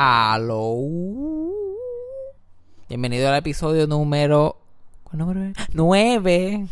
Aló. 0.00 0.78
Bienvenido 2.88 3.28
al 3.30 3.34
episodio 3.34 3.88
número. 3.88 4.56
¿Cuál 5.02 5.18
número 5.18 5.42
es? 5.42 5.56
9. 5.72 6.68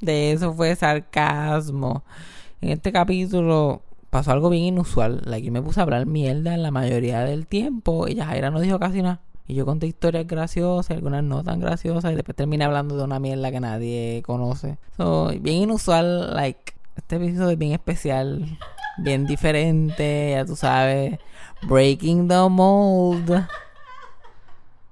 De 0.00 0.32
eso 0.32 0.54
fue 0.54 0.74
sarcasmo. 0.74 2.04
En 2.62 2.70
este 2.70 2.90
capítulo 2.90 3.82
pasó 4.08 4.32
algo 4.32 4.48
bien 4.48 4.64
inusual. 4.64 5.20
La 5.26 5.42
que 5.42 5.50
me 5.50 5.60
puse 5.60 5.80
a 5.80 5.82
hablar 5.82 6.06
mierda 6.06 6.56
la 6.56 6.70
mayoría 6.70 7.20
del 7.20 7.46
tiempo. 7.46 8.08
Y 8.08 8.16
Jaira 8.16 8.50
no 8.50 8.60
dijo 8.60 8.78
casi 8.78 9.02
nada. 9.02 9.20
Y 9.46 9.54
yo 9.54 9.66
conté 9.66 9.86
historias 9.86 10.26
graciosas, 10.26 10.96
algunas 10.96 11.22
no 11.22 11.44
tan 11.44 11.60
graciosas. 11.60 12.12
Y 12.12 12.14
después 12.14 12.34
terminé 12.34 12.64
hablando 12.64 12.96
de 12.96 13.04
una 13.04 13.20
mierda 13.20 13.50
que 13.50 13.60
nadie 13.60 14.22
conoce. 14.24 14.78
So, 14.96 15.34
bien 15.38 15.64
inusual, 15.64 16.34
like. 16.34 16.72
Este 16.96 17.16
episodio 17.16 17.50
es 17.50 17.58
bien 17.58 17.72
especial. 17.72 18.58
Bien 18.96 19.26
diferente, 19.26 20.30
ya 20.32 20.46
tú 20.46 20.56
sabes. 20.56 21.18
Breaking 21.62 22.28
the 22.28 22.48
mold. 22.48 23.46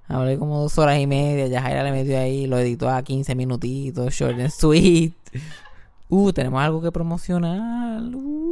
Hablé 0.09 0.39
como 0.39 0.61
dos 0.61 0.79
horas 0.79 0.99
y 0.99 1.07
media. 1.07 1.47
Ya 1.47 1.63
Jaira 1.63 1.83
le 1.83 1.93
metió 1.93 2.19
ahí. 2.19 2.47
Lo 2.47 2.59
editó 2.59 2.89
a 2.91 3.03
15 3.03 3.35
minutitos. 3.35 4.15
Short 4.15 4.39
and 4.39 4.51
sweet. 4.51 5.15
Uh, 6.09 6.33
tenemos 6.33 6.63
algo 6.63 6.81
que 6.81 6.93
promocionar. 6.93 8.01
Uh, 8.15 8.45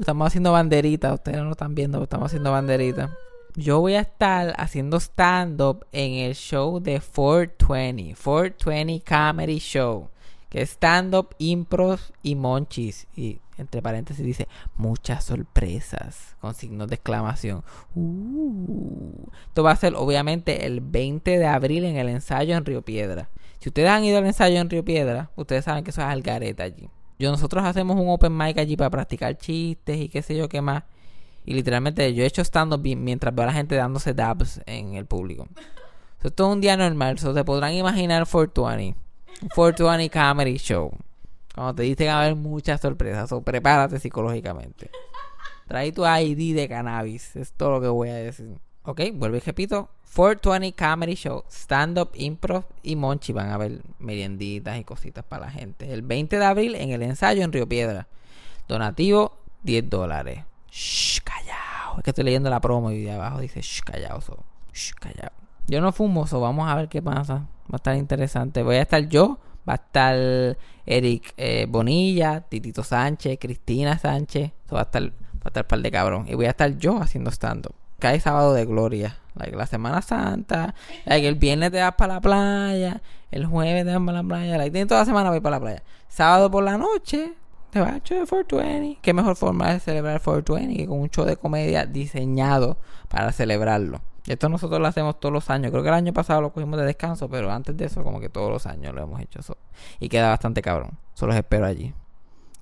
estamos 0.00 0.26
haciendo 0.26 0.50
banderitas. 0.52 1.14
Ustedes 1.14 1.38
no 1.38 1.44
lo 1.44 1.52
están 1.52 1.74
viendo, 1.74 1.98
pero 1.98 2.04
estamos 2.04 2.26
haciendo 2.26 2.50
banderitas. 2.50 3.10
Yo 3.54 3.80
voy 3.80 3.94
a 3.94 4.00
estar 4.00 4.54
haciendo 4.56 4.98
stand-up 4.98 5.86
en 5.92 6.14
el 6.14 6.34
show 6.34 6.80
de 6.80 7.00
420. 7.00 8.16
420 8.16 9.04
Comedy 9.04 9.58
Show. 9.58 10.11
Que 10.52 10.60
stand-up, 10.66 11.34
improv 11.38 11.98
y 12.22 12.34
monchis. 12.34 13.06
Y 13.16 13.40
entre 13.56 13.80
paréntesis 13.80 14.22
dice 14.22 14.48
muchas 14.76 15.24
sorpresas 15.24 16.36
con 16.42 16.54
signos 16.54 16.88
de 16.88 16.96
exclamación. 16.96 17.64
Uh. 17.94 19.28
Esto 19.48 19.62
va 19.62 19.70
a 19.70 19.76
ser 19.76 19.94
obviamente 19.94 20.66
el 20.66 20.82
20 20.82 21.38
de 21.38 21.46
abril 21.46 21.84
en 21.84 21.96
el 21.96 22.10
ensayo 22.10 22.54
en 22.54 22.66
Río 22.66 22.82
Piedra. 22.82 23.30
Si 23.60 23.70
ustedes 23.70 23.88
han 23.88 24.04
ido 24.04 24.18
al 24.18 24.26
ensayo 24.26 24.60
en 24.60 24.68
Río 24.68 24.84
Piedra, 24.84 25.30
ustedes 25.36 25.64
saben 25.64 25.84
que 25.84 25.90
eso 25.90 26.02
es 26.02 26.06
algareta 26.06 26.64
allí. 26.64 26.90
Yo, 27.18 27.30
nosotros 27.30 27.64
hacemos 27.64 27.96
un 27.96 28.10
open 28.10 28.36
mic 28.36 28.58
allí 28.58 28.76
para 28.76 28.90
practicar 28.90 29.38
chistes 29.38 29.96
y 29.96 30.10
qué 30.10 30.20
sé 30.20 30.36
yo 30.36 30.50
qué 30.50 30.60
más. 30.60 30.82
Y 31.46 31.54
literalmente 31.54 32.12
yo 32.12 32.24
he 32.24 32.26
hecho 32.26 32.42
stand-up 32.42 32.82
mientras 32.82 33.34
veo 33.34 33.44
a 33.44 33.46
la 33.46 33.54
gente 33.54 33.74
dándose 33.74 34.12
dabs 34.12 34.60
en 34.66 34.96
el 34.96 35.06
público. 35.06 35.48
Esto 36.22 36.46
es 36.46 36.52
un 36.52 36.60
día 36.60 36.76
normal. 36.76 37.18
So, 37.18 37.32
se 37.32 37.42
podrán 37.42 37.72
imaginar 37.72 38.26
420. 38.30 39.01
420 39.54 40.10
Comedy 40.10 40.56
Show. 40.56 40.92
Cuando 41.54 41.74
te 41.74 41.82
dicen 41.82 42.08
a 42.08 42.20
haber 42.20 42.34
muchas 42.36 42.80
sorpresas. 42.80 43.28
So, 43.28 43.42
prepárate 43.42 43.98
psicológicamente. 43.98 44.90
Trae 45.68 45.92
tu 45.92 46.04
ID 46.06 46.54
de 46.56 46.68
cannabis. 46.68 47.36
Es 47.36 47.52
todo 47.52 47.72
lo 47.72 47.80
que 47.80 47.88
voy 47.88 48.08
a 48.08 48.14
decir. 48.14 48.58
Ok, 48.84 49.00
vuelvo 49.14 49.36
y 49.36 49.40
repito. 49.40 49.88
420 50.14 50.76
Comedy 50.76 51.14
Show, 51.14 51.44
Stand 51.50 51.98
Up, 51.98 52.10
Improv 52.14 52.64
y 52.82 52.96
Monchi 52.96 53.32
van 53.32 53.48
a 53.48 53.56
ver 53.56 53.80
merienditas 53.98 54.78
y 54.78 54.84
cositas 54.84 55.24
para 55.24 55.46
la 55.46 55.50
gente. 55.50 55.90
El 55.90 56.02
20 56.02 56.38
de 56.38 56.44
abril 56.44 56.74
en 56.74 56.90
el 56.90 57.02
ensayo 57.02 57.42
en 57.42 57.52
Río 57.52 57.66
Piedra. 57.66 58.08
Donativo 58.68 59.38
10 59.62 59.88
dólares. 59.88 60.44
Shh, 60.70 61.20
callao. 61.22 61.96
Es 61.96 62.04
que 62.04 62.10
estoy 62.10 62.24
leyendo 62.24 62.50
la 62.50 62.60
promo 62.60 62.90
y 62.90 63.02
de 63.02 63.12
abajo 63.12 63.40
dice 63.40 63.62
shh, 63.62 63.80
callao. 63.82 64.20
So. 64.20 64.44
Shh, 64.74 64.92
callao. 64.94 65.41
Yo 65.66 65.80
no 65.80 65.92
fumo, 65.92 66.26
so 66.26 66.40
vamos 66.40 66.68
a 66.68 66.74
ver 66.74 66.88
qué 66.88 67.00
pasa. 67.00 67.34
Va 67.34 67.74
a 67.74 67.76
estar 67.76 67.96
interesante. 67.96 68.62
Voy 68.62 68.76
a 68.76 68.82
estar 68.82 69.08
yo, 69.08 69.38
va 69.68 69.74
a 69.74 69.76
estar 69.76 70.56
Eric 70.86 71.34
eh, 71.36 71.66
Bonilla, 71.68 72.40
Titito 72.40 72.82
Sánchez, 72.82 73.38
Cristina 73.40 73.98
Sánchez. 73.98 74.52
So 74.68 74.74
va 74.74 74.82
a 74.82 74.84
estar, 74.84 75.02
va 75.02 75.44
a 75.44 75.48
estar 75.48 75.66
par 75.66 75.80
de 75.80 75.90
cabrón. 75.90 76.26
Y 76.28 76.34
voy 76.34 76.46
a 76.46 76.50
estar 76.50 76.76
yo 76.78 77.00
haciendo 77.00 77.30
stand-up. 77.30 77.74
Cae 77.98 78.18
sábado 78.18 78.52
de 78.52 78.64
gloria. 78.64 79.16
La 79.34 79.66
Semana 79.66 80.02
Santa. 80.02 80.74
El 81.06 81.36
viernes 81.36 81.70
te 81.70 81.80
vas 81.80 81.94
para 81.94 82.14
la 82.14 82.20
playa. 82.20 83.00
El 83.30 83.46
jueves 83.46 83.84
te 83.84 83.92
vas 83.92 84.04
para 84.04 84.22
la 84.22 84.28
playa. 84.28 84.58
Like, 84.58 84.86
toda 84.86 85.00
la 85.00 85.06
semana 85.06 85.30
voy 85.30 85.40
para 85.40 85.56
la 85.56 85.60
playa. 85.60 85.82
Sábado 86.08 86.50
por 86.50 86.64
la 86.64 86.76
noche 86.76 87.32
te 87.70 87.80
vas 87.80 87.92
al 87.92 88.02
show 88.02 88.18
de 88.18 88.26
420. 88.26 88.98
Qué 89.00 89.14
mejor 89.14 89.36
forma 89.36 89.72
de 89.72 89.80
celebrar 89.80 90.20
420 90.20 90.76
que 90.76 90.86
con 90.86 91.00
un 91.00 91.10
show 91.10 91.24
de 91.24 91.36
comedia 91.36 91.86
diseñado 91.86 92.76
para 93.08 93.32
celebrarlo. 93.32 94.02
Esto 94.26 94.48
nosotros 94.48 94.80
lo 94.80 94.86
hacemos 94.86 95.18
todos 95.18 95.32
los 95.32 95.50
años. 95.50 95.70
Creo 95.72 95.82
que 95.82 95.88
el 95.88 95.94
año 95.94 96.12
pasado 96.12 96.40
lo 96.40 96.52
cogimos 96.52 96.78
de 96.78 96.86
descanso, 96.86 97.28
pero 97.28 97.50
antes 97.50 97.76
de 97.76 97.86
eso, 97.86 98.04
como 98.04 98.20
que 98.20 98.28
todos 98.28 98.50
los 98.50 98.66
años 98.66 98.94
lo 98.94 99.02
hemos 99.02 99.20
hecho 99.20 99.40
eso. 99.40 99.56
Y 99.98 100.08
queda 100.08 100.28
bastante 100.28 100.62
cabrón. 100.62 100.98
Solo 101.14 101.32
los 101.32 101.38
espero 101.38 101.66
allí. 101.66 101.92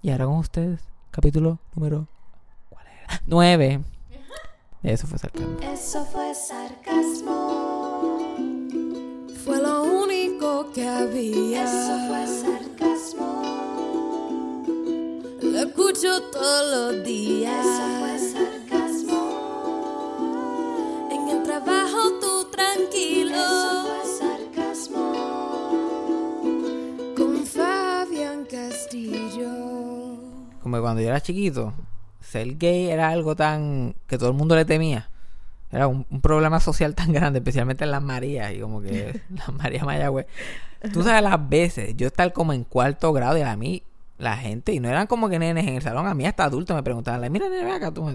Y 0.02 0.10
ahora 0.10 0.24
con 0.24 0.36
ustedes, 0.36 0.80
capítulo 1.10 1.58
número. 1.74 2.08
¿Cuál 2.70 2.86
era? 2.86 3.20
9. 3.26 3.80
Eso 4.82 5.06
fue 5.06 5.18
sarcasmo. 5.18 5.58
Eso 5.60 6.04
fue 6.06 6.34
sarcasmo. 6.34 8.16
Fue 9.44 9.60
lo 9.60 9.82
único 9.82 10.72
que 10.72 10.88
había. 10.88 11.64
Eso 11.64 11.98
fue 12.08 12.26
sarcasmo. 12.26 13.42
Lo 15.42 15.58
escucho 15.58 16.22
todos 16.32 16.94
los 16.94 17.04
días. 17.04 17.66
Eso 17.66 17.98
fue 18.00 18.09
cuando 30.90 31.02
yo 31.02 31.08
era 31.08 31.20
chiquito, 31.20 31.72
ser 32.20 32.58
gay 32.58 32.90
era 32.90 33.10
algo 33.10 33.36
tan 33.36 33.94
que 34.08 34.18
todo 34.18 34.28
el 34.28 34.34
mundo 34.34 34.56
le 34.56 34.64
temía. 34.64 35.08
Era 35.70 35.86
un, 35.86 36.04
un 36.10 36.20
problema 36.20 36.58
social 36.58 36.96
tan 36.96 37.12
grande, 37.12 37.38
especialmente 37.38 37.84
en 37.84 37.92
las 37.92 38.02
Marías 38.02 38.52
y 38.52 38.58
como 38.58 38.82
que 38.82 39.20
las 39.36 39.52
Marías 39.52 39.84
Mayagüez. 39.84 40.26
Tú 40.92 41.04
sabes 41.04 41.22
las 41.22 41.48
veces, 41.48 41.96
yo 41.96 42.08
estar 42.08 42.32
como 42.32 42.52
en 42.52 42.64
cuarto 42.64 43.12
grado 43.12 43.38
y 43.38 43.42
a 43.42 43.56
mí 43.56 43.84
la 44.18 44.36
gente, 44.36 44.72
y 44.72 44.80
no 44.80 44.88
eran 44.88 45.06
como 45.06 45.28
que 45.28 45.38
nenes 45.38 45.64
en 45.64 45.76
el 45.76 45.82
salón, 45.82 46.08
a 46.08 46.14
mí 46.14 46.26
hasta 46.26 46.42
adultos 46.42 46.74
me 46.74 46.82
preguntaban, 46.82 47.30
mira 47.30 47.48
nene, 47.48 47.64
ven 47.64 47.74
acá, 47.74 47.94
tú, 47.94 48.10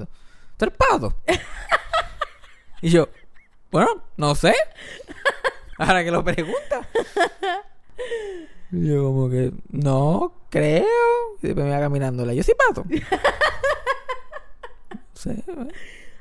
¿tú 0.58 0.66
eres 0.66 0.78
pato? 0.78 1.16
y 2.82 2.90
yo, 2.90 3.08
bueno, 3.72 4.04
no 4.18 4.36
sé. 4.36 4.54
Ahora 5.78 6.04
que 6.04 6.12
lo 6.12 6.26
pregunta. 6.26 6.86
Y 8.72 8.88
yo 8.88 9.04
como 9.04 9.30
que, 9.30 9.52
no, 9.70 10.34
creo. 10.50 10.86
Y 11.42 11.48
después 11.48 11.66
me 11.66 11.72
iba 11.72 11.80
caminándola. 11.80 12.34
Yo 12.34 12.44
soy 12.44 12.56
pato. 12.56 12.86
Sí, 15.14 15.30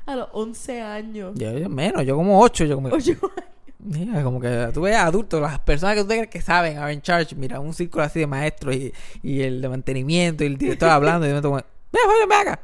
A 0.05 0.15
los 0.15 0.29
11 0.33 0.81
años. 0.81 1.31
yo, 1.35 1.57
yo 1.57 1.67
menos, 1.67 2.05
yo 2.05 2.15
como 2.15 2.39
8, 2.39 2.65
yo 2.65 2.75
como 2.75 2.89
Ocho 2.89 3.13
Mira, 3.79 4.23
como 4.23 4.39
que 4.39 4.69
tú 4.73 4.81
ves 4.81 4.95
adultos, 4.95 5.41
las 5.41 5.59
personas 5.59 5.95
que 5.95 6.01
tú 6.01 6.07
crees 6.07 6.27
que 6.27 6.41
saben, 6.41 6.77
are 6.77 6.91
in 6.91 7.01
charge, 7.01 7.35
mira, 7.35 7.59
un 7.59 7.73
círculo 7.73 8.03
así 8.03 8.19
de 8.19 8.25
maestros 8.27 8.75
y, 8.75 8.93
y 9.21 9.41
el 9.41 9.61
de 9.61 9.69
mantenimiento 9.69 10.43
y 10.43 10.47
el 10.47 10.57
director 10.57 10.89
hablando 10.89 11.27
y 11.27 11.29
yo 11.29 11.35
me 11.35 11.41
tomo, 11.41 11.55
ven, 11.55 11.65
Fabián, 11.91 12.29
ven 12.29 12.39
acá. 12.39 12.59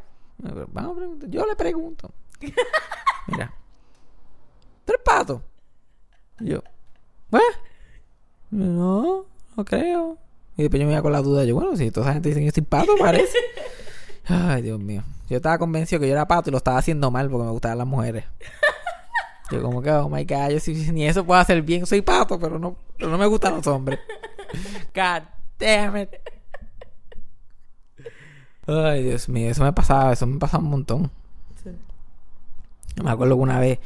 Vamos 0.72 0.94
a 0.94 0.96
preguntar, 1.00 1.30
yo 1.30 1.46
le 1.46 1.56
pregunto. 1.56 2.12
Mira, 3.28 3.54
¿tú 4.84 4.94
eres 4.94 5.04
pato? 5.06 5.44
Y 6.40 6.50
yo, 6.50 6.64
¿bueno? 7.30 7.46
No, 8.50 9.26
no 9.56 9.66
creo. 9.66 10.18
Y 10.58 10.64
después 10.64 10.80
yo 10.80 10.86
me 10.86 10.94
iba 10.94 11.02
con 11.02 11.12
la 11.12 11.22
duda, 11.22 11.44
yo, 11.46 11.56
bueno, 11.56 11.76
si 11.76 11.92
toda 11.92 12.08
esa 12.08 12.14
gente 12.14 12.30
dice 12.30 12.42
que 12.42 12.46
yo 12.48 12.52
soy 12.54 12.64
pato, 12.64 12.96
parece. 13.00 13.38
Ay, 14.28 14.62
Dios 14.62 14.80
mío. 14.80 15.04
Yo 15.30 15.38
estaba 15.38 15.58
convencido 15.58 16.00
que 16.00 16.08
yo 16.08 16.14
era 16.14 16.28
pato 16.28 16.50
y 16.50 16.52
lo 16.52 16.58
estaba 16.58 16.78
haciendo 16.78 17.10
mal 17.10 17.30
porque 17.30 17.46
me 17.46 17.52
gustaban 17.52 17.78
las 17.78 17.88
mujeres. 17.88 18.26
Yo 19.50 19.62
como 19.62 19.82
que, 19.82 19.92
oh 19.92 20.10
my 20.10 20.24
God, 20.24 20.50
yo 20.50 20.94
ni 20.94 21.06
eso 21.06 21.26
puedo 21.26 21.40
hacer 21.40 21.62
bien. 21.62 21.86
Soy 21.86 22.02
pato, 22.02 22.40
pero 22.40 22.58
no, 22.58 22.76
pero 22.98 23.10
no 23.10 23.18
me 23.18 23.26
gustan 23.26 23.56
los 23.56 23.68
hombres. 23.68 24.00
God 24.96 25.24
damn 25.60 25.98
it. 25.98 26.10
Ay, 28.68 29.04
Dios 29.04 29.28
mío, 29.28 29.50
eso 29.50 29.64
me 29.64 29.74
pasaba, 29.74 30.14
eso 30.14 30.26
me 30.26 30.40
pasaba 30.40 30.64
un 30.64 30.70
montón. 30.70 31.12
Sí. 31.64 31.70
Me 33.04 33.12
acuerdo 33.12 33.36
que 33.36 33.42
una 33.42 33.60
vez 33.60 33.80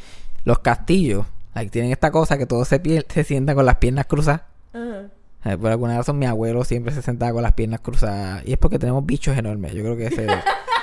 los 0.44 0.60
castillos, 0.60 1.26
like, 1.56 1.72
tienen 1.72 1.92
esta 1.92 2.12
cosa 2.12 2.38
que 2.38 2.46
todos 2.46 2.68
se, 2.68 3.06
se 3.08 3.24
sientan 3.24 3.56
con 3.56 3.66
las 3.66 3.78
piernas 3.78 4.06
cruzadas. 4.06 4.42
Ajá. 4.74 5.10
Eh, 5.46 5.58
Por 5.58 5.72
alguna 5.72 5.98
razón 5.98 6.18
mi 6.18 6.26
abuelo 6.26 6.64
siempre 6.64 6.94
se 6.94 7.02
sentaba 7.02 7.32
con 7.34 7.44
las 7.44 7.54
piernas 7.54 7.80
cruzadas. 7.80 8.44
Y 8.46 8.54
es 8.54 8.58
porque 8.58 8.80
tenemos 8.80 9.06
bichos 9.06 9.38
enormes. 9.38 9.74
Yo 9.74 9.84
creo 9.84 9.98
que 9.98 10.08
ese... 10.08 10.28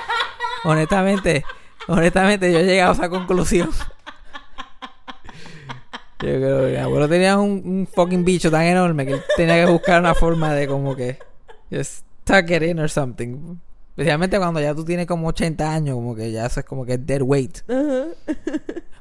honestamente, 0.63 1.43
honestamente 1.87 2.51
yo 2.51 2.59
he 2.59 2.65
llegado 2.65 2.91
a 2.91 2.95
esa 2.95 3.09
conclusión. 3.09 3.69
Yo 6.19 6.29
creo 6.29 6.65
que 6.65 6.71
mi 6.71 6.77
abuelo 6.77 7.09
tenía 7.09 7.37
un, 7.37 7.61
un 7.65 7.87
fucking 7.93 8.23
bicho 8.23 8.49
tan 8.49 8.63
enorme 8.63 9.05
que 9.05 9.13
él 9.13 9.21
tenía 9.35 9.65
que 9.65 9.71
buscar 9.71 9.99
una 9.99 10.15
forma 10.15 10.53
de 10.53 10.67
como 10.67 10.95
que... 10.95 11.19
Just 11.69 12.05
tuck 12.23 12.49
it 12.49 12.63
in 12.63 12.79
or 12.79 12.89
something. 12.89 13.57
Especialmente 13.89 14.37
cuando 14.37 14.59
ya 14.59 14.73
tú 14.73 14.85
tienes 14.85 15.05
como 15.05 15.27
80 15.27 15.71
años, 15.73 15.95
como 15.95 16.15
que 16.15 16.31
ya 16.31 16.45
eso 16.45 16.61
es 16.61 16.65
como 16.65 16.85
que 16.85 16.97
dead 16.97 17.21
weight. 17.21 17.59
Ajá. 17.69 18.05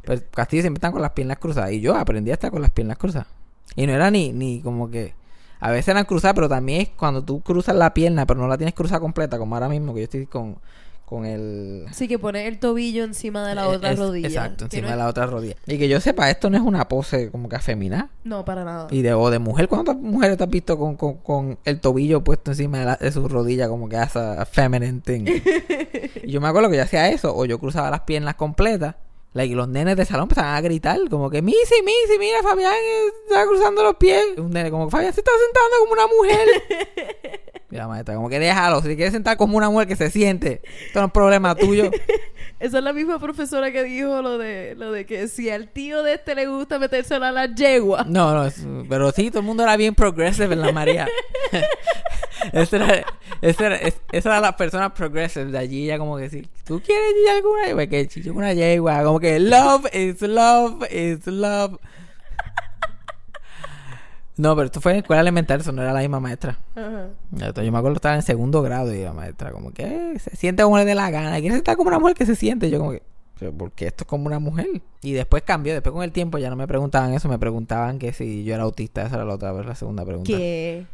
Pues 0.05 0.25
Castillo 0.33 0.63
siempre 0.63 0.79
están 0.79 0.93
con 0.93 1.01
las 1.01 1.13
piernas 1.13 1.39
cruzadas. 1.39 1.73
Y 1.73 1.81
yo 1.81 1.95
aprendí 1.95 2.31
a 2.31 2.35
estar 2.35 2.51
con 2.51 2.61
las 2.61 2.71
piernas 2.71 2.99
cruzadas. 2.99 3.29
Y 3.77 3.87
no 3.87 3.93
era 3.93 4.11
ni, 4.11 4.33
ni 4.33 4.61
como 4.61 4.91
que. 4.91 5.15
A 5.63 5.71
veces 5.71 5.89
eran 5.89 6.05
cruzadas, 6.05 6.35
pero 6.35 6.49
también 6.49 6.83
es 6.83 6.89
cuando 6.91 7.23
tú 7.23 7.41
cruzas 7.41 7.77
la 7.77 7.95
pierna, 7.95 8.27
pero 8.27 8.41
no 8.41 8.49
la 8.49 8.57
tienes 8.59 8.75
cruzada 8.75 9.01
completa, 9.01 9.39
como 9.39 9.55
ahora 9.55 9.69
mismo, 9.69 9.95
que 9.95 10.01
yo 10.01 10.05
estoy 10.05 10.27
con, 10.27 10.57
con 11.05 11.25
el... 11.25 11.85
Sí, 11.93 12.09
que 12.09 12.19
pones 12.19 12.49
el 12.49 12.59
tobillo 12.59 13.05
encima 13.05 13.47
de 13.47 13.55
la 13.55 13.69
otra 13.69 13.93
es- 13.93 13.99
rodilla. 13.99 14.27
Exacto, 14.29 14.65
encima 14.65 14.87
no 14.89 14.91
de 14.91 14.97
la 14.99 15.07
otra 15.09 15.27
rodilla. 15.27 15.55
Y 15.67 15.79
que 15.79 15.89
yo 15.89 16.01
sepa, 16.01 16.31
esto 16.31 16.51
no 16.51 16.57
es 16.57 16.63
una 16.63 16.89
pose 16.89 17.31
como 17.31 17.49
que 17.49 17.57
afeminada. 17.57 18.09
No, 18.25 18.45
para 18.45 18.65
nada. 18.65 18.89
Y 18.91 19.03
de, 19.03 19.15
o 19.15 19.31
de 19.31 19.39
mujer, 19.39 19.69
¿cuántas 19.69 19.97
mujeres 19.97 20.37
te 20.37 20.45
has 20.45 20.51
visto 20.51 20.77
con, 20.79 20.97
con, 20.97 21.19
con 21.19 21.59
el 21.65 21.81
tobillo 21.81 22.25
puesto 22.25 22.51
encima 22.51 22.79
de, 22.81 22.85
la- 22.87 22.97
de 22.97 23.13
su 23.13 23.29
rodilla 23.29 23.69
como 23.69 23.89
que 23.89 23.97
hace 23.99 24.19
feminine 24.47 25.01
thing? 25.01 25.25
y 26.25 26.31
yo 26.31 26.41
me 26.41 26.49
acuerdo 26.49 26.71
que 26.71 26.77
yo 26.79 26.83
hacía 26.83 27.09
eso, 27.11 27.37
o 27.37 27.45
yo 27.45 27.59
cruzaba 27.61 27.89
las 27.91 28.01
piernas 28.01 28.35
completas, 28.35 28.97
like, 29.35 29.55
los 29.55 29.69
nenes 29.69 29.97
de 29.97 30.05
salón 30.05 30.25
empezaban 30.25 30.55
a 30.55 30.61
gritar, 30.61 30.99
como 31.11 31.31
que, 31.31 31.43
Missy, 31.43 31.83
Missy, 31.85 32.19
mira, 32.19 32.43
Fabián 32.43 32.73
está 33.29 33.47
cruzando 33.47 33.83
los 33.83 33.97
pies. 33.97 34.25
Un 34.37 34.51
nene 34.51 34.71
como, 34.71 34.91
Fabián 34.91 35.13
se 35.13 35.21
está 35.21 35.31
sentando 35.33 35.77
como 35.81 35.93
una 35.93 36.07
mujer. 36.07 37.43
y 37.71 37.77
la 37.77 37.89
maestra, 37.89 38.15
como 38.15 38.29
que 38.29 38.39
déjalo, 38.39 38.81
si 38.83 38.89
quieres 38.97 39.13
sentar 39.13 39.37
como 39.37 39.57
una 39.57 39.71
mujer 39.71 39.89
que 39.89 39.97
se 39.97 40.11
siente, 40.11 40.61
esto 40.87 41.01
no 41.01 41.07
es 41.07 41.13
problema 41.13 41.55
tuyo. 41.55 41.91
Esa 42.61 42.79
es 42.79 42.85
la 42.85 42.93
misma 42.93 43.19
profesora 43.19 43.73
que 43.73 43.83
dijo 43.83 44.23
lo 44.23 44.39
de 44.39 44.77
lo 44.77 44.93
de 44.93 45.05
que 45.05 45.27
si 45.27 45.51
al 45.51 45.69
tío 45.73 46.05
de 46.05 46.15
este 46.15 46.37
le 46.37 46.47
gusta 46.47 46.79
metérselo 46.79 47.25
a 47.25 47.33
la 47.33 47.53
yegua. 47.53 48.05
No, 48.07 48.33
no, 48.35 48.47
es- 48.47 48.65
pero 48.89 49.11
sí, 49.11 49.31
todo 49.31 49.41
el 49.41 49.47
mundo 49.47 49.65
era 49.65 49.77
bien 49.77 49.97
progressive 49.97 50.55
en 50.55 50.61
la 50.61 50.71
María. 50.71 51.09
esa 52.53 52.77
era, 52.77 53.05
esa 53.41 53.67
era, 53.67 53.77
es- 53.77 54.01
esa 54.13 54.29
era 54.31 54.41
la 54.41 54.57
persona 54.57 54.93
progressive 54.95 55.47
de 55.53 55.59
allí, 55.59 55.87
ya 55.87 55.99
como 55.99 56.17
que 56.17 56.31
sí. 56.31 56.47
¿Tú 56.65 56.81
quieres 56.85 57.05
alguna 57.37 57.67
yegua? 57.67 57.87
Que 57.87 58.09
chillo 58.09 58.33
una 58.35 58.53
yegua. 58.53 59.03
Como 59.05 59.21
que 59.21 59.39
love 59.41 59.87
is 59.95 60.21
love 60.23 60.85
is 60.93 61.27
love. 61.27 61.79
No, 64.39 64.55
pero 64.57 64.67
esto 64.67 64.81
fue 64.81 64.93
en 64.93 64.99
escuela 64.99 65.21
elemental, 65.21 65.61
eso 65.61 65.73
no 65.73 65.83
era 65.83 65.93
la 65.93 66.01
misma 66.01 66.19
maestra. 66.19 66.59
Entonces, 67.33 67.65
yo 67.67 67.71
me 67.73 67.79
acuerdo 67.79 67.95
que 67.95 67.99
estaba 67.99 68.15
en 68.15 68.23
segundo 68.23 68.63
grado 68.63 68.93
y 68.95 69.03
la 69.03 69.13
maestra 69.13 69.51
como 69.53 69.73
que 69.73 69.83
"Eh, 70.15 70.19
se 70.19 70.35
siente 70.37 70.63
como 70.63 70.79
le 70.79 70.85
dé 70.87 70.95
la 70.95 71.11
gana. 71.11 71.39
Quiere 71.41 71.57
estar 71.57 71.77
como 71.77 71.89
una 71.89 71.99
mujer 71.99 72.17
que 72.17 72.25
se 72.25 72.35
siente. 72.35 72.71
Yo 72.71 72.79
como 72.79 72.93
que, 72.93 73.03
"Pero, 73.39 73.53
¿por 73.53 73.73
qué 73.73 73.89
esto 73.89 74.05
es 74.05 74.09
como 74.09 74.27
una 74.27 74.39
mujer? 74.39 74.69
Y 75.03 75.13
después 75.13 75.43
cambió. 75.43 75.75
Después 75.75 75.93
con 75.93 76.03
el 76.03 76.13
tiempo 76.13 76.39
ya 76.39 76.49
no 76.49 76.57
me 76.57 76.67
preguntaban 76.67 77.13
eso. 77.13 77.29
Me 77.29 77.39
preguntaban 77.39 77.99
que 77.99 78.15
si 78.15 78.43
yo 78.43 78.55
era 78.55 78.63
autista. 78.65 79.03
Esa 79.03 79.17
era 79.17 79.27
la 79.27 79.35
otra 79.35 79.53
vez, 79.53 79.67
la 79.67 79.75
segunda 79.75 80.03
pregunta. 80.05 80.33
¿Qué? 80.33 80.87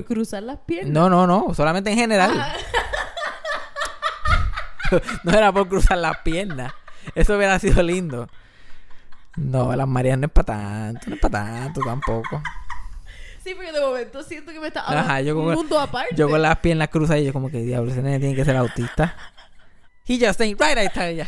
Por 0.00 0.04
cruzar 0.04 0.42
las 0.42 0.58
piernas. 0.58 0.92
No, 0.92 1.10
no, 1.10 1.26
no. 1.26 1.54
Solamente 1.54 1.90
en 1.90 1.96
general. 1.96 2.32
no 5.24 5.32
era 5.32 5.52
por 5.52 5.68
cruzar 5.68 5.98
las 5.98 6.18
piernas. 6.18 6.72
Eso 7.14 7.36
hubiera 7.36 7.58
sido 7.58 7.82
lindo. 7.82 8.28
No, 9.36 9.74
las 9.74 9.88
Marías 9.88 10.18
no 10.18 10.26
es 10.26 10.32
para 10.32 10.46
tanto. 10.46 11.08
No 11.08 11.14
es 11.14 11.20
para 11.20 11.44
tanto 11.44 11.80
tampoco. 11.80 12.42
Sí, 13.42 13.54
porque 13.54 13.72
de 13.72 13.80
momento 13.80 14.22
siento 14.22 14.52
que 14.52 14.60
me 14.60 14.68
está 14.68 14.84
Ajá, 14.86 15.20
yo 15.20 15.36
un 15.36 15.54
mundo 15.54 15.80
aparte. 15.80 16.14
Yo 16.14 16.28
con 16.28 16.40
las 16.40 16.58
piernas 16.58 16.88
cruzadas 16.88 17.22
y 17.22 17.26
yo 17.26 17.32
como 17.32 17.50
que 17.50 17.58
diablo, 17.58 17.90
ese 17.90 18.00
nene 18.00 18.20
tiene 18.20 18.36
que 18.36 18.44
ser 18.44 18.56
autista. 18.56 19.16
He 20.06 20.18
just 20.18 20.40
ain't 20.40 20.60
right, 20.60 20.78
ahí 20.78 20.86
está 20.86 21.08
ella. 21.08 21.26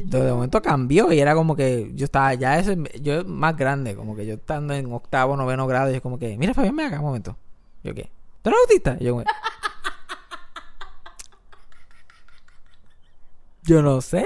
Entonces, 0.00 0.26
de 0.26 0.32
momento 0.32 0.62
cambió 0.62 1.12
y 1.12 1.20
era 1.20 1.34
como 1.34 1.54
que 1.54 1.92
yo 1.94 2.04
estaba 2.04 2.34
ya 2.34 2.58
eso, 2.58 2.72
yo 3.00 3.24
más 3.24 3.56
grande, 3.56 3.94
como 3.94 4.16
que 4.16 4.26
yo 4.26 4.34
estando 4.34 4.74
en 4.74 4.92
octavo, 4.92 5.36
noveno 5.36 5.66
grado, 5.66 5.90
y 5.90 5.94
yo 5.94 6.02
como 6.02 6.18
que, 6.18 6.36
mira 6.38 6.54
Fabián, 6.54 6.74
me 6.74 6.86
acá 6.86 6.98
un 6.98 7.06
momento. 7.06 7.36
Yo 7.84 7.94
qué, 7.94 8.10
¿tú 8.42 8.50
eres 8.50 8.60
autista? 8.62 8.96
Y 8.98 9.04
yo 9.04 9.12
como, 9.12 9.24
yo 13.64 13.82
no 13.82 14.00
sé. 14.00 14.24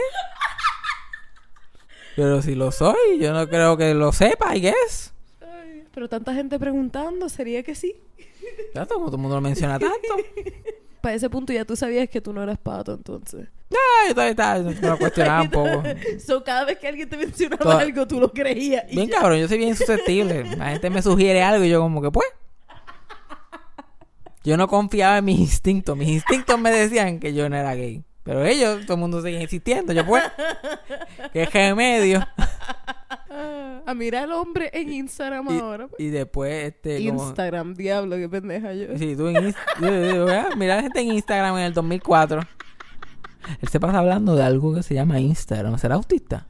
Pero 2.17 2.43
si 2.43 2.55
lo 2.55 2.71
soy, 2.71 3.19
yo 3.19 3.33
no 3.33 3.49
creo 3.49 3.77
que 3.77 3.93
lo 3.95 4.13
sepa, 4.13 4.55
I 4.55 4.61
guess. 4.61 5.13
Ay, 5.41 5.85
pero 5.93 6.09
tanta 6.09 6.33
gente 6.33 6.59
preguntando, 6.59 7.29
¿sería 7.29 7.65
que 7.65 7.75
sí? 7.75 7.97
Ya 8.75 8.87
todo, 8.87 9.07
todo 9.07 9.17
el 9.17 9.23
mundo 9.23 9.37
lo 9.37 9.41
menciona 9.41 9.79
tanto. 9.79 9.97
Para 11.01 11.17
ese 11.17 11.29
punto 11.29 11.53
ya 11.53 11.65
tú 11.65 11.77
sabías 11.77 12.09
que 12.09 12.21
tú 12.21 12.33
no 12.33 12.43
eras 12.43 12.59
pato, 12.59 12.95
entonces. 12.95 13.49
Ah, 14.05 14.09
yo 14.09 14.15
todavía 14.15 14.31
estaba, 14.33 14.59
me 14.61 14.75
lo 14.89 14.99
cuestionaba 14.99 15.43
un 15.43 15.51
poco. 15.51 15.83
So, 16.25 16.45
cada 16.45 16.65
vez 16.65 16.79
que 16.79 16.89
alguien 16.89 17.09
te 17.09 17.17
mencionaba 17.17 17.63
Toda- 17.63 17.81
algo, 17.81 18.07
tú 18.07 18.21
lo 18.21 18.33
creías. 18.33 18.85
y 18.91 18.97
Bien 18.97 19.09
ya. 19.09 19.19
cabrón, 19.21 19.39
yo 19.41 19.49
soy 19.49 19.59
bien 19.59 19.75
susceptible. 19.77 20.45
La 20.57 20.71
gente 20.71 20.91
me 20.91 21.01
sugiere 21.03 21.43
algo 21.43 21.65
y 21.65 21.71
yo 21.71 21.81
como 21.81 22.03
que 22.03 22.11
pues. 22.11 22.27
Yo 24.43 24.57
no 24.59 24.69
confiaba 24.69 25.19
en 25.19 25.25
mis 25.25 25.39
instintos. 25.41 25.97
Mis 25.97 26.09
instintos 26.09 26.59
me 26.59 26.71
decían 26.71 27.19
que 27.19 27.33
yo 27.33 27.49
no 27.49 27.57
era 27.57 27.75
gay. 27.75 28.05
Pero 28.25 28.45
ellos, 28.45 28.85
todo 28.87 28.95
el 28.95 29.01
mundo 29.01 29.23
sigue 29.23 29.41
insistiendo. 29.41 29.93
Yo 29.93 30.05
pues. 30.05 30.23
¿Qué 31.33 31.47
remedio? 31.47 32.21
Ah, 33.31 33.81
a 33.87 33.95
mirar 33.95 34.25
al 34.25 34.33
hombre 34.33 34.71
en 34.73 34.93
Instagram 34.93 35.49
ahora. 35.49 35.89
pues. 35.89 35.99
Y, 36.01 36.05
y 36.05 36.11
después, 36.11 36.67
este, 36.67 37.07
como... 37.07 37.25
Instagram, 37.25 37.75
diablo, 37.75 38.17
qué 38.17 38.29
pendeja 38.29 38.73
yo. 38.75 38.97
Sí, 38.99 39.17
tú 39.17 39.29
en 39.29 39.37
Inst- 39.37 39.57
yo- 39.81 39.89
yo- 39.89 40.27
yo- 40.51 40.57
Mira 40.57 40.75
a 40.75 40.77
la 40.77 40.83
gente 40.83 41.01
en 41.01 41.13
Instagram 41.13 41.57
en 41.59 41.65
el 41.65 41.75
2004. 41.75 42.43
Él 43.61 43.69
se 43.69 43.81
pasa 43.81 43.99
hablando 43.99 44.35
de 44.37 44.43
algo 44.43 44.75
que 44.75 44.83
se 44.83 44.95
llama 44.95 45.21
Instagram. 45.21 45.79
¿Será 45.79 45.97
autista? 45.97 46.47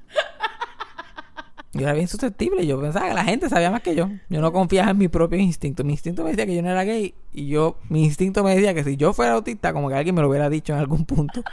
Yo 1.72 1.80
era 1.82 1.92
bien 1.92 2.06
susceptible. 2.06 2.66
Yo 2.66 2.80
pensaba 2.80 3.08
que 3.08 3.14
la 3.14 3.24
gente 3.24 3.48
sabía 3.48 3.70
más 3.70 3.82
que 3.82 3.96
yo. 3.96 4.08
Yo 4.28 4.40
no 4.40 4.52
confiaba 4.52 4.90
en 4.90 4.98
mi 4.98 5.08
propio 5.08 5.38
instinto. 5.38 5.82
Mi 5.82 5.94
instinto 5.94 6.22
me 6.22 6.30
decía 6.30 6.46
que 6.46 6.54
yo 6.54 6.62
no 6.62 6.70
era 6.70 6.84
gay. 6.84 7.14
Y 7.32 7.48
yo, 7.48 7.78
mi 7.88 8.04
instinto 8.04 8.44
me 8.44 8.54
decía 8.54 8.74
que 8.74 8.84
si 8.84 8.96
yo 8.96 9.12
fuera 9.12 9.32
autista, 9.32 9.72
como 9.72 9.88
que 9.88 9.96
alguien 9.96 10.14
me 10.14 10.22
lo 10.22 10.28
hubiera 10.28 10.48
dicho 10.48 10.72
en 10.72 10.78
algún 10.78 11.04
punto. 11.04 11.42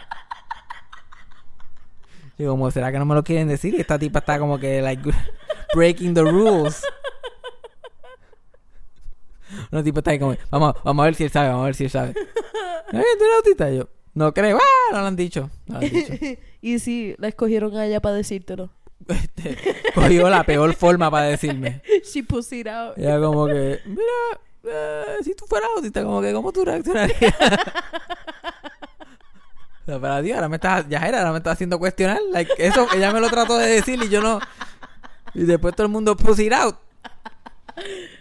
Y 2.37 2.45
como, 2.45 2.71
¿será 2.71 2.91
que 2.91 2.97
no 2.97 3.05
me 3.05 3.13
lo 3.13 3.23
quieren 3.23 3.47
decir? 3.47 3.75
Y 3.75 3.81
esta 3.81 3.99
tipa 3.99 4.17
está 4.17 4.39
como 4.39 4.57
que, 4.57 4.81
like, 4.81 5.07
breaking 5.75 6.15
the 6.15 6.23
rules. 6.23 6.81
Una 9.71 9.83
tipa 9.83 9.99
está 9.99 10.09
ahí 10.09 10.17
como, 10.17 10.35
vamos, 10.49 10.73
vamos 10.83 11.03
a 11.03 11.05
ver 11.05 11.13
si 11.13 11.25
él 11.25 11.29
sabe, 11.29 11.49
vamos 11.49 11.61
a 11.61 11.65
ver 11.65 11.75
si 11.75 11.83
él 11.83 11.89
sabe. 11.91 12.09
¿Eh, 12.11 12.15
¿Tú 12.91 12.97
eres 12.97 13.35
autista? 13.37 13.69
Yo, 13.69 13.87
no 14.13 14.33
creo. 14.33 14.57
¡Ah! 14.57 14.93
No 14.93 14.99
lo 14.99 15.05
han 15.07 15.15
dicho. 15.15 15.49
No 15.67 15.79
lo 15.79 15.85
han 15.85 15.91
dicho. 15.91 16.13
y 16.61 16.79
sí, 16.79 17.15
la 17.17 17.27
escogieron 17.27 17.75
a 17.77 17.85
ella 17.85 17.99
para 18.01 18.15
decírtelo. 18.15 18.69
Este, 19.07 19.57
cogió 19.95 20.29
la 20.29 20.43
peor 20.43 20.73
forma 20.73 21.09
para 21.09 21.25
decirme. 21.25 21.81
She 22.11 22.23
pussy 22.23 22.59
it 22.59 22.67
out. 22.67 22.97
Era 22.97 23.19
como 23.19 23.47
que, 23.47 23.79
mira, 23.85 24.39
eh, 24.63 25.03
si 25.23 25.33
tú 25.33 25.45
fueras 25.47 25.69
autista, 25.75 26.03
como 26.03 26.21
que, 26.21 26.33
¿cómo 26.33 26.51
tú 26.51 26.65
reaccionarías? 26.65 27.19
O 29.81 29.83
sea, 29.83 29.99
pero 29.99 30.21
Dios, 30.21 30.35
ahora 30.35 30.47
me 30.47 30.57
está, 30.57 30.87
ya 30.87 30.99
era, 30.99 31.17
ahora 31.17 31.31
me 31.31 31.39
está 31.39 31.51
haciendo 31.51 31.79
cuestionar. 31.79 32.19
Like, 32.31 32.53
eso, 32.59 32.87
ella 32.93 33.11
me 33.11 33.19
lo 33.19 33.31
trató 33.31 33.57
de 33.57 33.67
decir 33.67 33.99
y 34.03 34.09
yo 34.09 34.21
no. 34.21 34.39
Y 35.33 35.41
después 35.43 35.75
todo 35.75 35.87
el 35.87 35.91
mundo 35.91 36.15
pussy 36.15 36.45
it 36.45 36.53
out. 36.53 36.75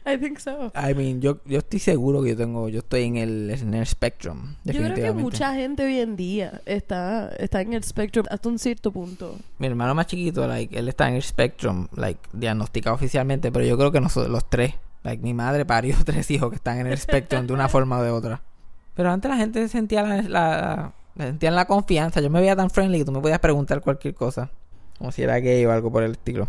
I 0.06 0.16
think 0.18 0.38
so. 0.38 0.72
I 0.74 0.94
mean, 0.94 1.20
yo, 1.20 1.40
yo 1.44 1.58
estoy 1.58 1.78
seguro 1.78 2.22
que 2.22 2.30
yo 2.30 2.36
tengo, 2.36 2.68
yo 2.68 2.80
estoy 2.80 3.04
en 3.04 3.16
el, 3.16 3.50
en 3.50 3.74
el 3.74 3.86
spectrum. 3.86 4.54
Yo 4.64 4.72
creo 4.74 4.94
que 4.94 5.12
mucha 5.12 5.54
gente 5.54 5.84
hoy 5.84 6.00
en 6.00 6.16
día 6.16 6.60
está, 6.66 7.28
está 7.38 7.60
en 7.60 7.72
el 7.74 7.82
spectrum 7.84 8.26
hasta 8.30 8.48
un 8.48 8.58
cierto 8.58 8.90
punto. 8.92 9.36
Mi 9.58 9.66
hermano 9.66 9.94
más 9.94 10.06
chiquito, 10.06 10.46
like, 10.46 10.78
él 10.78 10.88
está 10.88 11.08
en 11.08 11.14
el 11.16 11.22
spectrum, 11.22 11.88
like, 11.96 12.20
diagnosticado 12.32 12.94
oficialmente, 12.96 13.52
pero 13.52 13.64
yo 13.64 13.76
creo 13.76 13.92
que 13.92 14.00
nosotros, 14.00 14.30
los 14.32 14.48
tres, 14.48 14.74
like, 15.02 15.22
mi 15.22 15.34
madre 15.34 15.64
parió 15.64 15.96
tres 16.04 16.30
hijos 16.30 16.50
que 16.50 16.56
están 16.56 16.78
en 16.78 16.86
el 16.86 16.98
spectrum 16.98 17.46
de 17.46 17.52
una 17.52 17.68
forma 17.70 17.98
o 17.98 18.02
de 18.02 18.10
otra. 18.10 18.42
Pero 18.94 19.10
antes 19.10 19.30
la 19.30 19.36
gente 19.36 19.66
sentía 19.68 20.02
la, 20.02 20.16
la, 20.22 20.92
la- 21.16 21.26
sentían 21.26 21.54
la 21.54 21.66
confianza. 21.66 22.20
Yo 22.20 22.30
me 22.30 22.40
veía 22.40 22.56
tan 22.56 22.70
friendly 22.70 22.98
que 22.98 23.04
tú 23.04 23.12
me 23.12 23.20
podías 23.20 23.38
preguntar 23.40 23.80
cualquier 23.80 24.14
cosa. 24.14 24.50
Como 24.98 25.12
si 25.12 25.22
era 25.22 25.38
gay 25.38 25.64
o 25.64 25.72
algo 25.72 25.90
por 25.90 26.02
el 26.02 26.12
estilo. 26.12 26.48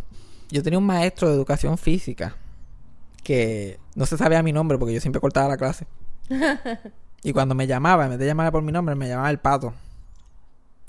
Yo 0.49 0.61
tenía 0.61 0.77
un 0.79 0.85
maestro 0.85 1.29
de 1.29 1.35
educación 1.35 1.77
física 1.77 2.35
que 3.23 3.79
no 3.95 4.05
se 4.05 4.17
sabía 4.17 4.41
mi 4.43 4.51
nombre 4.51 4.77
porque 4.77 4.93
yo 4.93 5.01
siempre 5.01 5.19
cortaba 5.21 5.47
la 5.47 5.57
clase. 5.57 5.85
y 7.23 7.33
cuando 7.33 7.55
me 7.55 7.67
llamaba, 7.67 8.03
en 8.05 8.11
vez 8.11 8.19
de 8.19 8.25
llamarme 8.25 8.51
por 8.51 8.61
mi 8.63 8.71
nombre, 8.71 8.95
me 8.95 9.07
llamaba 9.07 9.29
el 9.29 9.39
pato. 9.39 9.73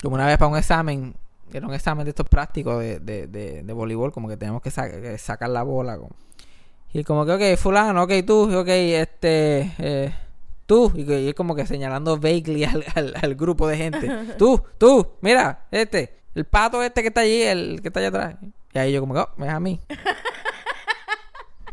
Como 0.02 0.14
una 0.16 0.26
vez 0.26 0.36
para 0.38 0.50
un 0.50 0.56
examen, 0.58 1.14
era 1.52 1.66
un 1.66 1.74
examen 1.74 2.04
de 2.04 2.10
estos 2.10 2.28
prácticos 2.28 2.80
de, 2.80 2.98
de, 3.00 3.26
de, 3.26 3.62
de 3.62 3.72
voleibol, 3.72 4.12
como 4.12 4.28
que 4.28 4.36
teníamos 4.36 4.62
que, 4.62 4.70
sa- 4.70 4.90
que 4.90 5.16
sacar 5.18 5.50
la 5.50 5.62
bola. 5.62 5.96
como- 5.96 6.14
Y 6.92 7.04
como 7.04 7.24
que, 7.26 7.32
ok, 7.54 7.58
fulano, 7.58 8.02
ok, 8.02 8.12
tú, 8.26 8.44
ok, 8.58 8.68
este, 8.68 9.72
eh, 9.78 10.14
tú, 10.66 10.90
y, 10.94 11.32
como 11.34 11.54
que 11.54 11.66
señalando 11.66 12.16
vaguely 12.18 12.64
al, 12.64 12.84
al, 12.94 13.14
al 13.20 13.34
grupo 13.34 13.68
de 13.68 13.76
gente. 13.76 14.10
Tú, 14.38 14.62
tú, 14.78 15.12
mira, 15.20 15.66
este, 15.70 16.18
el 16.34 16.46
pato 16.46 16.82
este 16.82 17.02
que 17.02 17.08
está 17.08 17.20
allí, 17.20 17.42
el 17.42 17.80
que 17.82 17.88
está 17.88 18.00
allá 18.00 18.08
atrás. 18.08 18.34
Y 18.74 18.78
ahí 18.78 18.92
yo 18.92 19.00
como 19.00 19.12
que, 19.14 19.20
oh, 19.20 19.44
es 19.44 19.48
a 19.50 19.60
mí. 19.60 19.78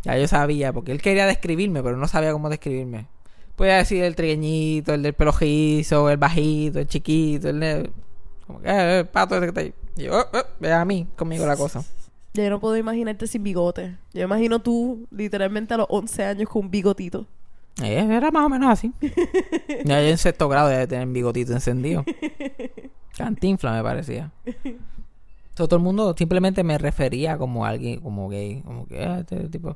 Ya 0.03 0.17
yo 0.17 0.27
sabía, 0.27 0.71
porque 0.73 0.91
él 0.91 1.01
quería 1.01 1.25
describirme, 1.25 1.83
pero 1.83 1.97
no 1.97 2.07
sabía 2.07 2.31
cómo 2.31 2.49
describirme. 2.49 3.07
Podía 3.55 3.77
decir 3.77 4.03
el 4.03 4.15
trigueñito, 4.15 4.93
el 4.93 5.03
del 5.03 5.13
pelo 5.13 5.31
rizo, 5.31 6.09
el 6.09 6.17
bajito, 6.17 6.79
el 6.79 6.87
chiquito, 6.87 7.49
el 7.49 7.59
negro. 7.59 7.91
Como 8.47 8.61
que, 8.61 8.69
eh, 8.69 8.99
el 8.99 9.07
pato 9.07 9.35
ese 9.35 9.41
que 9.41 9.49
está 9.49 9.61
ahí. 9.61 9.73
Y 9.97 10.03
yo, 10.03 10.17
oh, 10.17 10.25
oh, 10.33 10.43
ve 10.59 10.71
a 10.71 10.85
mí, 10.85 11.07
conmigo 11.17 11.45
la 11.45 11.57
cosa. 11.57 11.83
Ya 12.33 12.43
yo 12.43 12.49
no 12.49 12.59
puedo 12.59 12.77
imaginarte 12.77 13.27
sin 13.27 13.43
bigote. 13.43 13.97
Yo 14.13 14.23
imagino 14.23 14.59
tú 14.59 15.07
literalmente 15.11 15.73
a 15.73 15.77
los 15.77 15.87
11 15.89 16.23
años 16.23 16.49
con 16.49 16.65
un 16.65 16.71
bigotito. 16.71 17.27
Eh, 17.83 18.07
era 18.09 18.31
más 18.31 18.45
o 18.45 18.49
menos 18.49 18.69
así. 18.69 18.93
ya 19.85 20.01
yo 20.01 20.07
en 20.07 20.17
sexto 20.17 20.47
grado 20.47 20.69
ya 20.69 20.79
de 20.79 20.87
tener 20.87 21.07
un 21.07 21.13
bigotito 21.13 21.53
encendido. 21.53 22.05
Cantinfla 23.17 23.73
me 23.73 23.83
parecía. 23.83 24.31
Todo 25.55 25.75
el 25.75 25.81
mundo 25.81 26.15
simplemente 26.17 26.63
me 26.63 26.77
refería 26.77 27.37
como 27.37 27.65
alguien, 27.65 27.99
como 27.99 28.29
gay, 28.29 28.61
como 28.61 28.87
que 28.87 29.03
ah, 29.03 29.19
este 29.19 29.49
tipo. 29.49 29.75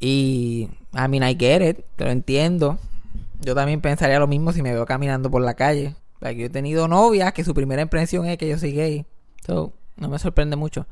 Y, 0.00 0.68
I 0.94 1.08
mean, 1.08 1.22
I 1.22 1.36
get 1.38 1.62
it, 1.62 1.84
te 1.96 2.04
lo 2.04 2.10
entiendo. 2.10 2.78
yo 3.40 3.54
también 3.54 3.80
pensaría 3.80 4.18
lo 4.18 4.26
mismo 4.26 4.52
si 4.52 4.62
me 4.62 4.72
veo 4.72 4.86
caminando 4.86 5.30
por 5.30 5.42
la 5.42 5.54
calle. 5.54 5.94
Yo 6.20 6.46
he 6.46 6.50
tenido 6.50 6.88
novias 6.88 7.32
que 7.32 7.44
su 7.44 7.54
primera 7.54 7.82
impresión 7.82 8.26
es 8.26 8.38
que 8.38 8.48
yo 8.48 8.58
soy 8.58 8.72
gay. 8.72 9.06
So, 9.46 9.72
no 9.96 10.08
me 10.08 10.18
sorprende 10.18 10.56
mucho. 10.56 10.86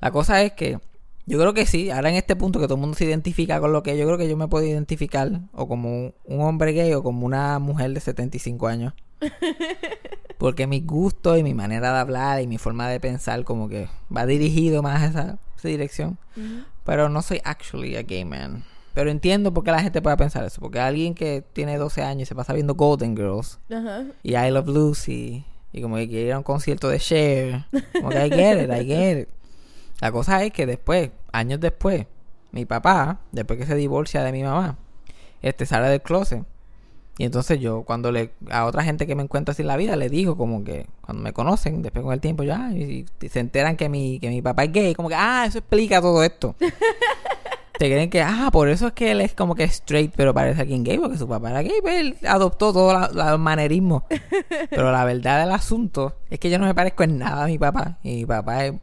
La 0.00 0.10
cosa 0.10 0.42
es 0.42 0.52
que 0.52 0.78
yo 1.26 1.38
creo 1.38 1.54
que 1.54 1.66
sí, 1.66 1.90
ahora 1.90 2.10
en 2.10 2.16
este 2.16 2.34
punto 2.34 2.58
que 2.58 2.66
todo 2.66 2.74
el 2.74 2.80
mundo 2.80 2.96
se 2.96 3.04
identifica 3.04 3.60
con 3.60 3.72
lo 3.72 3.82
que 3.82 3.96
yo 3.96 4.06
creo 4.06 4.18
que 4.18 4.28
yo 4.28 4.36
me 4.36 4.48
puedo 4.48 4.66
identificar 4.66 5.30
o 5.52 5.68
como 5.68 6.12
un, 6.24 6.40
hombre 6.40 6.72
gay 6.72 6.92
o 6.94 7.02
como 7.02 7.24
una 7.24 7.58
mujer 7.58 7.92
de 7.92 8.00
75 8.00 8.66
años. 8.66 8.94
Porque 10.38 10.66
mi 10.66 10.80
gusto 10.80 11.36
y 11.36 11.44
mi 11.44 11.54
manera 11.54 11.92
de 11.92 11.98
hablar 12.00 12.42
y 12.42 12.48
mi 12.48 12.58
forma 12.58 12.88
de 12.88 12.98
pensar 12.98 13.44
como 13.44 13.68
que 13.68 13.88
va 14.14 14.26
dirigido 14.26 14.82
más 14.82 15.02
a 15.02 15.06
esa, 15.06 15.38
esa 15.56 15.68
dirección. 15.68 16.18
Pero 16.84 17.08
no 17.08 17.22
soy 17.22 17.40
actually 17.44 17.96
a 17.96 18.02
gay 18.02 18.24
man. 18.24 18.64
Pero 18.94 19.10
entiendo 19.10 19.54
por 19.54 19.64
qué 19.64 19.70
la 19.70 19.82
gente 19.82 20.02
puede 20.02 20.16
pensar 20.16 20.44
eso. 20.44 20.60
Porque 20.60 20.80
alguien 20.80 21.14
que 21.14 21.44
tiene 21.52 21.78
12 21.78 22.02
años 22.02 22.22
y 22.22 22.26
se 22.26 22.34
pasa 22.34 22.52
viendo 22.52 22.74
Golden 22.74 23.16
Girls 23.16 23.58
y 24.22 24.36
I 24.36 24.50
Love 24.50 24.68
Lucy 24.68 25.44
y 25.72 25.80
como 25.80 25.96
que 25.96 26.08
quiere 26.08 26.26
ir 26.26 26.32
a 26.32 26.38
un 26.38 26.44
concierto 26.44 26.88
de 26.88 26.98
Cher. 26.98 27.64
Como 27.92 28.10
que 28.10 28.26
I 28.26 28.30
get 28.30 28.62
it, 28.62 28.70
I 28.70 28.84
get 28.84 29.20
it. 29.22 29.28
La 30.00 30.12
cosa 30.12 30.42
es 30.44 30.52
que 30.52 30.66
después, 30.66 31.10
años 31.32 31.60
después, 31.60 32.06
mi 32.50 32.66
papá, 32.66 33.20
después 33.30 33.58
que 33.58 33.66
se 33.66 33.74
divorcia 33.74 34.22
de 34.22 34.32
mi 34.32 34.42
mamá, 34.42 34.76
este 35.40 35.64
sale 35.64 35.88
del 35.88 36.02
closet. 36.02 36.44
Y 37.18 37.24
entonces 37.24 37.60
yo, 37.60 37.82
cuando 37.82 38.10
le, 38.10 38.30
a 38.50 38.64
otra 38.64 38.82
gente 38.82 39.06
que 39.06 39.14
me 39.14 39.22
encuentro 39.22 39.52
así 39.52 39.62
en 39.62 39.68
la 39.68 39.76
vida, 39.76 39.96
le 39.96 40.08
digo 40.08 40.36
como 40.36 40.64
que, 40.64 40.86
cuando 41.02 41.22
me 41.22 41.32
conocen, 41.32 41.82
después 41.82 42.02
con 42.02 42.14
el 42.14 42.20
tiempo, 42.20 42.42
ya, 42.42 42.70
y, 42.72 43.04
y 43.20 43.28
se 43.28 43.40
enteran 43.40 43.76
que 43.76 43.88
mi, 43.88 44.18
que 44.18 44.30
mi 44.30 44.40
papá 44.40 44.64
es 44.64 44.72
gay, 44.72 44.94
como 44.94 45.08
que, 45.08 45.14
ah, 45.14 45.44
eso 45.46 45.58
explica 45.58 46.00
todo 46.00 46.22
esto. 46.22 46.54
Te 47.78 47.90
creen 47.90 48.10
que, 48.10 48.22
ah, 48.22 48.48
por 48.52 48.68
eso 48.68 48.86
es 48.86 48.92
que 48.92 49.10
él 49.10 49.20
es 49.20 49.34
como 49.34 49.54
que 49.54 49.64
straight, 49.64 50.12
pero 50.16 50.32
parece 50.32 50.60
alguien 50.60 50.84
gay, 50.84 50.98
porque 50.98 51.18
su 51.18 51.26
papá 51.26 51.50
era 51.50 51.62
gay, 51.62 51.80
pues 51.80 52.00
él 52.00 52.16
adoptó 52.26 52.72
todos 52.72 53.12
los 53.12 53.38
manerismos. 53.40 54.04
Pero 54.70 54.92
la 54.92 55.04
verdad 55.04 55.40
del 55.40 55.50
asunto 55.50 56.14
es 56.30 56.38
que 56.38 56.48
yo 56.48 56.58
no 56.60 56.66
me 56.66 56.74
parezco 56.74 57.02
en 57.02 57.18
nada 57.18 57.44
a 57.44 57.46
mi 57.46 57.58
papá. 57.58 57.98
Y 58.04 58.16
mi 58.16 58.26
papá 58.26 58.66
es 58.66 58.74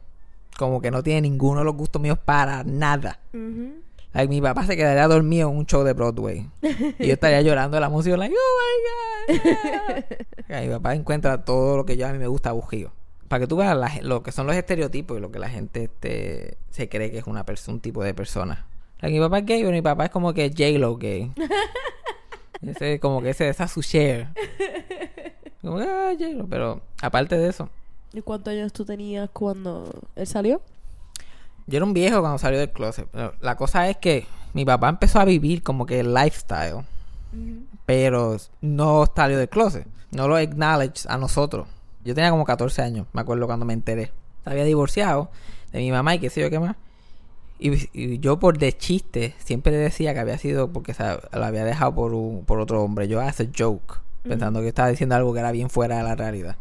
como 0.58 0.82
que 0.82 0.92
no 0.92 1.02
tiene 1.02 1.22
ninguno 1.22 1.60
de 1.60 1.66
los 1.66 1.76
gustos 1.76 2.02
míos 2.02 2.18
para 2.24 2.64
nada. 2.66 3.20
Ujú. 3.34 3.76
Like, 4.14 4.28
mi 4.28 4.42
papá 4.42 4.66
se 4.66 4.76
quedaría 4.76 5.08
dormido 5.08 5.50
en 5.50 5.58
un 5.58 5.66
show 5.66 5.84
de 5.84 5.94
Broadway. 5.94 6.50
Y 6.98 7.08
yo 7.08 7.14
estaría 7.14 7.42
llorando 7.42 7.76
de 7.76 7.82
la 7.82 7.90
música, 7.90 8.18
like, 8.18 8.36
oh 8.36 9.30
my 9.30 9.38
God. 9.38 10.04
yeah". 10.48 10.64
Y 10.64 10.68
mi 10.68 10.74
papá 10.74 10.96
encuentra 10.96 11.46
todo 11.46 11.78
lo 11.78 11.86
que 11.86 11.96
yo 11.96 12.08
a 12.08 12.12
mí 12.12 12.18
me 12.18 12.28
gusta 12.28 12.52
bujío. 12.52 12.92
Para 13.28 13.42
que 13.42 13.48
tú 13.48 13.58
veas 13.58 13.78
la 13.78 13.92
lo 14.02 14.24
que 14.24 14.32
son 14.32 14.48
los 14.48 14.56
estereotipos 14.56 15.18
y 15.18 15.22
lo 15.22 15.32
que 15.32 15.38
la 15.38 15.50
gente 15.50 15.84
este, 15.84 16.58
se 16.72 16.90
cree 16.90 17.12
que 17.12 17.20
es 17.20 17.28
una 17.28 17.46
persona, 17.46 17.76
un 17.76 17.82
tipo 17.82 18.04
de 18.04 18.16
persona. 18.16 18.66
Like, 19.02 19.16
mi 19.16 19.24
papá 19.24 19.40
es 19.40 19.46
gay, 19.46 19.62
pero 19.62 19.72
mi 19.72 19.82
papá 19.84 20.06
es 20.06 20.10
como 20.12 20.34
que 20.34 20.50
J-Lo 20.50 20.98
gay. 20.98 21.32
Ese, 22.62 23.00
como 23.00 23.22
que 23.22 23.30
ese 23.30 23.48
esa 23.48 23.68
su 23.70 23.82
share. 23.82 24.28
Como 25.62 25.78
que, 25.78 25.84
ah, 25.84 26.12
J-Lo. 26.20 26.48
Pero 26.48 26.82
aparte 27.02 27.38
de 27.38 27.48
eso, 27.48 27.70
¿Y 28.12 28.22
cuántos 28.22 28.52
años 28.54 28.74
tú 28.74 28.86
tenías 28.86 29.30
cuando 29.30 29.88
él 30.16 30.26
salió? 30.26 30.62
Yo 31.70 31.78
era 31.78 31.86
un 31.86 31.94
viejo 31.94 32.20
cuando 32.22 32.38
salió 32.38 32.60
del 32.60 32.72
closet. 32.72 33.08
Pero 33.12 33.34
la 33.42 33.56
cosa 33.56 33.88
es 33.90 33.98
que 33.98 34.26
mi 34.54 34.66
papá 34.66 34.90
empezó 34.90 35.20
a 35.20 35.26
vivir 35.26 35.64
como 35.64 35.86
que 35.86 36.00
el 36.00 36.14
lifestyle. 36.14 36.84
Pero 37.86 38.38
no 38.62 39.06
salió 39.16 39.38
del 39.38 39.50
closet. 39.50 39.88
No 40.12 40.28
lo 40.28 40.36
acknowledge 40.36 41.06
a 41.08 41.18
nosotros. 41.18 41.68
Yo 42.04 42.16
tenía 42.16 42.32
como 42.32 42.46
14 42.46 42.82
años, 42.82 43.06
me 43.14 43.22
acuerdo 43.22 43.46
cuando 43.46 43.66
me 43.66 43.74
enteré. 43.74 44.12
Se 44.44 44.50
había 44.50 44.64
divorciado 44.64 45.30
de 45.72 45.80
mi 45.80 45.92
mamá 45.92 46.16
y 46.16 46.20
qué 46.20 46.30
sé 46.30 46.42
yo 46.42 46.50
qué 46.50 46.60
más. 46.60 46.76
Y, 47.60 47.90
y 47.94 48.20
yo 48.20 48.40
por 48.40 48.58
de 48.58 48.76
chiste 48.76 49.36
siempre 49.38 49.72
le 49.72 49.78
decía 49.78 50.14
que 50.14 50.20
había 50.20 50.38
sido 50.38 50.72
porque 50.72 50.94
se 50.94 51.04
lo 51.04 51.46
había 51.46 51.66
dejado 51.66 51.94
por, 51.94 52.14
un, 52.14 52.46
por 52.46 52.60
otro 52.60 52.82
hombre. 52.82 53.08
Yo 53.08 53.22
a 53.22 53.32
joke. 53.56 54.00
Pensando 54.24 54.62
que 54.62 54.68
estaba 54.68 54.90
diciendo 54.90 55.16
algo 55.16 55.34
que 55.34 55.40
era 55.40 55.52
bien 55.52 55.70
fuera 55.70 55.98
de 55.98 56.04
la 56.04 56.16
realidad. 56.16 56.58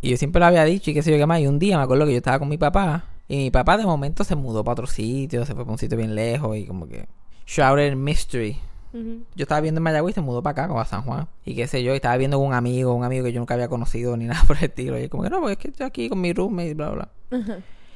Y 0.00 0.10
yo 0.10 0.16
siempre 0.16 0.40
lo 0.40 0.46
había 0.46 0.64
dicho 0.64 0.90
y 0.90 0.94
qué 0.94 1.02
sé 1.02 1.12
yo 1.12 1.16
qué 1.16 1.26
más. 1.26 1.40
Y 1.40 1.46
un 1.46 1.58
día 1.58 1.78
me 1.78 1.84
acuerdo 1.84 2.04
que 2.04 2.12
yo 2.12 2.18
estaba 2.18 2.38
con 2.38 2.48
mi 2.48 2.58
papá. 2.58 3.04
Y 3.32 3.36
mi 3.38 3.50
papá 3.50 3.78
de 3.78 3.86
momento 3.86 4.24
se 4.24 4.36
mudó 4.36 4.62
para 4.62 4.72
otro 4.72 4.86
sitio. 4.86 5.46
Se 5.46 5.54
fue 5.54 5.64
para 5.64 5.72
un 5.72 5.78
sitio 5.78 5.96
bien 5.96 6.14
lejos. 6.14 6.54
Y 6.54 6.66
como 6.66 6.86
que... 6.86 7.08
Shrouded 7.46 7.96
Mystery. 7.96 8.60
Yo 8.92 9.22
estaba 9.36 9.62
viendo 9.62 9.78
en 9.78 9.84
Mayagüez 9.84 10.12
y 10.12 10.16
se 10.16 10.20
mudó 10.20 10.42
para 10.42 10.52
acá, 10.52 10.68
como 10.68 10.82
a 10.82 10.84
San 10.84 11.00
Juan. 11.00 11.26
Y 11.46 11.54
qué 11.54 11.66
sé 11.66 11.82
yo, 11.82 11.94
y 11.94 11.96
estaba 11.96 12.14
viendo 12.18 12.36
con 12.36 12.48
un 12.48 12.52
amigo, 12.52 12.92
un 12.92 13.04
amigo 13.04 13.24
que 13.24 13.32
yo 13.32 13.40
nunca 13.40 13.54
había 13.54 13.68
conocido 13.68 14.18
ni 14.18 14.24
nada 14.26 14.44
por 14.46 14.58
el 14.58 14.64
estilo. 14.64 15.00
Y 15.00 15.08
como 15.08 15.22
que 15.22 15.30
no, 15.30 15.40
pues 15.40 15.52
es 15.52 15.58
que 15.58 15.68
estoy 15.68 15.86
aquí 15.86 16.10
con 16.10 16.20
mi 16.20 16.34
roommate 16.34 16.68
y 16.68 16.74
bla, 16.74 16.90
bla. 16.90 17.08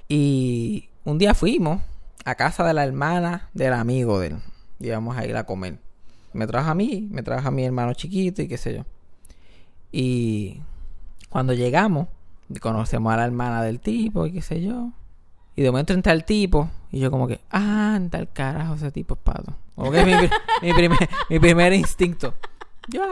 Y 0.09 0.89
un 1.05 1.19
día 1.19 1.35
fuimos 1.35 1.83
a 2.25 2.35
casa 2.35 2.65
de 2.65 2.73
la 2.73 2.85
hermana 2.85 3.51
del 3.53 3.75
amigo 3.75 4.19
de 4.19 4.29
él. 4.29 4.37
Y 4.81 4.87
íbamos 4.87 5.19
a 5.19 5.27
ir 5.27 5.37
a 5.37 5.45
comer. 5.45 5.77
Me 6.33 6.47
trajo 6.47 6.71
a 6.71 6.75
mí, 6.75 7.09
me 7.11 7.23
trajo 7.23 7.47
a 7.47 7.51
mi 7.51 7.63
hermano 7.63 7.93
chiquito 7.93 8.41
y 8.41 8.49
qué 8.49 8.57
sé 8.57 8.75
yo. 8.75 8.87
Y 9.93 10.63
cuando 11.29 11.53
llegamos, 11.53 12.09
conocemos 12.63 13.13
a 13.13 13.19
la 13.19 13.27
hermana 13.27 13.63
del 13.63 13.81
tipo 13.81 14.25
y 14.25 14.33
qué 14.33 14.41
sé 14.41 14.63
yo. 14.63 14.93
Y 15.57 15.63
de 15.63 15.71
momento 15.71 15.93
entra 15.95 16.13
el 16.13 16.25
tipo 16.25 16.69
y 16.93 17.01
yo 17.01 17.11
como 17.11 17.27
que, 17.27 17.41
ah, 17.51 17.95
anda 17.97 18.19
el 18.19 18.29
carajo 18.31 18.75
ese 18.75 18.91
tipo 18.93 19.15
es 19.15 19.21
pato. 19.21 19.55
Como 19.75 19.91
que 19.91 20.01
es 20.01 20.07
mi, 20.07 20.15
pri- 20.15 20.31
mi 20.63 20.73
primer, 20.75 20.99
mi 21.31 21.39
primer 21.41 21.73
instinto. 21.73 22.35
Yo 22.89 23.03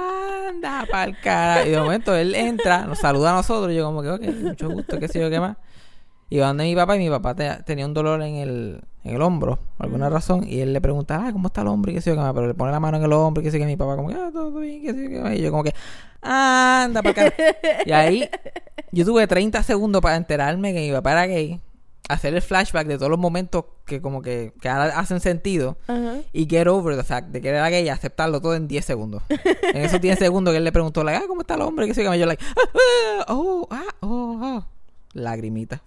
anda 0.49 0.85
para 0.91 1.05
el 1.05 1.19
carajo. 1.21 1.67
Y 1.67 1.71
de 1.71 1.79
momento 1.81 2.15
él 2.15 2.35
entra, 2.35 2.85
nos 2.87 2.99
saluda 2.99 3.31
a 3.33 3.35
nosotros 3.35 3.73
y 3.73 3.77
yo 3.77 3.85
como 3.87 4.03
que, 4.03 4.11
ok, 4.11 4.23
mucho 4.43 4.71
gusto, 4.71 4.99
qué 5.01 5.09
sé 5.09 5.21
yo, 5.21 5.31
qué 5.31 5.41
más. 5.41 5.57
Y 6.31 6.39
va 6.39 6.49
donde 6.49 6.65
mi 6.65 6.75
papá 6.77 6.97
y 6.97 6.99
mi 7.01 7.11
papá 7.11 7.35
te- 7.35 7.63
tenía 7.65 7.85
un 7.87 7.95
dolor 7.95 8.23
en 8.23 8.37
el, 8.37 8.81
en 9.05 9.15
el 9.15 9.23
hombro, 9.23 9.59
por 9.77 9.87
alguna 9.87 10.09
razón. 10.11 10.45
Y 10.47 10.61
él 10.61 10.73
le 10.73 10.81
pregunta, 10.81 11.23
ah, 11.27 11.33
¿cómo 11.33 11.49
está 11.49 11.63
el 11.63 11.69
hombro? 11.69 11.91
Y 11.93 11.95
qué 11.95 12.01
sé 12.01 12.11
yo, 12.11 12.17
qué 12.17 12.23
más. 12.23 12.33
Pero 12.35 12.47
le 12.47 12.55
pone 12.55 12.73
la 12.73 12.81
mano 12.81 12.97
en 12.99 13.05
el 13.05 13.13
hombro 13.13 13.41
y 13.41 13.45
qué 13.45 13.51
sé 13.51 13.59
yo, 13.59 13.63
que 13.65 13.67
mi 13.67 13.77
papá 13.77 13.97
como 13.97 14.09
que, 14.09 14.15
ah, 14.15 14.31
todo 14.33 14.59
bien, 14.61 14.83
qué 14.83 14.93
sé 14.93 15.03
yo, 15.05 15.09
qué 15.11 15.21
más. 15.21 15.35
Y 15.35 15.41
yo 15.43 15.51
como 15.51 15.65
que, 15.65 15.75
anda 16.23 17.03
para 17.03 17.27
acá. 17.27 17.35
y 17.87 17.93
ahí 17.93 18.29
yo 18.93 19.05
tuve 19.05 19.27
30 19.27 19.63
segundos 19.63 20.01
para 20.03 20.17
enterarme 20.17 20.73
que 20.73 20.81
mi 20.81 20.93
papá 20.93 21.13
era 21.13 21.27
gay. 21.27 21.61
Hacer 22.09 22.35
el 22.35 22.43
flashback 22.43 22.87
de 22.87 22.97
todos 22.99 23.11
los 23.11 23.19
momentos 23.19 23.65
que 23.87 24.03
como 24.03 24.21
que, 24.21 24.53
que 24.61 24.69
ahora 24.69 24.99
hacen 24.99 25.21
sentido. 25.21 25.79
Ajá. 25.87 26.19
Y 26.33 26.47
get 26.47 26.67
over 26.67 26.97
the 26.97 27.05
fact 27.05 27.29
de 27.29 27.41
que 27.41 27.49
era 27.49 27.69
gay 27.71 27.85
y 27.85 27.89
aceptarlo 27.89 28.41
todo 28.41 28.55
en 28.55 28.69
10 28.69 28.85
segundos. 28.85 29.23
en 29.29 29.77
esos 29.79 30.01
10 30.01 30.19
segundos 30.19 30.53
que 30.53 30.59
él 30.59 30.65
le 30.65 30.73
preguntó, 30.73 31.03
like, 31.03 31.23
ah, 31.25 31.27
¿cómo 31.27 31.41
está 31.41 31.55
el 31.55 31.63
hombre? 31.63 31.87
Que 31.87 31.95
yo, 31.95 32.11
que 32.11 32.19
yo, 32.19 32.27
like, 32.27 32.45
ah, 32.45 32.61
ah, 32.75 33.25
oh, 33.29 33.69
ah, 33.71 33.95
oh, 34.01 34.39
oh. 34.43 34.67
Lagrimita. 35.15 35.83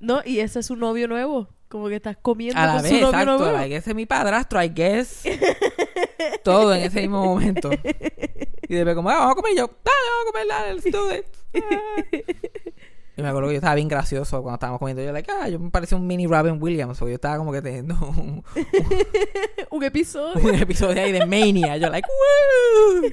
No, 0.00 0.20
y 0.24 0.40
ese 0.40 0.60
es 0.60 0.66
su 0.66 0.76
novio 0.76 1.08
nuevo. 1.08 1.48
Como 1.68 1.88
que 1.88 1.96
estás 1.96 2.18
comiendo 2.20 2.60
A 2.60 2.66
la 2.66 2.72
con 2.74 2.82
vez, 2.82 2.92
su 2.92 3.00
novio 3.00 3.08
exacto. 3.08 3.38
nuevo. 3.38 3.52
Like, 3.56 3.76
ese 3.76 3.90
es 3.90 3.96
mi 3.96 4.04
padrastro, 4.04 4.62
I 4.62 4.68
guess. 4.68 5.22
Todo 6.44 6.74
en 6.74 6.82
ese 6.82 7.00
mismo 7.00 7.24
momento. 7.24 7.70
Y 8.68 8.74
después 8.74 8.94
como, 8.94 9.10
ah, 9.10 9.18
vamos 9.18 9.32
a 9.32 9.34
comer 9.36 9.52
Y 9.52 9.56
yo. 9.56 9.66
Dale, 9.66 10.06
vamos 10.10 10.26
a 10.26 10.32
comer, 10.32 10.46
dale, 10.48 11.24
Y 13.16 13.20
me 13.22 13.28
acuerdo 13.28 13.48
que 13.48 13.54
yo 13.54 13.58
estaba 13.58 13.74
bien 13.74 13.88
gracioso 13.88 14.40
cuando 14.40 14.54
estábamos 14.54 14.78
comiendo. 14.78 15.02
Yo, 15.02 15.12
like, 15.12 15.30
ah, 15.30 15.46
yo 15.48 15.58
me 15.58 15.70
parecía 15.70 15.98
un 15.98 16.06
mini 16.06 16.26
Robin 16.26 16.56
Williams. 16.60 16.98
Porque 16.98 17.10
yo 17.12 17.16
estaba 17.16 17.36
como 17.36 17.52
que 17.52 17.60
teniendo 17.60 17.94
un, 17.94 18.42
Un 19.70 19.84
episodio. 19.84 20.42
un 20.42 20.54
episodio 20.54 21.02
ahí 21.02 21.12
de 21.12 21.26
Mania. 21.26 21.76
Yo, 21.76 21.90
like, 21.90 22.08
woo. 22.08 23.10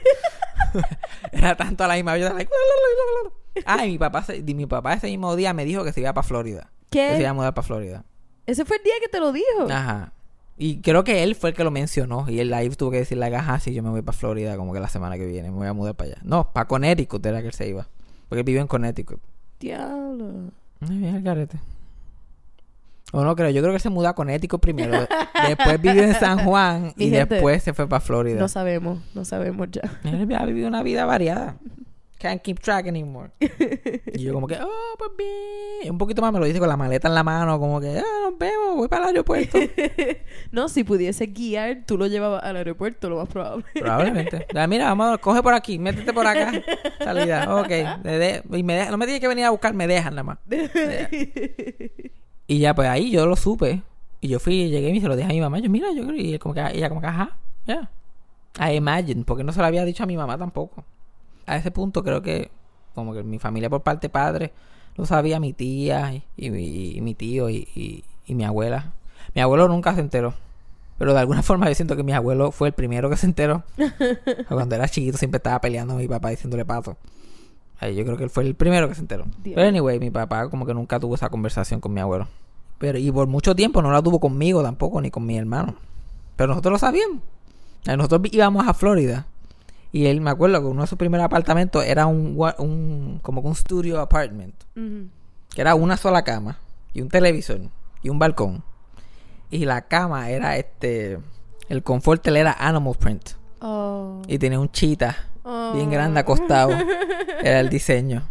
Era 1.31 1.55
tanto 1.57 1.83
a 1.83 1.87
la 1.87 1.95
misma. 1.95 2.17
Yo, 2.17 2.33
like, 2.33 2.49
ah, 3.65 3.85
y 3.85 3.91
mi 3.91 3.97
papá, 3.97 4.23
se- 4.23 4.41
mi 4.41 4.65
papá 4.65 4.93
ese 4.93 5.07
mismo 5.07 5.35
día 5.35 5.53
me 5.53 5.65
dijo 5.65 5.83
que 5.83 5.91
se 5.91 5.99
iba 6.01 6.13
para 6.13 6.25
Florida. 6.27 6.71
Que 6.89 7.09
se 7.09 7.15
¿Qué? 7.15 7.21
iba 7.21 7.29
a 7.29 7.33
mudar 7.33 7.53
para 7.53 7.67
Florida. 7.67 8.05
Ese 8.45 8.65
fue 8.65 8.77
el 8.77 8.83
día 8.83 8.93
que 9.01 9.09
te 9.09 9.19
lo 9.19 9.31
dijo. 9.31 9.67
Ajá. 9.69 10.13
Y 10.57 10.81
creo 10.81 11.03
que 11.03 11.23
él 11.23 11.35
fue 11.35 11.51
el 11.51 11.55
que 11.55 11.63
lo 11.63 11.71
mencionó. 11.71 12.25
Y 12.29 12.39
él 12.39 12.49
live 12.49 12.75
tuvo 12.75 12.91
que 12.91 12.97
decirle, 12.97 13.33
ajá, 13.35 13.59
sí, 13.59 13.73
yo 13.73 13.83
me 13.83 13.89
voy 13.89 14.01
para 14.01 14.17
Florida 14.17 14.55
como 14.57 14.73
que 14.73 14.79
la 14.79 14.89
semana 14.89 15.17
que 15.17 15.25
viene. 15.25 15.51
Me 15.51 15.57
voy 15.57 15.67
a 15.67 15.73
mudar 15.73 15.95
para 15.95 16.11
allá. 16.11 16.21
No, 16.23 16.51
para 16.51 16.67
Connecticut 16.67 17.25
era 17.25 17.41
que 17.41 17.47
él 17.47 17.53
se 17.53 17.67
iba. 17.67 17.87
Porque 18.27 18.39
él 18.39 18.45
vive 18.45 18.59
en 18.61 18.67
Connecticut. 18.67 19.19
Diablo. 19.59 20.51
Ay, 20.81 20.95
mira 20.95 21.17
el 21.17 21.23
garete. 21.23 21.59
O 23.11 23.23
no 23.23 23.35
creo, 23.35 23.49
yo 23.49 23.61
creo 23.61 23.73
que 23.73 23.79
se 23.79 23.89
mudó 23.89 24.07
a 24.07 24.15
Connecticut 24.15 24.61
primero. 24.61 25.07
después 25.47 25.81
vivió 25.81 26.03
en 26.03 26.13
San 26.13 26.45
Juan 26.45 26.93
y 26.95 27.09
gente, 27.09 27.35
después 27.35 27.63
se 27.63 27.73
fue 27.73 27.87
para 27.87 27.99
Florida. 27.99 28.39
No 28.39 28.47
sabemos, 28.47 28.99
no 29.15 29.25
sabemos 29.25 29.67
ya. 29.71 29.99
Él 30.03 30.35
ha 30.35 30.45
vivido 30.45 30.67
una 30.67 30.83
vida 30.83 31.05
variada. 31.05 31.55
Can't 32.19 32.41
keep 32.41 32.59
track 32.59 32.85
anymore. 32.87 33.31
y 33.39 34.19
yo 34.23 34.33
como 34.33 34.45
que, 34.45 34.55
oh, 34.61 34.67
pues 34.97 35.11
bien. 35.17 35.89
Un 35.91 35.97
poquito 35.97 36.21
más 36.21 36.33
me 36.33 36.39
lo 36.39 36.45
dice 36.45 36.59
con 36.59 36.67
la 36.67 36.75
maleta 36.75 37.07
en 37.07 37.15
la 37.15 37.23
mano, 37.23 37.57
como 37.59 37.79
que, 37.79 37.97
ah, 37.97 38.03
nos 38.29 38.37
vemos, 38.37 38.75
voy 38.75 38.89
para 38.89 39.03
el 39.03 39.07
aeropuerto. 39.09 39.57
No, 40.51 40.67
si 40.67 40.83
pudiese 40.83 41.27
guiar, 41.27 41.83
tú 41.85 41.97
lo 41.97 42.07
llevabas 42.07 42.43
al 42.43 42.57
aeropuerto, 42.57 43.09
lo 43.09 43.17
más 43.17 43.27
probable. 43.29 43.63
Probablemente. 43.73 44.45
Ya, 44.53 44.67
mira, 44.67 44.93
vamos, 44.93 45.19
coge 45.19 45.41
por 45.41 45.53
aquí, 45.53 45.79
métete 45.79 46.11
por 46.11 46.25
acá. 46.27 46.51
Salida, 46.99 47.55
ok. 47.55 47.67
de- 48.03 48.43
y 48.51 48.63
me 48.63 48.73
deja- 48.75 48.91
no 48.91 48.97
me 48.97 49.05
tienes 49.05 49.21
que 49.21 49.27
venir 49.27 49.45
a 49.45 49.51
buscar, 49.51 49.73
me 49.73 49.87
dejan 49.87 50.15
nada 50.15 50.23
más. 50.23 50.37
Y 52.47 52.59
ya, 52.59 52.73
pues 52.73 52.89
ahí 52.89 53.11
yo 53.11 53.25
lo 53.27 53.35
supe. 53.35 53.81
Y 54.21 54.27
yo 54.27 54.39
fui, 54.39 54.69
llegué 54.69 54.89
y 54.89 54.99
se 54.99 55.07
lo 55.07 55.15
dije 55.15 55.29
a 55.29 55.33
mi 55.33 55.39
mamá. 55.39 55.59
Yo, 55.59 55.69
mira, 55.69 55.87
yo 55.93 56.03
creo. 56.05 56.15
Y 56.19 56.33
él 56.33 56.39
como 56.39 56.53
que, 56.53 56.61
ella 56.73 56.89
como 56.89 56.99
que, 57.01 57.07
ajá, 57.07 57.37
ya. 57.65 57.89
I 58.59 58.75
imagine, 58.75 59.23
porque 59.23 59.43
no 59.43 59.53
se 59.53 59.59
lo 59.59 59.65
había 59.65 59.85
dicho 59.85 60.03
a 60.03 60.07
mi 60.07 60.17
mamá 60.17 60.37
tampoco. 60.37 60.83
A 61.51 61.57
ese 61.57 61.71
punto 61.71 62.03
creo 62.03 62.21
que, 62.21 62.51
como 62.95 63.13
que 63.13 63.23
mi 63.23 63.39
familia 63.39 63.69
por 63.69 63.81
parte 63.81 64.09
padre 64.09 64.51
lo 64.95 65.05
sabía, 65.05 65.39
mi 65.39 65.53
tía 65.53 66.13
y, 66.13 66.23
y 66.37 66.49
mi- 66.49 66.91
y 66.97 67.01
mi 67.01 67.15
tío 67.15 67.49
y, 67.49 68.03
mi 68.27 68.43
abuela. 68.43 68.93
Mi 69.33 69.41
abuelo 69.41 69.67
nunca 69.67 69.93
se 69.95 70.01
enteró. 70.01 70.33
Pero 70.97 71.13
de 71.13 71.19
alguna 71.19 71.41
forma 71.43 71.67
yo 71.69 71.75
siento 71.75 71.95
que 71.95 72.03
mi 72.03 72.11
abuelo 72.13 72.51
fue 72.51 72.67
el 72.69 72.73
primero 72.73 73.09
que 73.09 73.17
se 73.17 73.25
enteró. 73.25 73.63
Cuando 74.49 74.75
era 74.75 74.87
chiquito 74.87 75.17
siempre 75.17 75.37
estaba 75.37 75.59
peleando 75.61 75.93
a 75.93 75.97
mi 75.97 76.07
papá 76.07 76.29
diciéndole 76.29 76.65
pato. 76.65 76.97
Ay, 77.79 77.95
yo 77.95 78.03
creo 78.03 78.17
que 78.17 78.25
él 78.25 78.29
fue 78.29 78.43
el 78.43 78.55
primero 78.55 78.89
que 78.89 78.95
se 78.95 79.01
enteró. 79.01 79.23
Dios. 79.41 79.55
Pero 79.55 79.67
anyway, 79.67 79.99
mi 79.99 80.11
papá 80.11 80.49
como 80.49 80.65
que 80.65 80.73
nunca 80.73 80.99
tuvo 80.99 81.15
esa 81.15 81.29
conversación 81.29 81.79
con 81.79 81.93
mi 81.93 82.01
abuelo. 82.01 82.27
Pero 82.77 82.97
y 82.97 83.11
por 83.11 83.27
mucho 83.27 83.55
tiempo 83.55 83.81
no 83.81 83.91
la 83.91 84.01
tuvo 84.01 84.19
conmigo 84.19 84.61
tampoco, 84.61 85.01
ni 85.01 85.09
con 85.11 85.25
mi 85.25 85.37
hermano. 85.37 85.75
Pero 86.35 86.49
nosotros 86.49 86.73
lo 86.73 86.77
sabíamos. 86.79 87.19
Nosotros 87.85 88.21
íbamos 88.33 88.67
a 88.67 88.73
Florida. 88.73 89.25
Y 89.91 90.05
él, 90.05 90.21
me 90.21 90.29
acuerdo 90.29 90.59
que 90.61 90.67
uno 90.67 90.81
de 90.81 90.87
sus 90.87 90.97
primeros 90.97 91.25
apartamentos 91.25 91.83
era 91.85 92.05
un, 92.05 92.37
un 92.59 93.19
como 93.23 93.41
que 93.41 93.47
un 93.47 93.55
studio 93.55 93.99
apartment. 93.99 94.55
Que 94.75 95.61
era 95.61 95.73
una 95.75 95.97
sola 95.97 96.23
cama. 96.23 96.59
Y 96.93 97.01
un 97.01 97.09
televisor. 97.09 97.61
Y 98.03 98.09
un 98.09 98.19
balcón. 98.19 98.63
Y 99.49 99.65
la 99.65 99.87
cama 99.87 100.29
era 100.29 100.57
este... 100.57 101.19
El 101.69 101.83
confort 101.83 102.25
era 102.27 102.53
animal 102.59 102.95
print. 102.99 103.31
Oh. 103.61 104.21
Y 104.27 104.37
tenía 104.39 104.59
un 104.59 104.71
chita 104.71 105.17
bien 105.73 105.87
Oh. 105.87 105.91
grande 105.91 106.19
acostado. 106.19 106.71
Era 107.41 107.59
el 107.61 107.69
diseño. 107.69 108.27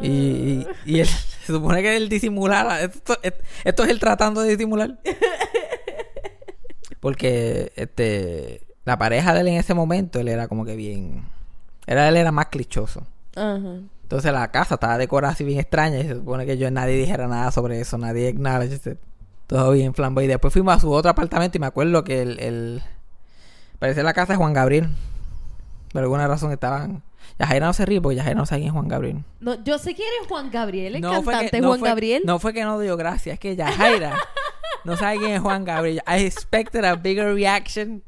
Y, 0.00 0.08
y, 0.08 0.66
y 0.84 1.00
él, 1.00 1.06
se 1.06 1.52
supone 1.52 1.80
que 1.82 1.96
él 1.96 2.08
disimulara. 2.08 2.82
Esto, 2.82 3.16
esto- 3.22 3.42
esto 3.64 3.84
es 3.84 3.90
él 3.90 3.98
tratando 3.98 4.42
de 4.42 4.50
disimular. 4.50 4.98
Porque 7.00 7.72
este 7.76 8.65
la 8.86 8.96
pareja 8.96 9.34
de 9.34 9.40
él 9.40 9.48
en 9.48 9.56
ese 9.56 9.74
momento, 9.74 10.18
él 10.20 10.28
era 10.28 10.48
como 10.48 10.64
que 10.64 10.74
bien. 10.76 11.24
Era, 11.86 12.08
él 12.08 12.16
era 12.16 12.32
más 12.32 12.46
clichoso. 12.46 13.06
Ajá. 13.34 13.80
Entonces 14.02 14.32
la 14.32 14.50
casa 14.52 14.74
estaba 14.74 14.96
decorada 14.96 15.32
así 15.34 15.44
bien 15.44 15.58
extraña. 15.60 15.98
Y 15.98 16.04
se 16.08 16.14
supone 16.14 16.46
que 16.46 16.56
yo 16.56 16.70
nadie 16.70 16.96
dijera 16.96 17.26
nada 17.28 17.50
sobre 17.50 17.80
eso. 17.80 17.98
Nadie 17.98 18.28
acknowledged 18.28 18.92
it. 18.92 18.98
Todo 19.48 19.72
bien 19.72 19.92
flambo. 19.94 20.20
Y 20.22 20.26
después 20.28 20.52
fuimos 20.52 20.74
a 20.76 20.80
su 20.80 20.90
otro 20.92 21.10
apartamento 21.10 21.58
y 21.58 21.60
me 21.60 21.66
acuerdo 21.66 22.04
que 22.04 22.22
el... 22.22 22.38
el 22.40 22.82
parecía 23.80 24.02
la 24.04 24.14
casa 24.14 24.32
de 24.32 24.36
Juan 24.38 24.52
Gabriel. 24.52 24.88
Por 25.92 26.02
alguna 26.02 26.26
razón 26.28 26.52
estaban... 26.52 27.02
Yajaira 27.38 27.66
no 27.66 27.72
se 27.72 27.84
ríe 27.84 28.00
porque 28.00 28.16
Yajaira 28.16 28.38
no 28.38 28.46
sabe 28.46 28.60
quién 28.60 28.68
es 28.68 28.72
Juan 28.74 28.88
Gabriel. 28.88 29.24
No, 29.40 29.62
yo 29.64 29.78
sé 29.78 29.94
quién 29.94 30.08
es 30.22 30.28
Juan 30.28 30.50
Gabriel, 30.50 30.94
el 30.96 31.02
cantante 31.02 31.50
que- 31.50 31.60
no 31.60 31.68
Juan 31.68 31.80
fue- 31.80 31.88
Gabriel. 31.88 32.22
No 32.24 32.38
fue 32.38 32.52
que 32.54 32.62
no 32.64 32.78
dio 32.78 32.96
gracias, 32.96 33.34
es 33.34 33.40
que 33.40 33.56
Yajaira 33.56 34.14
no 34.84 34.96
sabe 34.96 35.18
quién 35.18 35.32
es 35.32 35.40
Juan 35.40 35.64
Gabriel. 35.64 36.00
I 36.06 36.24
expected 36.24 36.84
a 36.84 36.94
bigger 36.94 37.34
reaction. 37.34 38.02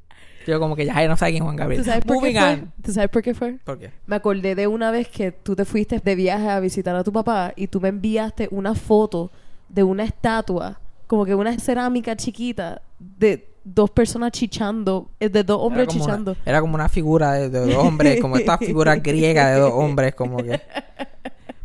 Yo 0.49 0.59
como 0.59 0.77
que 0.77 0.87
Yajaira 0.87 1.11
no 1.11 1.17
sabe 1.19 1.33
quién 1.33 1.43
es 1.43 1.45
Juan 1.45 1.57
Gabriel. 1.57 1.83
¿Tú 1.83 1.91
sabes 1.91 2.05
por 2.07 2.23
qué 2.23 2.33
fue? 2.33 2.53
on. 2.55 2.73
¿Tú 2.83 2.93
sabes 2.93 3.11
por 3.11 3.23
qué 3.23 3.35
fue? 3.35 3.59
¿Por 3.65 3.79
qué? 3.79 3.91
Me 4.07 4.17
acordé 4.17 4.55
de 4.55 4.67
una 4.67 4.91
vez 4.91 5.09
que 5.09 5.31
tú 5.31 5.55
te 5.55 5.67
fuiste 5.67 6.01
de 6.01 6.15
viaje 6.15 6.49
a 6.49 6.59
visitar 6.59 6.97
a 6.97 7.05
tu 7.05 7.13
papá 7.13 7.53
y 7.55 7.67
tú 7.67 7.83
me 7.83 7.91
enviaste 7.91 8.49
una 8.51 8.75
foto 8.75 9.31
de 9.69 9.83
una 9.83 10.05
estatua, 10.05 10.81
como 11.07 11.27
que 11.27 11.35
una 11.35 11.59
cerámica 11.59 12.17
chiquita 12.17 12.81
de 12.99 13.47
dos 13.63 13.91
personas 13.91 14.33
chichando, 14.33 15.11
eh, 15.21 15.29
de 15.29 15.45
dos 15.45 15.59
hombres 15.61 15.87
era 15.87 15.93
chichando. 15.93 16.31
Una, 16.31 16.41
era 16.47 16.61
como 16.63 16.75
una 16.77 16.89
figura 16.89 17.33
de, 17.33 17.51
de 17.51 17.61
dos 17.61 17.85
hombres, 17.85 18.19
como 18.19 18.39
esta 18.39 18.57
figura 18.59 18.97
griega 18.97 19.51
de 19.51 19.61
dos 19.61 19.73
hombres, 19.75 20.15
como 20.15 20.39
que. 20.39 20.63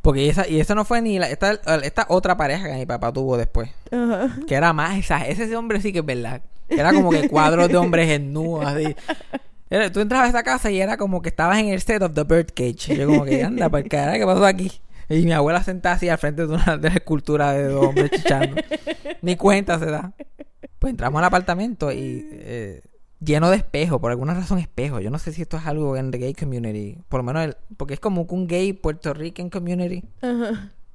Porque 0.02 0.28
esa, 0.28 0.46
y 0.46 0.60
eso 0.60 0.75
no 0.75 0.84
fue 0.84 1.02
ni 1.02 1.18
la, 1.18 1.30
esta, 1.30 1.54
esta 1.84 2.06
otra 2.10 2.36
pareja 2.36 2.68
que 2.68 2.74
mi 2.74 2.86
papá 2.86 3.13
tuvo 3.13 3.38
después. 3.38 3.70
Que 4.46 4.56
era 4.56 4.74
más 4.74 4.98
esa, 4.98 5.25
ese 5.25 5.56
hombre 5.56 5.80
sí 5.80 5.94
que 5.94 6.00
es 6.00 6.06
verdad. 6.06 6.42
Era 6.70 6.93
como 6.93 7.10
que 7.12 7.27
cuadros 7.29 7.70
de 7.70 7.77
hombres 7.77 8.08
desnudos 8.08 8.65
así. 8.65 8.96
Era- 9.70 9.91
tú 9.91 10.00
entrabas 10.01 10.27
a 10.27 10.29
esa 10.29 10.43
casa 10.43 10.70
y 10.72 10.79
era 10.82 10.98
como 10.98 11.22
que 11.22 11.29
estabas 11.29 11.60
en 11.60 11.67
el 11.70 11.82
set 11.82 12.01
of 12.01 12.13
the 12.13 12.24
birdcage. 12.24 12.96
Yo 12.96 13.08
como 13.08 13.25
que 13.25 13.43
anda, 13.43 13.70
por 13.70 13.88
cara, 13.88 14.13
¿qué 14.17 14.25
pasó 14.25 14.46
aquí? 14.46 14.72
Y 15.10 15.24
mi 15.25 15.34
abuela 15.34 15.62
sentada 15.63 15.96
así 15.96 16.08
al 16.10 16.17
frente 16.17 16.48
de 16.48 16.53
una 16.53 16.77
de 16.77 16.88
las 16.89 16.96
esculturas 16.96 17.55
de 17.55 17.65
dos 17.67 17.88
hombres 17.88 18.10
chichando. 18.12 18.55
Ni 19.22 19.36
cuenta 19.36 19.77
se 19.79 19.86
da. 19.88 20.13
Pues 20.79 20.91
entramos 20.91 21.20
al 21.20 21.25
apartamento 21.25 21.91
y 21.91 22.27
eh, 22.32 22.82
lleno 23.20 23.50
de 23.50 23.58
espejos, 23.58 24.00
por 24.00 24.12
alguna 24.12 24.34
razón 24.34 24.60
espejos. 24.60 25.01
Yo 25.03 25.10
no 25.10 25.20
sé 25.20 25.34
si 25.34 25.41
esto 25.41 25.58
es 25.58 25.65
algo 25.65 25.98
en 25.98 26.12
the 26.12 26.17
gay 26.17 26.34
community. 26.34 26.98
Por 27.10 27.20
lo 27.20 27.24
menos, 27.24 27.43
el- 27.43 27.58
porque 27.77 27.93
es 27.96 28.00
como 28.00 28.22
un 28.29 28.48
gay 28.48 28.74
Puerto 28.74 29.13
Rican 29.13 29.50
community. 29.50 30.03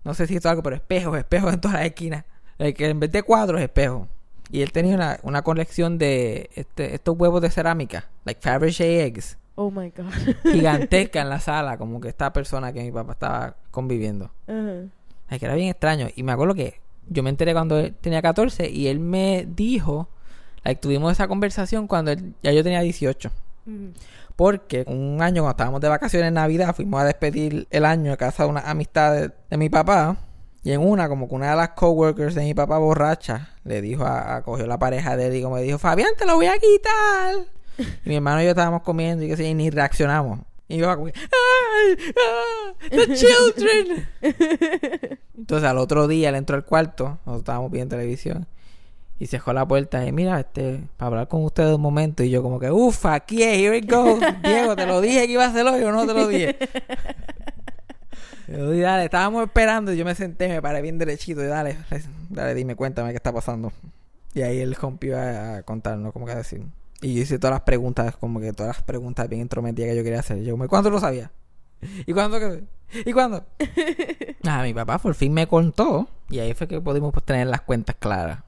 No 0.04 0.14
sé 0.14 0.26
si 0.26 0.36
esto 0.36 0.48
es 0.48 0.50
algo, 0.50 0.62
pero 0.62 0.76
espejos, 0.76 1.18
espejos 1.18 1.52
en 1.52 1.60
todas 1.60 1.76
las 1.78 1.86
esquinas. 1.86 2.24
Que 2.58 2.88
en 2.88 2.98
vez 3.00 3.12
de 3.12 3.22
cuadros, 3.22 3.60
espejos. 3.60 4.08
Y 4.50 4.62
él 4.62 4.72
tenía 4.72 4.94
una, 4.94 5.18
una 5.22 5.42
colección 5.42 5.98
de 5.98 6.50
este, 6.54 6.94
estos 6.94 7.16
huevos 7.18 7.42
de 7.42 7.50
cerámica, 7.50 8.08
like 8.24 8.40
Fabergé 8.40 9.04
eggs, 9.04 9.36
Oh 9.56 9.70
my 9.70 9.90
God. 9.96 10.06
gigantesca 10.52 11.20
en 11.20 11.28
la 11.28 11.40
sala, 11.40 11.76
como 11.78 12.00
que 12.00 12.08
esta 12.08 12.32
persona 12.32 12.72
que 12.72 12.82
mi 12.82 12.92
papá 12.92 13.12
estaba 13.12 13.56
conviviendo. 13.70 14.30
Ay, 15.28 15.38
que 15.38 15.44
era 15.46 15.54
bien 15.54 15.68
extraño. 15.68 16.08
Y 16.14 16.22
me 16.22 16.32
acuerdo 16.32 16.54
que 16.54 16.80
yo 17.08 17.22
me 17.22 17.30
enteré 17.30 17.52
cuando 17.52 17.78
él 17.78 17.94
tenía 18.00 18.22
14 18.22 18.70
y 18.70 18.86
él 18.86 19.00
me 19.00 19.46
dijo, 19.48 20.08
like, 20.64 20.80
tuvimos 20.80 21.12
esa 21.12 21.26
conversación 21.28 21.86
cuando 21.86 22.12
él- 22.12 22.34
ya 22.42 22.52
yo 22.52 22.62
tenía 22.62 22.80
18. 22.80 23.30
Ujú. 23.66 23.92
Porque 24.36 24.84
un 24.86 25.20
año 25.20 25.42
cuando 25.42 25.50
estábamos 25.50 25.80
de 25.80 25.88
vacaciones 25.88 26.28
en 26.28 26.34
Navidad 26.34 26.74
fuimos 26.76 27.00
a 27.00 27.04
despedir 27.04 27.66
el 27.70 27.84
año 27.84 28.12
a 28.12 28.16
casa 28.16 28.44
de 28.44 28.50
una 28.50 28.60
amistad 28.60 29.12
de, 29.12 29.30
de 29.50 29.56
mi 29.56 29.68
papá. 29.68 30.16
Y 30.68 30.72
en 30.72 30.82
una, 30.82 31.08
como 31.08 31.26
que 31.30 31.34
una 31.34 31.48
de 31.52 31.56
las 31.56 31.70
coworkers 31.70 32.34
de 32.34 32.42
mi 32.42 32.52
papá 32.52 32.76
borracha 32.76 33.54
le 33.64 33.80
dijo 33.80 34.04
a, 34.04 34.36
a- 34.36 34.42
cogió 34.42 34.66
la 34.66 34.78
pareja 34.78 35.16
de 35.16 35.28
él 35.28 35.36
y 35.36 35.42
como 35.42 35.54
me 35.54 35.62
dijo, 35.62 35.78
Fabián, 35.78 36.10
te 36.18 36.26
lo 36.26 36.34
voy 36.34 36.44
a 36.44 36.58
quitar. 36.58 37.36
Y 38.04 38.08
mi 38.10 38.16
hermano 38.16 38.42
y 38.42 38.44
yo 38.44 38.50
estábamos 38.50 38.82
comiendo 38.82 39.24
y 39.24 39.34
que 39.34 39.48
y 39.48 39.54
ni 39.54 39.70
reaccionamos. 39.70 40.40
Y 40.68 40.82
papá 40.82 40.96
como 40.96 41.06
que, 41.06 41.14
¡ay! 41.18 41.96
¡ah! 42.18 42.72
¡The 42.90 43.14
children! 43.14 44.08
Entonces 45.38 45.66
al 45.66 45.78
otro 45.78 46.06
día 46.06 46.28
él 46.28 46.34
entró 46.34 46.54
al 46.54 46.66
cuarto, 46.66 47.04
nosotros 47.24 47.38
estábamos 47.38 47.70
viendo 47.70 47.96
televisión. 47.96 48.46
Y 49.18 49.26
se 49.26 49.36
dejó 49.36 49.54
la 49.54 49.66
puerta 49.66 50.04
y 50.06 50.12
mira, 50.12 50.38
este, 50.38 50.80
para 50.98 51.08
hablar 51.08 51.28
con 51.28 51.44
ustedes 51.44 51.74
un 51.76 51.80
momento. 51.80 52.22
Y 52.22 52.28
yo 52.30 52.42
como 52.42 52.60
que, 52.60 52.70
ufa, 52.70 53.14
aquí 53.14 53.42
es, 53.42 53.56
here 53.58 53.74
it 53.78 53.90
goes. 53.90 54.20
Diego, 54.42 54.76
te 54.76 54.84
lo 54.84 55.00
dije 55.00 55.26
que 55.26 55.32
iba 55.32 55.44
a 55.44 55.48
hacerlo 55.48 55.72
o 55.72 55.92
no 55.92 56.06
te 56.06 56.12
lo 56.12 56.28
dije. 56.28 56.58
Yo 58.48 58.70
dale, 58.78 59.04
estábamos 59.04 59.44
esperando 59.44 59.92
y 59.92 59.96
yo 59.96 60.04
me 60.04 60.14
senté, 60.14 60.48
me 60.48 60.62
paré 60.62 60.80
bien 60.80 60.98
derechito 60.98 61.42
y 61.42 61.46
dale, 61.46 61.76
dale, 62.30 62.54
dime, 62.54 62.76
cuéntame 62.76 63.10
qué 63.10 63.16
está 63.16 63.32
pasando. 63.32 63.72
Y 64.34 64.42
ahí 64.42 64.60
él 64.60 64.74
rompió 64.74 65.18
a, 65.18 65.56
a 65.56 65.62
contarnos, 65.62 66.12
como 66.12 66.26
que 66.26 66.34
decir. 66.34 66.64
Y 67.00 67.14
yo 67.14 67.22
hice 67.22 67.38
todas 67.38 67.54
las 67.54 67.62
preguntas, 67.62 68.16
como 68.16 68.40
que 68.40 68.52
todas 68.52 68.76
las 68.76 68.82
preguntas 68.82 69.28
bien 69.28 69.42
intrometidas 69.42 69.90
que 69.90 69.96
yo 69.96 70.02
quería 70.02 70.20
hacer. 70.20 70.42
Yo 70.42 70.52
como, 70.52 70.66
¿cuándo 70.66 70.90
lo 70.90 70.98
sabía? 70.98 71.30
¿Y 72.06 72.12
cuándo 72.12 72.40
que? 72.40 72.64
¿Y 73.04 73.12
cuándo? 73.12 73.44
Ah, 74.44 74.62
mi 74.62 74.72
papá 74.72 74.98
por 74.98 75.14
fin 75.14 75.32
me 75.34 75.46
contó. 75.46 76.08
Y 76.30 76.38
ahí 76.38 76.54
fue 76.54 76.66
que 76.66 76.80
pudimos 76.80 77.12
pues, 77.12 77.24
tener 77.24 77.48
las 77.48 77.60
cuentas 77.60 77.96
claras. 77.98 78.40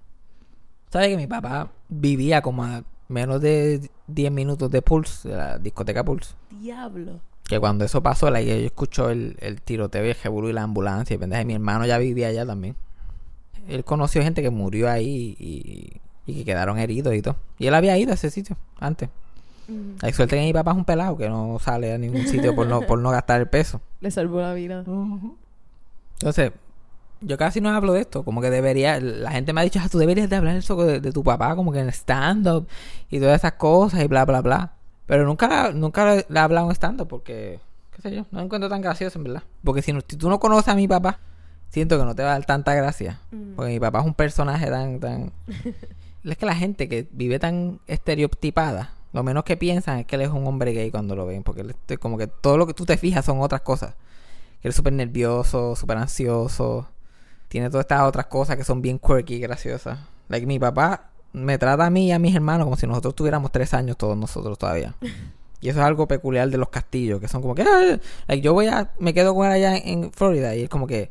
¿Sabes 0.91 1.09
que 1.09 1.17
mi 1.17 1.27
papá 1.27 1.71
vivía 1.89 2.41
como 2.41 2.65
a 2.65 2.85
menos 3.09 3.41
de 3.41 3.91
10 4.07 4.33
minutos 4.33 4.71
de 4.71 4.81
Pulse, 4.81 5.29
de 5.29 5.37
la 5.37 5.59
discoteca 5.59 6.05
Pulse? 6.05 6.35
Diablo. 6.51 7.21
Que 7.51 7.59
cuando 7.59 7.85
eso 7.85 8.01
pasó, 8.01 8.31
la 8.31 8.41
yo 8.41 8.55
escuchó 8.55 9.11
el, 9.11 9.37
el 9.41 9.61
tiroteo 9.61 10.07
y 10.07 10.11
el 10.11 10.49
y 10.49 10.53
la 10.53 10.63
ambulancia. 10.63 11.15
Y 11.15 11.19
pendeja, 11.19 11.43
mi 11.45 11.55
hermano 11.55 11.85
ya 11.85 11.99
vivía 11.99 12.29
allá 12.29 12.47
también. 12.47 12.77
Él 13.69 13.83
conoció 13.83 14.23
gente 14.23 14.41
que 14.41 14.51
murió 14.51 14.89
ahí 14.89 15.35
y, 15.37 16.01
y 16.27 16.35
que 16.35 16.45
quedaron 16.45 16.79
heridos 16.79 17.13
y 17.13 17.23
todo. 17.23 17.35
Y 17.59 17.67
él 17.67 17.75
había 17.75 17.99
ido 17.99 18.13
a 18.13 18.15
ese 18.15 18.31
sitio 18.31 18.57
antes. 18.79 19.09
Ujú. 19.69 19.97
Hay 20.01 20.13
suerte 20.13 20.37
que 20.37 20.43
mi 20.43 20.53
papá 20.53 20.71
es 20.71 20.77
un 20.77 20.85
pelado 20.85 21.17
que 21.17 21.29
no 21.29 21.59
sale 21.59 21.93
a 21.93 21.99
ningún 21.99 22.25
sitio 22.29 22.55
por 22.55 22.69
no, 22.69 22.83
por 22.83 23.01
no 23.01 23.11
gastar 23.11 23.41
el 23.41 23.49
peso. 23.49 23.81
Le 24.01 24.13
salvó 24.13 24.41
la 24.41 24.55
vida. 24.55 24.85
Entonces, 26.21 26.53
yo 27.21 27.37
casi 27.37 27.61
no 27.61 27.71
hablo 27.71 27.95
de 27.95 28.03
esto. 28.03 28.23
Como 28.23 28.41
que 28.41 28.51
debería. 28.51 29.01
La 29.01 29.33
gente 29.33 29.53
me 29.53 29.61
ha 29.61 29.65
dicho, 29.65 29.81
ah, 29.83 29.89
tú 29.91 29.99
deberías 29.99 30.31
de 30.31 30.37
hablar 30.37 30.55
eso 30.55 30.77
de, 30.77 31.01
de 31.01 31.11
tu 31.11 31.25
papá, 31.25 31.57
como 31.57 31.73
que 31.73 31.81
en 31.81 31.89
stand-up 31.89 32.69
y 33.11 33.19
todas 33.19 33.41
esas 33.41 33.55
cosas 33.55 34.05
y 34.05 34.07
bla, 34.07 34.25
bla, 34.25 34.41
bla. 34.41 34.75
Pero 35.11 35.25
nunca, 35.27 35.73
nunca 35.73 36.15
le 36.15 36.25
he 36.33 36.39
hablado 36.39 36.69
en 36.69 36.77
stand-up 36.77 37.09
porque, 37.09 37.59
qué 37.97 38.01
sé 38.01 38.15
yo, 38.15 38.27
no 38.31 38.39
lo 38.39 38.45
encuentro 38.45 38.69
tan 38.69 38.81
gracioso 38.81 39.19
en 39.19 39.25
verdad. 39.25 39.43
Porque 39.65 39.83
si, 39.83 39.93
no- 39.93 40.03
si 40.07 40.17
tú 40.17 40.29
no 40.29 40.39
conoces 40.39 40.69
a 40.69 40.77
mi 40.77 40.87
papá, 40.87 41.19
siento 41.69 41.99
que 41.99 42.05
no 42.05 42.15
te 42.15 42.23
va 42.23 42.29
a 42.31 42.33
dar 42.35 42.45
tanta 42.47 42.75
gracia. 42.77 43.19
Ujú. 43.33 43.55
Porque 43.57 43.73
mi 43.73 43.81
papá 43.81 43.99
es 43.99 44.07
un 44.07 44.15
personaje 44.15 44.69
tan, 44.71 45.01
tan... 45.01 45.33
es 46.25 46.37
que 46.37 46.47
la 46.47 46.55
gente 46.55 46.89
que 46.89 47.09
vive 47.11 47.41
tan 47.41 47.81
estereotipada, 47.89 48.93
lo 49.13 49.25
menos 49.25 49.43
que 49.43 49.57
piensan 49.57 49.99
es 49.99 50.07
que 50.07 50.15
él 50.15 50.23
es 50.23 50.29
un 50.31 50.47
hombre 50.47 50.71
gay 50.75 50.93
cuando 50.93 51.17
lo 51.17 51.27
ven. 51.27 51.43
Porque 51.43 51.63
él 51.63 51.75
es 51.89 51.99
como 51.99 52.17
que 52.17 52.29
todo 52.29 52.57
lo 52.57 52.69
que 52.69 52.75
tú 52.75 52.87
te 52.87 52.97
fijas 52.97 53.25
son 53.25 53.41
otras 53.41 53.63
cosas. 53.63 53.95
Que 54.63 54.69
él 54.69 54.71
es 54.71 54.77
súper 54.77 54.93
nervioso, 54.93 55.75
súper 55.75 55.97
ansioso. 55.97 56.87
Tiene 57.49 57.69
todas 57.69 57.83
estas 57.83 58.03
otras 58.03 58.27
cosas 58.27 58.57
que 58.57 58.63
son 58.63 58.81
bien 58.81 59.01
quirky 59.01 59.35
y 59.35 59.41
graciosas. 59.41 59.99
Like, 60.29 60.47
mi 60.47 60.61
papá 60.61 61.10
me 61.33 61.59
trata 61.59 61.87
a 61.87 61.91
mí 61.91 62.09
y 62.09 62.13
a 62.13 62.19
mis 62.19 62.35
hermanos 62.35 62.65
como 62.65 62.77
si 62.77 62.87
nosotros 62.87 63.15
tuviéramos 63.15 63.53
tres 63.53 63.75
años 63.75 63.97
todos 63.97 64.17
nosotros 64.17 64.59
todavía. 64.59 64.95
Y 65.63 65.69
eso 65.69 65.81
es 65.81 65.85
algo 65.85 66.09
peculiar 66.09 66.49
de 66.49 66.57
los 66.57 66.71
castillos, 66.71 67.21
que 67.21 67.29
son 67.29 67.43
como 67.43 67.55
que, 67.55 67.61
"Ah", 67.61 67.99
like, 68.29 68.43
yo 68.43 68.55
voy 68.55 68.69
a, 68.69 68.93
me 68.99 69.13
quedo 69.13 69.35
con 69.35 69.47
él 69.47 69.53
allá 69.53 69.77
en, 69.77 70.11
Florida 70.11 70.57
y 70.57 70.63
es 70.63 70.71
como 70.71 70.87
que, 70.87 71.11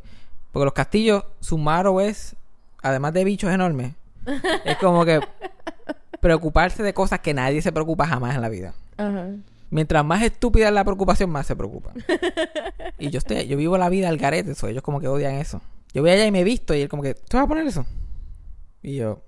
porque 0.52 0.66
los 0.66 0.74
castillos, 0.74 1.24
su 1.40 1.60
maro 1.60 2.02
es, 2.02 2.36
además 2.82 3.14
de 3.14 3.26
bichos 3.26 3.52
enormes, 3.52 3.94
es 4.66 4.76
como 4.78 5.06
que 5.06 5.20
preocuparse 6.20 6.82
de 6.82 6.96
cosas 6.96 7.20
que 7.20 7.36
nadie 7.36 7.62
se 7.62 7.72
preocupa 7.72 8.08
jamás 8.08 8.34
en 8.34 8.42
la 8.42 8.50
vida. 8.50 8.74
Ajá. 8.98 9.28
Mientras 9.70 10.04
más 10.04 10.24
estúpida 10.24 10.70
es 10.70 10.74
la 10.74 10.84
preocupación, 10.84 11.30
más 11.30 11.46
se 11.46 11.56
preocupa. 11.56 11.94
y 12.98 13.12
yo 13.12 13.20
estoy, 13.20 13.46
yo 13.46 13.56
vivo 13.56 13.78
la 13.78 13.90
vida 13.90 14.10
al 14.10 14.18
garete, 14.18 14.52
eso, 14.52 14.68
ellos 14.68 14.82
como 14.82 15.00
que 15.00 15.08
odian 15.08 15.36
eso. 15.36 15.62
Yo 15.94 16.02
voy 16.02 16.10
allá 16.12 16.26
y 16.26 16.32
me 16.32 16.44
visto 16.44 16.74
y 16.74 16.82
él 16.82 16.90
como 16.90 17.04
que, 17.04 17.14
¿tú 17.14 17.38
vas 17.38 17.44
a 17.44 17.48
poner 17.48 17.68
eso? 17.68 17.86
Y 18.82 18.96
yo. 18.96 19.22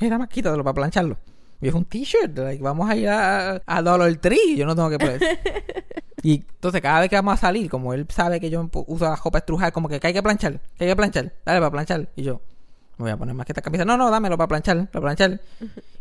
Mira, 0.00 0.18
más 0.18 0.28
quítatelo 0.28 0.62
para 0.64 0.74
plancharlo. 0.74 1.16
Y 1.60 1.68
es 1.68 1.74
un 1.74 1.84
t-shirt, 1.86 2.36
like, 2.38 2.62
vamos 2.62 2.88
a 2.90 2.96
ir 2.96 3.08
a, 3.08 3.62
a 3.64 3.82
Dollar 3.82 4.14
Tree, 4.16 4.56
yo 4.56 4.66
no 4.66 4.74
tengo 4.76 4.90
que 4.90 4.98
poner. 4.98 5.20
y 6.22 6.34
entonces 6.34 6.82
cada 6.82 7.00
vez 7.00 7.08
que 7.08 7.16
vamos 7.16 7.34
a 7.34 7.36
salir, 7.38 7.70
como 7.70 7.94
él 7.94 8.06
sabe 8.10 8.38
que 8.40 8.50
yo 8.50 8.68
uso 8.86 9.04
la 9.06 9.16
ropa 9.16 9.38
estrujada, 9.38 9.70
como 9.72 9.88
que, 9.88 9.98
que 9.98 10.06
hay 10.08 10.12
que 10.12 10.22
planchar, 10.22 10.60
que 10.76 10.84
hay 10.84 10.90
que 10.90 10.96
planchar, 10.96 11.32
dale 11.46 11.60
para 11.60 11.70
planchar. 11.70 12.08
Y 12.14 12.22
yo, 12.24 12.42
me 12.98 13.04
voy 13.04 13.10
a 13.12 13.16
poner 13.16 13.34
más 13.34 13.46
que 13.46 13.52
esta 13.52 13.62
camisa. 13.62 13.86
No, 13.86 13.96
no, 13.96 14.10
dámelo 14.10 14.36
para 14.36 14.48
planchar, 14.48 14.86
para 14.90 15.00
planchar. 15.02 15.40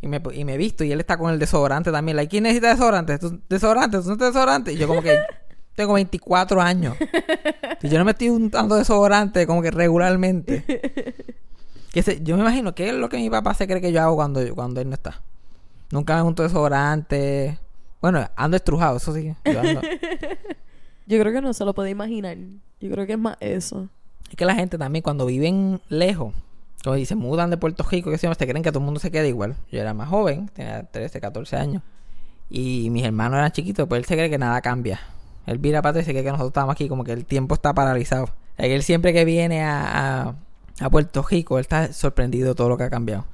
Y 0.02 0.08
me, 0.08 0.22
y 0.34 0.44
me 0.44 0.58
visto 0.58 0.84
y 0.84 0.92
él 0.92 1.00
está 1.00 1.18
con 1.18 1.32
el 1.32 1.40
desodorante 1.40 1.90
también. 1.90 2.18
Like, 2.18 2.30
¿Quién 2.30 2.44
necesita 2.44 2.70
desodorante? 2.70 3.18
¿Tú- 3.18 3.40
¿Desodorante? 3.48 4.02
¿Tú 4.02 4.10
no 4.10 4.16
desodorante? 4.18 4.74
Y 4.74 4.78
yo 4.78 4.88
como 4.90 5.02
que 5.02 5.18
tengo 5.76 5.94
24 5.94 6.62
años. 6.62 6.98
Y 7.82 7.90
yo 7.90 8.00
no 8.00 8.06
me 8.06 8.12
estoy 8.12 8.30
untando 8.30 8.76
desodorante 8.78 9.46
como 9.46 9.62
que 9.62 9.70
regularmente. 9.70 10.64
Que 11.96 12.04
se- 12.04 12.22
yo 12.22 12.36
me 12.36 12.42
imagino 12.42 12.76
que 12.76 12.90
es 12.90 12.94
lo 12.94 13.08
que 13.08 13.16
mi 13.16 13.30
papá 13.30 13.54
se 13.54 13.68
cree 13.68 13.80
que 13.80 13.94
yo 13.94 14.02
hago 14.02 14.16
cuando, 14.18 14.42
cuando 14.54 14.82
él 14.82 14.90
no 14.90 14.96
está. 14.96 15.22
Nunca 15.92 16.18
me 16.18 16.24
junto 16.24 16.44
desodorante. 16.44 17.58
Bueno, 18.02 18.28
ando 18.36 18.58
estrujado, 18.58 18.98
eso 18.98 19.14
sí. 19.14 19.34
Yo 19.46 19.62
ando- 19.62 19.82
Yo 21.08 21.20
creo 21.20 21.32
que 21.32 21.40
no 21.42 21.54
se 21.54 21.64
lo 21.64 21.74
puede 21.74 21.92
imaginar. 21.92 22.36
Yo 22.82 22.92
creo 22.92 23.06
que 23.08 23.14
es 23.14 23.20
más 23.20 23.38
eso. 23.40 23.88
Es 24.30 24.36
que 24.36 24.44
la 24.44 24.56
gente 24.56 24.78
también 24.78 25.04
cuando 25.04 25.26
viven 25.26 25.80
lejos, 25.88 26.34
cuando 26.84 27.06
se 27.06 27.16
mudan 27.16 27.50
de 27.50 27.56
Puerto 27.58 27.86
Rico, 27.90 28.10
que 28.12 28.18
se 28.18 28.28
se 28.28 28.46
creen 28.48 28.62
que 28.62 28.72
todo 28.72 28.80
el 28.80 28.86
mundo 28.86 29.00
se 29.00 29.10
queda 29.10 29.26
igual. 29.26 29.56
Yo 29.72 29.80
era 29.80 29.94
más 29.94 30.10
joven, 30.10 30.50
tenía 30.50 30.84
13, 30.84 31.22
14 31.22 31.56
años. 31.56 31.82
Y 32.50 32.90
mis 32.90 33.06
hermanos 33.06 33.38
eran 33.38 33.52
chiquitos, 33.52 33.88
pues 33.88 34.00
él 34.00 34.06
se 34.06 34.16
cree 34.16 34.30
que 34.30 34.38
nada 34.38 34.60
cambia. 34.62 35.00
Él 35.46 35.60
vira 35.60 35.82
para 35.82 35.92
atrás 35.92 36.04
y 36.04 36.06
se 36.08 36.12
cree 36.12 36.24
que 36.26 36.32
nosotros 36.32 36.50
estamos 36.50 36.74
aquí, 36.74 36.90
como 36.90 37.06
que 37.06 37.14
el 37.14 37.24
tiempo 37.26 37.56
está 37.56 37.74
paralizado. 37.74 38.26
Es 38.58 38.66
que 38.68 38.76
él 38.76 38.84
siempre 38.84 39.14
que 39.14 39.24
viene 39.26 39.64
a, 39.64 40.24
a, 40.30 40.36
a 40.80 40.90
Puerto 40.90 41.24
Rico, 41.24 41.58
él 41.58 41.62
está 41.62 41.92
sorprendido 41.94 42.50
de 42.50 42.56
todo 42.56 42.70
lo 42.70 42.78
que 42.78 42.84
ha 42.84 42.90
cambiado. 42.90 43.26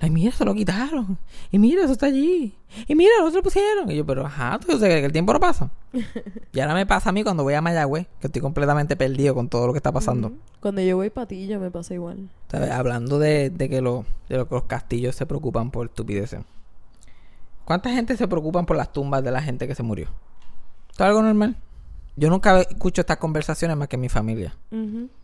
Ay, 0.00 0.10
mira, 0.10 0.32
se 0.32 0.44
lo 0.44 0.52
quitaron. 0.52 1.16
Y 1.52 1.60
mira, 1.60 1.84
eso 1.84 1.92
está 1.92 2.06
allí. 2.06 2.52
Y 2.88 2.94
mira, 2.96 3.12
lo 3.20 3.26
otro 3.26 3.36
lo 3.38 3.42
pusieron. 3.44 3.88
Y 3.88 3.94
yo, 3.94 4.04
pero 4.04 4.26
ajá, 4.26 4.58
¿tú 4.58 4.72
se 4.72 4.86
cree 4.86 4.98
que 4.98 5.06
el 5.06 5.12
tiempo 5.12 5.32
no 5.32 5.38
pasa? 5.38 5.70
y 6.52 6.58
ahora 6.60 6.74
me 6.74 6.86
pasa 6.86 7.10
a 7.10 7.12
mí 7.12 7.22
cuando 7.22 7.44
voy 7.44 7.54
a 7.54 7.60
Mayagüez, 7.60 8.08
que 8.20 8.26
estoy 8.26 8.42
completamente 8.42 8.96
perdido 8.96 9.32
con 9.32 9.48
todo 9.48 9.68
lo 9.68 9.72
que 9.72 9.76
está 9.78 9.92
pasando. 9.92 10.32
Cuando 10.58 10.80
yo 10.80 10.96
voy 10.96 11.10
patillo 11.10 11.60
me 11.60 11.70
pasa 11.70 11.94
igual. 11.94 12.28
¿Sabes? 12.50 12.72
Hablando 12.72 13.20
de, 13.20 13.50
de 13.50 13.68
que 13.68 13.80
lo- 13.80 14.04
de 14.28 14.38
lo 14.38 14.48
que 14.48 14.54
los 14.56 14.64
castillos 14.64 15.14
se 15.14 15.24
preocupan 15.24 15.70
por 15.70 15.86
estupideces. 15.86 16.40
¿Cuánta 17.64 17.90
gente 17.90 18.16
se 18.16 18.26
preocupan 18.26 18.66
por 18.66 18.76
las 18.76 18.92
tumbas 18.92 19.22
de 19.22 19.30
la 19.30 19.40
gente 19.40 19.68
que 19.68 19.74
se 19.76 19.84
murió? 19.84 20.08
¿Esto 20.90 21.04
es 21.04 21.08
algo 21.08 21.22
normal? 21.22 21.56
Yo 22.16 22.28
nunca 22.28 22.60
escucho 22.60 23.00
estas 23.00 23.16
conversaciones 23.16 23.76
más 23.76 23.88
que 23.88 23.96
en 23.96 24.00
mi 24.02 24.08
familia. 24.08 24.56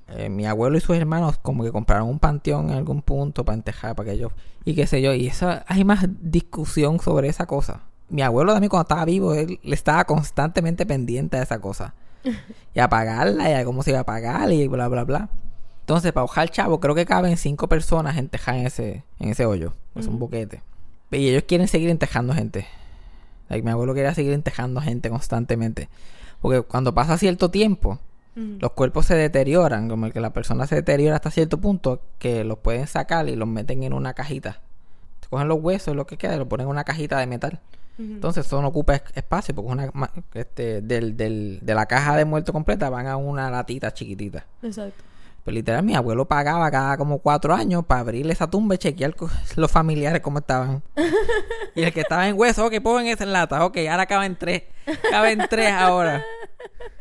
Eh, 0.08 0.28
mi 0.30 0.46
abuelo 0.46 0.78
y 0.78 0.80
sus 0.80 0.96
hermanos 0.96 1.38
como 1.38 1.62
que 1.62 1.70
compraron 1.70 2.08
un 2.08 2.18
panteón 2.18 2.70
en 2.70 2.76
algún 2.76 3.02
punto 3.02 3.44
para 3.44 3.56
entejar, 3.56 3.94
para 3.94 4.08
que 4.08 4.14
ellos... 4.14 4.32
Y 4.64 4.74
qué 4.74 4.86
sé 4.86 5.02
yo. 5.02 5.12
Y 5.12 5.26
eso, 5.26 5.50
hay 5.66 5.84
más 5.84 6.06
discusión 6.20 6.98
sobre 7.00 7.28
esa 7.28 7.46
cosa. 7.46 7.82
Mi 8.08 8.22
abuelo 8.22 8.52
también 8.52 8.70
cuando 8.70 8.84
estaba 8.84 9.04
vivo, 9.04 9.34
él 9.34 9.58
le 9.62 9.74
estaba 9.74 10.04
constantemente 10.04 10.86
pendiente 10.86 11.36
a 11.36 11.42
esa 11.42 11.60
cosa. 11.60 11.94
Y 12.74 12.80
a 12.80 12.88
pagarla, 12.88 13.50
y 13.50 13.54
a 13.54 13.64
cómo 13.64 13.82
se 13.82 13.90
iba 13.90 14.00
a 14.00 14.04
pagar, 14.04 14.52
y 14.52 14.68
bla, 14.68 14.86
bla, 14.86 15.02
bla. 15.02 15.30
Entonces, 15.80 16.12
para 16.12 16.24
ojar 16.24 16.50
chavo, 16.50 16.78
creo 16.78 16.94
que 16.94 17.06
caben 17.06 17.36
cinco 17.36 17.66
personas 17.66 18.18
entejar 18.18 18.56
en 18.56 18.66
ese, 18.66 19.04
en 19.18 19.30
ese 19.30 19.46
hoyo. 19.46 19.72
Es 19.96 20.06
un 20.06 20.18
boquete. 20.18 20.62
Y 21.10 21.28
ellos 21.28 21.44
quieren 21.48 21.66
seguir 21.66 21.88
entejando 21.88 22.34
gente. 22.34 22.66
Like, 23.48 23.64
mi 23.64 23.70
abuelo 23.70 23.94
quería 23.94 24.14
seguir 24.14 24.34
entejando 24.34 24.80
gente 24.80 25.08
constantemente. 25.08 25.88
Porque 26.40 26.62
cuando 26.62 26.94
pasa 26.94 27.18
cierto 27.18 27.50
tiempo, 27.50 27.98
los 28.60 28.70
cuerpos 28.72 29.06
se 29.06 29.16
deterioran, 29.16 29.88
como 29.88 30.10
que 30.10 30.20
la 30.20 30.32
persona 30.32 30.66
se 30.68 30.76
deteriora 30.76 31.16
hasta 31.16 31.30
cierto 31.32 31.58
punto 31.58 32.00
que 32.20 32.44
los 32.44 32.58
pueden 32.58 32.86
sacar 32.86 33.28
y 33.28 33.34
los 33.34 33.48
meten 33.48 33.82
en 33.82 33.92
una 33.92 34.14
cajita. 34.14 34.60
Se 35.22 35.28
cogen 35.28 35.48
los 35.48 35.58
huesos, 35.60 35.96
lo 35.96 36.06
que 36.06 36.16
queda, 36.16 36.36
y 36.36 36.38
lo 36.38 36.48
ponen 36.48 36.66
en 36.66 36.70
una 36.70 36.84
cajita 36.84 37.18
de 37.18 37.26
metal. 37.26 37.58
Entonces 37.98 38.46
eso 38.46 38.62
no 38.62 38.68
ocupa 38.68 38.94
es- 38.94 39.02
espacio 39.16 39.56
porque 39.56 39.72
una 39.72 39.90
este, 40.34 40.82
del, 40.82 41.16
del- 41.16 41.58
de 41.62 41.74
la 41.74 41.86
caja 41.86 42.16
de 42.16 42.24
muerto 42.24 42.52
completa 42.52 42.88
van 42.90 43.08
a 43.08 43.16
una 43.16 43.50
latita 43.50 43.92
chiquitita. 43.92 44.46
Exacto. 44.62 45.02
Pero 45.48 45.54
literal 45.54 45.82
mi 45.82 45.94
abuelo 45.94 46.26
pagaba 46.28 46.70
cada 46.70 46.98
como 46.98 47.20
cuatro 47.20 47.54
años 47.54 47.82
para 47.86 48.02
abrirle 48.02 48.34
esa 48.34 48.50
tumba 48.50 48.74
y 48.74 48.78
chequear 48.78 49.14
los 49.56 49.70
familiares 49.70 50.20
cómo 50.20 50.40
estaban. 50.40 50.82
y 51.74 51.84
el 51.84 51.92
que 51.94 52.02
estaba 52.02 52.28
en 52.28 52.38
hueso, 52.38 52.66
ok, 52.66 52.74
esa 53.06 53.24
en 53.24 53.32
lata, 53.32 53.64
ok, 53.64 53.78
ahora 53.90 54.04
caben 54.04 54.36
tres, 54.36 54.64
caben 55.10 55.40
tres 55.48 55.72
ahora. 55.72 56.22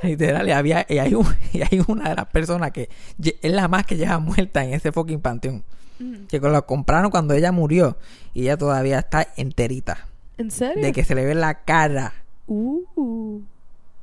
Literal, 0.02 0.48
y, 0.48 0.52
había, 0.54 0.86
y, 0.88 0.98
hay 1.00 1.14
un- 1.14 1.28
y 1.52 1.62
hay 1.62 1.84
una 1.90 2.08
de 2.12 2.16
las 2.16 2.28
personas 2.28 2.72
que 2.72 2.88
es 3.22 3.52
la 3.52 3.68
más 3.68 3.86
que 3.86 3.98
lleva 3.98 4.18
muerta 4.20 4.64
en 4.64 4.74
ese 4.74 4.94
fucking 4.94 5.20
panteón. 5.20 5.66
Ujú. 6.00 6.28
Que 6.30 6.40
la 6.40 6.62
compraron 6.62 7.12
cuando 7.12 7.34
ella 7.34 7.52
murió 7.52 7.98
y 8.34 8.44
ella 8.44 8.56
todavía 8.56 9.00
está 9.00 9.28
enterita. 9.36 10.08
¿En 10.38 10.52
serio? 10.52 10.82
De 10.82 10.94
que 10.94 11.04
se 11.04 11.16
le 11.16 11.26
ve 11.26 11.36
la 11.36 11.66
cara. 11.66 12.14
Uh, 12.48 13.42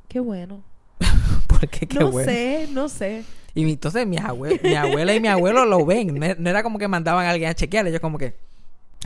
qué 0.07 0.19
bueno. 0.19 0.61
Porque 1.47 1.87
qué 1.87 1.99
no 1.99 2.11
bueno. 2.11 2.31
sé, 2.31 2.67
no 2.71 2.89
sé. 2.89 3.23
Y 3.53 3.69
entonces 3.71 4.05
mi, 4.05 4.17
abue- 4.17 4.61
mi 4.61 4.75
abuela 4.75 5.13
y 5.15 5.19
mi 5.19 5.27
abuelo 5.29 5.65
lo 5.65 5.85
ven. 5.85 6.13
No, 6.37 6.49
era 6.49 6.61
como 6.61 6.77
que 6.77 6.87
mandaban 6.87 7.25
a 7.25 7.29
alguien 7.29 7.49
a 7.49 7.53
chequear. 7.53 7.87
Ellos 7.87 8.01
como 8.01 8.17
que... 8.17 8.35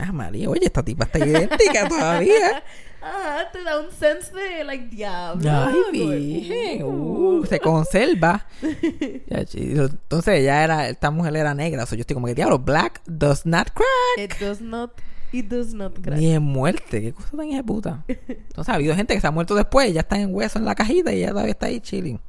Ah, 0.00 0.12
María, 0.12 0.48
oye, 0.48 0.64
esta 0.64 0.82
tipa 0.82 1.04
está 1.04 1.18
idéntica 1.24 1.88
todavía. 1.88 2.62
Ah, 3.02 3.44
te 3.50 3.62
da 3.62 3.80
un 3.80 3.90
sense 3.90 4.30
de, 4.34 4.62
like, 4.62 4.94
diablo. 4.94 5.50
Ay, 5.50 5.74
virgen. 5.90 6.82
uh. 6.82 7.38
uh, 7.38 7.46
se 7.46 7.58
conserva. 7.58 8.44
Entonces 9.30 10.40
ella 10.40 10.62
era... 10.62 10.86
Esta 10.90 11.10
mujer 11.10 11.34
era 11.36 11.54
negra. 11.54 11.86
So 11.86 11.94
yo 11.94 12.02
estoy 12.02 12.12
como 12.12 12.26
que, 12.26 12.34
diablo, 12.34 12.58
black 12.58 13.00
does 13.06 13.46
not 13.46 13.68
crack. 13.72 14.18
It 14.18 14.38
does 14.38 14.60
not, 14.60 14.90
it 15.32 15.46
does 15.48 15.72
not 15.74 15.98
crack. 16.00 16.18
Ni 16.18 16.32
en 16.32 16.42
muerte. 16.42 17.00
Qué 17.00 17.12
cosa 17.12 17.36
tan 17.36 17.46
hija 17.46 17.62
puta. 17.62 18.04
Entonces 18.08 18.68
ha 18.68 18.74
habido 18.74 18.94
gente 18.94 19.14
que 19.14 19.20
se 19.20 19.26
ha 19.26 19.30
muerto 19.30 19.54
después. 19.54 19.92
Ya 19.92 20.00
está 20.00 20.18
en 20.18 20.34
hueso 20.34 20.58
en 20.58 20.64
la 20.64 20.74
cajita 20.74 21.12
y 21.12 21.18
ella 21.18 21.30
todavía 21.30 21.52
está 21.52 21.66
ahí 21.66 21.80
chilling. 21.80 22.20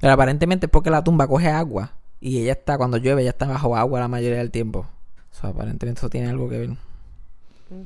Pero 0.00 0.12
aparentemente 0.12 0.66
es 0.66 0.70
porque 0.70 0.90
la 0.90 1.02
tumba 1.02 1.26
coge 1.26 1.48
agua. 1.48 1.92
Y 2.20 2.38
ella 2.40 2.52
está, 2.52 2.76
cuando 2.78 2.96
llueve, 2.96 3.22
ella 3.22 3.30
está 3.30 3.46
bajo 3.46 3.76
agua 3.76 4.00
la 4.00 4.08
mayoría 4.08 4.38
del 4.38 4.50
tiempo. 4.50 4.86
So, 5.30 5.46
aparentemente 5.48 5.98
eso 6.00 6.08
tiene 6.10 6.28
algo 6.28 6.48
que 6.48 6.58
ver. 6.58 6.70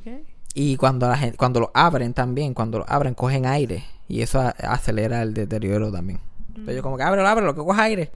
Okay. 0.01 0.25
Y 0.55 0.77
cuando 0.77 1.09
la 1.09 1.17
gente, 1.17 1.37
cuando 1.37 1.61
lo 1.61 1.71
abren 1.75 2.13
también, 2.15 2.55
cuando 2.55 2.79
lo 2.79 2.85
abren, 2.89 3.15
cogen 3.15 3.47
aire. 3.47 3.85
Y 4.09 4.23
eso 4.23 4.41
a- 4.41 4.51
acelera 4.51 5.23
el 5.23 5.35
deterioro 5.35 5.91
también. 5.93 6.21
Entonces 6.49 6.77
yo 6.77 6.83
como 6.83 6.97
que 6.97 7.03
ábrelo, 7.05 7.27
ábrelo, 7.29 7.55
que 7.55 7.61
coja 7.61 7.83
aire. 7.85 8.11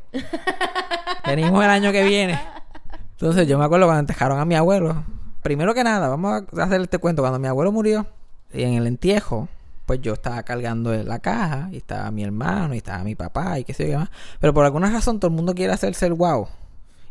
Venimos 1.26 1.64
el 1.64 1.70
año 1.70 1.92
que 1.92 2.04
viene. 2.04 2.38
Entonces 3.12 3.46
yo 3.46 3.58
me 3.58 3.64
acuerdo 3.64 3.86
cuando 3.86 4.00
enterraron 4.00 4.38
a 4.38 4.44
mi 4.44 4.54
abuelo. 4.56 5.04
Primero 5.44 5.74
que 5.74 5.84
nada, 5.84 6.08
vamos 6.08 6.42
a 6.56 6.62
hacer 6.62 6.80
este 6.80 6.96
cuento. 6.96 7.20
Cuando 7.20 7.38
mi 7.38 7.48
abuelo 7.48 7.70
murió, 7.70 8.06
y 8.50 8.62
en 8.62 8.72
el 8.72 8.86
entierro, 8.86 9.46
pues 9.84 10.00
yo 10.00 10.14
estaba 10.14 10.42
cargando 10.42 10.94
la 10.94 11.18
caja, 11.18 11.68
y 11.70 11.76
estaba 11.76 12.10
mi 12.10 12.24
hermano, 12.24 12.72
y 12.72 12.78
estaba 12.78 13.04
mi 13.04 13.14
papá, 13.14 13.58
y 13.58 13.64
qué 13.64 13.74
sé 13.74 13.84
yo 13.84 13.90
qué 13.90 13.98
más. 13.98 14.08
Pero 14.40 14.54
por 14.54 14.64
alguna 14.64 14.90
razón 14.90 15.20
todo 15.20 15.28
el 15.28 15.36
mundo 15.36 15.54
quiere 15.54 15.74
hacerse 15.74 16.06
el 16.06 16.14
guau. 16.14 16.48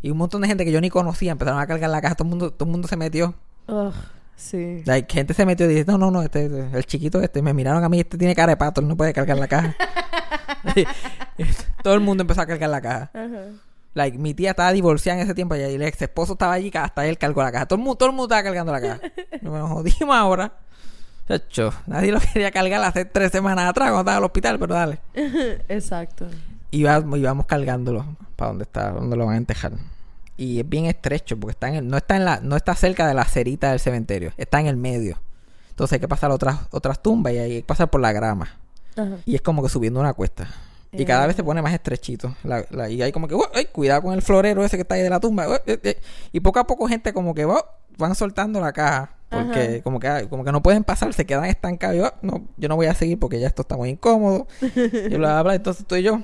Y 0.02 0.10
un 0.10 0.17
montón 0.17 0.41
de 0.41 0.48
gente 0.48 0.65
que 0.65 0.72
yo 0.72 0.82
ni 0.82 0.89
conocía 0.89 1.32
empezaron 1.32 1.62
a 1.62 1.67
cargar 1.67 1.91
la 1.91 2.02
caja, 2.02 2.15
todo 2.15 2.26
el 2.26 2.30
mundo, 2.32 2.50
todo 2.50 2.65
el 2.67 2.72
mundo 2.72 2.88
se 2.88 2.98
metió. 2.98 3.36
Ugh, 3.67 3.93
sí. 4.36 4.82
Like, 4.84 5.13
gente 5.13 5.36
se 5.36 5.46
metió 5.46 5.69
y 5.69 5.76
dice, 5.76 5.86
no, 5.86 6.00
no, 6.00 6.10
no, 6.10 6.24
este, 6.24 6.46
este, 6.46 6.76
el 6.76 6.86
chiquito 6.88 7.22
este, 7.22 7.43
me 7.43 7.54
miraron 7.54 7.84
a 7.84 7.89
mí, 7.89 8.00
este 8.00 8.17
tiene 8.17 8.34
cara 8.34 8.54
de 8.54 8.58
pato, 8.58 8.82
él 8.82 8.88
no 8.88 8.98
puede 8.98 9.13
cargar 9.13 9.38
la 9.38 9.48
caja. 9.48 9.76
Todo 11.84 11.93
el 11.93 12.00
mundo 12.00 12.24
empezó 12.24 12.41
a 12.41 12.48
cargar 12.48 12.72
la 12.72 12.82
caja. 12.82 13.12
Like, 13.95 14.17
mi 14.17 14.34
tía 14.34 14.51
estaba 14.51 14.71
divorciada 14.71 15.19
en 15.19 15.25
ese 15.25 15.36
tiempo 15.36 15.56
y 15.56 15.62
el 15.62 15.82
ex 15.84 16.01
esposo 16.01 16.34
estaba 16.34 16.53
allí, 16.53 16.71
hasta 16.73 17.06
él 17.06 17.17
cargó 17.17 17.43
la 17.43 17.51
caja. 17.51 17.65
Todo 17.67 17.77
el 17.77 17.84
mundo, 17.84 17.95
todo 17.97 18.10
el 18.10 18.15
mundo 18.15 18.25
estaba 18.34 18.43
cargando 18.43 18.71
la 18.71 18.82
caja. 18.82 18.99
Nos 19.41 19.69
jodimos 19.69 20.15
ahora. 20.15 20.53
Chacho, 21.27 21.71
nadie 21.88 22.12
lo 22.12 22.19
quería 22.19 22.51
cargar 22.51 22.84
hace 22.84 23.06
tres 23.06 23.32
semanas 23.32 23.69
atrás 23.69 23.91
cuando 23.91 24.01
estaba 24.01 24.17
en 24.17 24.23
el 24.23 24.25
hospital, 24.25 24.60
pero 24.60 24.73
dale. 24.75 24.99
Exacto. 25.69 26.27
Íbamos, 26.71 27.19
íbamos 27.19 27.45
cargándolo 27.45 28.06
para 28.36 28.49
donde 28.49 28.63
está, 28.63 28.91
donde 28.91 29.15
lo 29.15 29.25
van 29.27 29.36
a 29.36 29.38
entejar. 29.38 29.73
Y 30.36 30.60
es 30.60 30.67
bien 30.67 30.86
estrecho 30.86 31.39
porque 31.39 31.51
está 31.51 31.69
en 31.69 31.75
el- 31.75 31.88
no 31.88 31.95
está 31.97 32.15
en 32.17 32.25
la, 32.25 32.39
no 32.41 32.56
está 32.56 32.73
cerca 32.75 33.08
de 33.08 33.13
la 33.13 33.23
cerita 33.25 33.69
del 33.69 33.79
cementerio, 33.79 34.34
está 34.38 34.60
en 34.60 34.65
el 34.67 34.75
medio. 34.75 35.21
Entonces 35.69 35.93
hay 35.93 35.99
que 35.99 36.08
pasar 36.08 36.32
otras, 36.32 36.60
otras 36.71 37.01
tumbas 37.01 37.34
y 37.34 37.38
hay 37.38 37.62
que 37.62 37.67
pasar 37.67 37.89
por 37.89 38.01
la 38.01 38.12
grama. 38.12 38.58
Ajá. 38.97 39.17
Y 39.25 39.36
es 39.36 39.41
como 39.41 39.62
que 39.63 39.69
subiendo 39.69 39.99
una 39.99 40.13
cuesta. 40.13 40.47
Y 40.93 41.06
cada 41.06 41.23
Eh. 41.23 41.27
vez 41.27 41.36
se 41.36 41.43
pone 41.43 41.62
más 41.62 41.73
estrechito. 41.73 42.36
La- 42.43 42.65
la- 42.69 42.89
y 42.89 43.01
hay 43.01 43.12
como 43.12 43.27
que, 43.27 43.36
"Oh, 43.36 43.47
ay, 43.53 43.65
cuidado 43.65 44.03
con 44.03 44.13
el 44.13 44.21
florero 44.21 44.63
ese 44.63 44.77
que 44.77 44.82
está 44.84 44.95
ahí 44.95 45.01
de 45.01 45.10
la 45.10 45.19
tumba. 45.19 45.47
Oh, 45.49 45.56
eh, 45.65 45.79
eh". 45.84 45.99
Y 46.32 46.39
poco 46.39 46.60
a 46.60 46.67
poco 46.67 46.88
gente 46.88 47.13
como 47.13 47.34
que 47.34 47.45
oh, 47.45 47.65
van 47.97 48.15
soltando 48.15 48.60
la 48.62 48.71
caja. 48.73 49.12
Porque 49.29 49.60
Ajá. 49.75 49.82
como 49.84 49.99
que, 49.99 50.27
como 50.29 50.43
que 50.43 50.51
no 50.51 50.62
pueden 50.62 50.84
pasar, 50.84 51.12
se 51.13 51.25
quedan 51.25 51.45
estancados. 51.45 51.95
Y, 51.95 51.99
"Oh, 52.01 52.13
no, 52.21 52.43
yo 52.58 52.69
no 52.69 52.75
voy 52.75 52.86
a 52.86 52.93
seguir 52.93 53.17
porque 53.19 53.39
ya 53.39 53.47
esto 53.47 53.63
está 53.63 53.75
muy 53.75 53.89
incómodo. 53.89 54.45
y 54.62 55.15
bla, 55.15 55.34
bla, 55.34 55.41
bla. 55.43 55.56
Entonces 55.56 55.82
estoy 55.82 56.03
yo. 56.03 56.21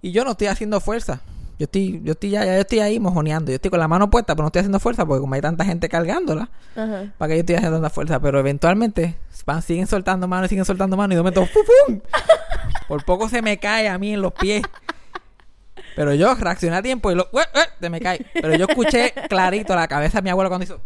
Y 0.00 0.10
yo 0.10 0.24
no 0.24 0.32
estoy 0.32 0.48
haciendo 0.48 0.80
fuerza. 0.80 1.20
Yo 1.58 1.64
estoy, 1.66 2.00
yo 2.02 2.12
estoy 2.14 2.30
ya, 2.30 2.44
ya 2.44 2.54
yo 2.56 2.60
estoy 2.62 2.80
ahí 2.80 2.98
mojoneando. 2.98 3.52
Yo 3.52 3.56
estoy 3.56 3.70
con 3.70 3.78
la 3.78 3.86
mano 3.86 4.10
puesta, 4.10 4.34
pero 4.34 4.42
no 4.42 4.48
estoy 4.48 4.60
haciendo 4.60 4.80
fuerza 4.80 5.06
porque 5.06 5.20
como 5.20 5.34
hay 5.34 5.40
tanta 5.40 5.64
gente 5.64 5.88
cargándola, 5.88 6.50
Ajá. 6.74 7.12
para 7.18 7.28
que 7.28 7.34
yo 7.36 7.40
estoy 7.40 7.54
haciendo 7.54 7.76
tanta 7.76 7.90
fuerza. 7.90 8.18
Pero 8.18 8.40
eventualmente 8.40 9.14
van, 9.46 9.62
siguen 9.62 9.86
soltando 9.86 10.26
mano 10.26 10.46
y 10.46 10.48
siguen 10.48 10.64
soltando 10.64 10.96
mano 10.96 11.12
y 11.12 11.16
de 11.16 11.22
momento 11.22 11.42
¡pum, 11.52 11.62
pum! 11.86 12.00
Por 12.88 13.04
poco 13.04 13.28
se 13.28 13.42
me 13.42 13.58
cae 13.58 13.88
a 13.88 13.98
mí 13.98 14.14
en 14.14 14.22
los 14.22 14.32
pies. 14.32 14.62
Pero 15.94 16.14
yo 16.14 16.34
reaccioné 16.34 16.76
a 16.76 16.82
tiempo 16.82 17.10
y 17.10 17.14
lo, 17.14 17.28
se 17.80 17.90
me 17.90 18.00
cae. 18.00 18.24
Pero 18.34 18.54
yo 18.56 18.66
escuché 18.68 19.12
clarito 19.28 19.74
la 19.74 19.88
cabeza 19.88 20.18
de 20.18 20.22
mi 20.22 20.30
abuelo 20.30 20.50
cuando 20.50 20.64
hizo. 20.64 20.80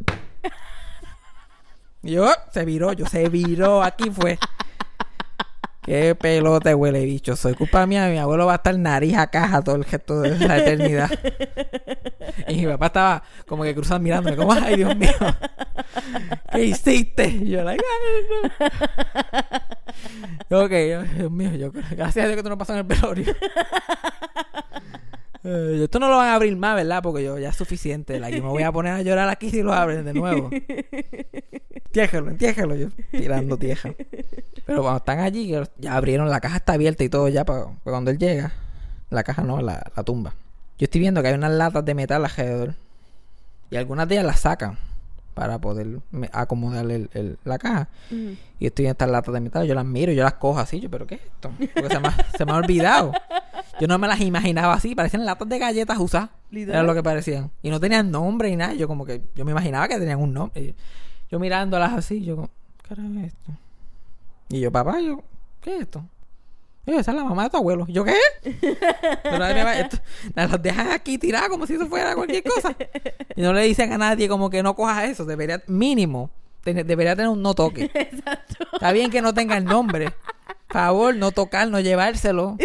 Y 2.03 2.13
yo, 2.13 2.31
se 2.53 2.65
viró, 2.65 2.93
yo 2.93 3.07
se 3.07 3.29
viró, 3.29 3.83
aquí 3.83 4.11
fue. 4.11 4.39
Qué 5.87 6.15
pelota 6.17 6.75
huele 6.75 7.05
bicho. 7.05 7.37
Soy 7.37 7.55
culpa 7.55 7.87
mía, 7.87 8.09
mi 8.09 8.19
abuelo 8.19 8.47
va 8.47 8.55
a 8.55 8.57
estar 8.57 8.77
nariz 8.77 9.17
a 9.17 9.29
caja 9.29 9.63
todo 9.63 9.77
el 9.77 9.85
gesto 9.85 10.21
de 10.21 10.37
la 10.39 10.59
eternidad. 10.59 11.09
Y 12.49 12.57
mi 12.57 12.67
papá 12.67 12.87
estaba 12.87 13.23
como 13.47 13.63
que 13.63 13.75
cruzando 13.75 14.03
mirándome, 14.03 14.37
como, 14.37 14.53
ay 14.53 14.77
Dios 14.77 14.97
mío, 14.97 15.11
¿qué 16.53 16.65
hiciste? 16.65 17.29
Y 17.29 17.51
yo, 17.51 17.63
like, 17.63 17.83
"Ay, 17.83 18.59
no". 20.51 20.65
Ok, 20.65 20.71
Dios 20.71 21.31
mío, 21.31 21.53
yo, 21.55 21.73
gracias 21.73 22.25
a 22.25 22.29
Dios 22.29 22.37
que 22.37 22.43
tú 22.43 22.49
no 22.49 22.59
pasas 22.59 22.75
en 22.75 22.81
el 22.81 22.87
velorio. 22.87 23.35
Eh, 25.49 25.81
esto 25.85 26.01
no 26.01 26.09
lo 26.09 26.17
van 26.17 26.29
a 26.29 26.35
abrir 26.35 26.57
más, 26.57 26.75
¿verdad? 26.75 27.01
Porque 27.03 27.23
yo 27.23 27.39
ya 27.39 27.51
es 27.51 27.57
suficiente. 27.57 28.19
Like, 28.19 28.41
me 28.43 28.49
voy 28.49 28.65
a 28.65 28.73
poner 28.73 28.95
a 28.95 29.03
llorar 29.03 29.29
aquí 29.29 29.51
si 29.51 29.63
lo 29.63 29.73
abren 29.73 30.05
de 30.05 30.13
nuevo. 30.13 30.51
Entiéjalo, 31.87 32.31
entiéjalo. 32.31 32.75
Yo 32.75 32.89
tirando 33.11 33.57
tieja. 33.57 33.91
Pero 34.67 34.83
cuando 34.83 34.99
están 34.99 35.21
allí, 35.21 35.49
ya 35.79 35.95
abrieron, 35.97 36.29
la 36.29 36.41
caja 36.41 36.57
está 36.57 36.75
abierta 36.75 37.05
y 37.05 37.09
todo 37.09 37.29
ya 37.29 37.45
para, 37.45 37.67
cuando 37.85 38.11
él 38.11 38.19
llega. 38.19 38.53
La 39.11 39.23
caja 39.23 39.43
no, 39.43 39.61
la, 39.63 39.91
la 39.97 40.03
tumba. 40.03 40.35
Yo 40.79 40.85
estoy 40.85 41.01
viendo 41.01 41.23
que 41.23 41.29
hay 41.29 41.35
unas 41.35 41.53
latas 41.53 41.85
de 41.85 41.95
metal 41.95 42.25
alrededor. 42.25 42.75
Y 43.71 43.77
algunas 43.77 44.09
de 44.09 44.17
ellas 44.17 44.27
las 44.27 44.41
sacan 44.41 44.79
para 45.35 45.59
poder 45.61 46.01
acomodar 46.33 46.91
el- 46.91 47.09
el- 47.15 47.39
la 47.45 47.59
caja. 47.59 47.89
Y 48.59 48.67
estoy 48.67 48.87
en 48.87 48.91
estas 48.93 49.09
latas 49.11 49.33
de 49.33 49.41
metal, 49.41 49.67
yo 49.67 49.75
las 49.75 49.85
miro, 49.85 50.13
yo 50.13 50.23
las 50.25 50.35
cojo 50.35 50.59
así, 50.59 50.81
yo, 50.81 50.91
pero 50.91 51.07
¿qué 51.07 51.17
es 51.17 51.21
esto? 51.23 51.51
Porque 51.75 51.89
se 51.95 52.01
me, 52.01 52.09
ha- 52.09 52.27
se 52.37 52.45
me 52.45 52.53
ha 52.53 52.57
olvidado. 52.57 53.13
Yo 53.81 53.87
no 53.87 53.99
me 53.99 54.09
las 54.09 54.21
imaginaba 54.21 54.75
así, 54.75 54.95
parecían 54.95 55.25
latas 55.27 55.49
de 55.49 55.59
galletas 55.59 55.99
usadas. 55.99 56.31
Era 56.73 56.83
lo 56.83 56.95
que 56.95 57.03
parecían. 57.03 57.51
Y 57.63 57.71
no 57.71 57.79
tenían 57.81 58.11
nombre 58.11 58.49
ni 58.51 58.57
nada. 58.57 58.73
Yo 58.75 58.89
como 58.89 59.05
que, 59.05 59.23
yo 59.35 59.45
me 59.45 59.51
imaginaba 59.53 59.87
que 59.89 59.99
tenían 59.99 60.21
un 60.21 60.33
nombre. 60.33 60.75
Yo 61.31 61.39
mirándolas 61.39 61.93
así, 61.93 62.25
yo 62.25 62.37
como, 62.37 62.51
¿qué 62.87 62.95
era 62.95 63.27
esto? 63.27 63.53
Y 64.49 64.61
yo, 64.61 64.71
papá, 64.73 65.01
yo, 65.01 65.23
¿qué 65.61 65.77
es 65.77 65.83
esto? 65.83 66.03
Yo, 66.87 66.99
esa 66.99 67.11
es 67.11 67.17
la 67.17 67.25
mamá 67.25 67.43
de 67.45 67.51
tu 67.51 67.57
abuelo. 67.57 67.85
Yo, 67.89 68.05
¿qué? 68.05 68.15
Pero 69.23 69.39
me 69.39 69.65
va- 69.65 69.77
esto- 69.79 69.99
las 70.35 70.63
dejan 70.63 70.93
aquí 70.93 71.19
tiradas 71.19 71.49
como 71.49 71.67
si 71.67 71.75
eso 71.75 71.87
fuera 71.87 72.15
cualquier 72.15 72.45
cosa. 72.45 72.77
Y 73.35 73.43
no 73.43 73.53
le 73.53 73.63
dicen 73.63 73.93
a 73.93 73.99
nadie 73.99 74.29
como 74.29 74.49
que 74.51 74.63
no 74.63 74.75
cojas 74.77 75.09
eso. 75.11 75.25
Debería, 75.25 75.61
mínimo, 75.67 76.31
ten- 76.63 76.87
debería 76.87 77.17
tener 77.17 77.29
un 77.29 77.43
no 77.43 77.55
toque. 77.55 77.85
Exacto. 77.95 78.65
Está 78.73 78.93
bien 78.93 79.11
que 79.11 79.21
no 79.21 79.35
tenga 79.35 79.57
el 79.57 79.65
nombre. 79.65 80.13
Favor, 80.77 81.17
no 81.17 81.33
tocar, 81.33 81.71
no 81.71 81.81
llevárselo. 81.81 82.59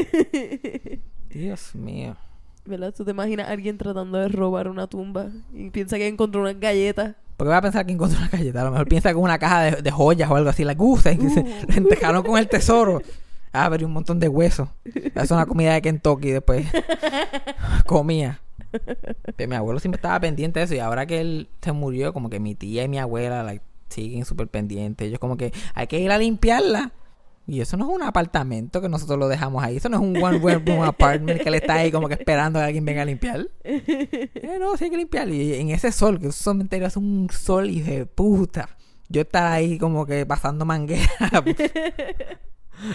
Dios 1.30 1.74
mío. 1.76 2.18
¿Verdad? 2.66 2.94
Tú 2.94 3.06
te 3.06 3.12
imaginas 3.12 3.48
a 3.48 3.52
alguien 3.52 3.78
tratando 3.78 4.18
de 4.18 4.28
robar 4.28 4.68
una 4.68 4.86
tumba 4.88 5.30
y 5.54 5.70
piensa 5.70 5.96
que 5.96 6.10
encontró 6.10 6.42
unas 6.42 6.60
galletas. 6.60 7.16
Porque 7.38 7.52
va 7.52 7.58
a 7.60 7.62
pensar 7.62 7.86
que 7.86 7.94
encontró 7.94 8.20
una 8.20 8.28
galleta. 8.28 8.60
A 8.60 8.66
lo 8.66 8.72
mejor 8.72 8.90
piensa 8.90 9.14
que 9.14 9.18
es 9.18 9.24
una 9.24 9.40
caja 9.40 9.62
de, 9.62 9.82
de 9.82 9.92
joyas 9.92 10.30
o 10.30 10.36
algo 10.36 10.50
así. 10.50 10.66
La 10.66 10.74
gusta. 10.74 11.16
que 11.16 11.30
se 11.30 11.40
entejaron 11.74 12.22
con 12.24 12.38
el 12.38 12.50
tesoro. 12.50 13.02
Ah, 13.54 13.70
pero 13.70 13.88
un 13.88 13.94
montón 13.94 14.20
de 14.20 14.28
huesos. 14.28 14.68
Es 15.16 15.32
una 15.32 15.46
comida 15.46 15.74
de 15.74 15.82
Kentucky 15.82 16.32
después. 16.32 16.68
Comía. 17.86 18.42
Pero 19.38 19.50
mi 19.50 19.56
abuelo 19.56 19.80
siempre 19.80 20.00
estaba 20.00 20.20
pendiente 20.20 20.60
de 20.60 20.66
eso. 20.66 20.76
Y 20.76 20.80
ahora 20.80 21.06
que 21.06 21.22
él 21.22 21.48
se 21.62 21.72
murió, 21.72 22.12
como 22.12 22.30
que 22.30 22.42
mi 22.42 22.56
tía 22.56 22.84
y 22.84 22.90
mi 22.90 23.00
abuela 23.00 23.42
like, 23.42 23.64
siguen 23.88 24.26
súper 24.26 24.50
pendientes. 24.50 25.08
Ellos 25.08 25.20
como 25.20 25.38
que 25.38 25.54
hay 25.76 25.88
que 25.88 25.98
ir 25.98 26.12
a 26.12 26.18
limpiarla. 26.18 26.92
Y 27.52 27.60
eso 27.60 27.76
no 27.76 27.90
es 27.90 27.94
un 27.94 28.02
apartamento 28.02 28.80
que 28.80 28.88
nosotros 28.88 29.20
lo 29.20 29.28
dejamos 29.28 29.62
ahí. 29.62 29.76
Eso 29.76 29.90
no 29.90 29.98
es 29.98 30.02
un 30.02 30.16
one 30.24 30.40
room 30.40 30.84
apartment 30.84 31.42
que 31.42 31.50
él 31.50 31.56
está 31.56 31.74
ahí 31.74 31.92
como 31.92 32.08
que 32.08 32.14
esperando 32.14 32.60
a 32.60 32.62
que 32.62 32.68
alguien 32.68 32.86
venga 32.86 33.02
a 33.02 33.06
limpiar. 33.06 33.46
Eh, 33.66 34.58
no, 34.58 34.78
sí 34.78 34.86
hay 34.86 34.90
que 34.90 34.96
limpiar. 34.96 35.28
Y 35.28 35.56
en 35.56 35.70
ese 35.70 35.92
sol, 35.92 36.18
que 36.18 36.28
esos 36.28 36.42
cementerios 36.42 36.94
son 36.94 37.04
un 37.04 37.30
sol 37.30 37.70
y 37.70 37.82
de 37.82 38.06
puta. 38.06 38.70
Yo 39.10 39.22
estar 39.22 39.52
ahí 39.52 39.78
como 39.78 40.06
que 40.06 40.26
pasando 40.26 40.64
manguera 40.64 41.10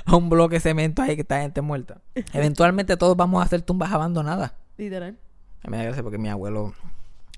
a 0.06 0.16
un 0.16 0.30
bloque 0.30 0.54
de 0.54 0.60
cemento 0.60 1.02
ahí 1.02 1.16
que 1.16 1.20
está 1.20 1.42
gente 1.42 1.60
muerta. 1.60 2.00
Eventualmente 2.32 2.96
todos 2.96 3.14
vamos 3.14 3.42
a 3.42 3.44
hacer 3.44 3.60
tumbas 3.60 3.92
abandonadas. 3.92 4.54
Literal. 4.78 5.18
A 5.64 5.68
mí 5.68 5.72
me 5.72 5.76
da 5.76 5.84
gracia 5.84 6.02
porque 6.02 6.18
mi 6.18 6.30
abuelo 6.30 6.72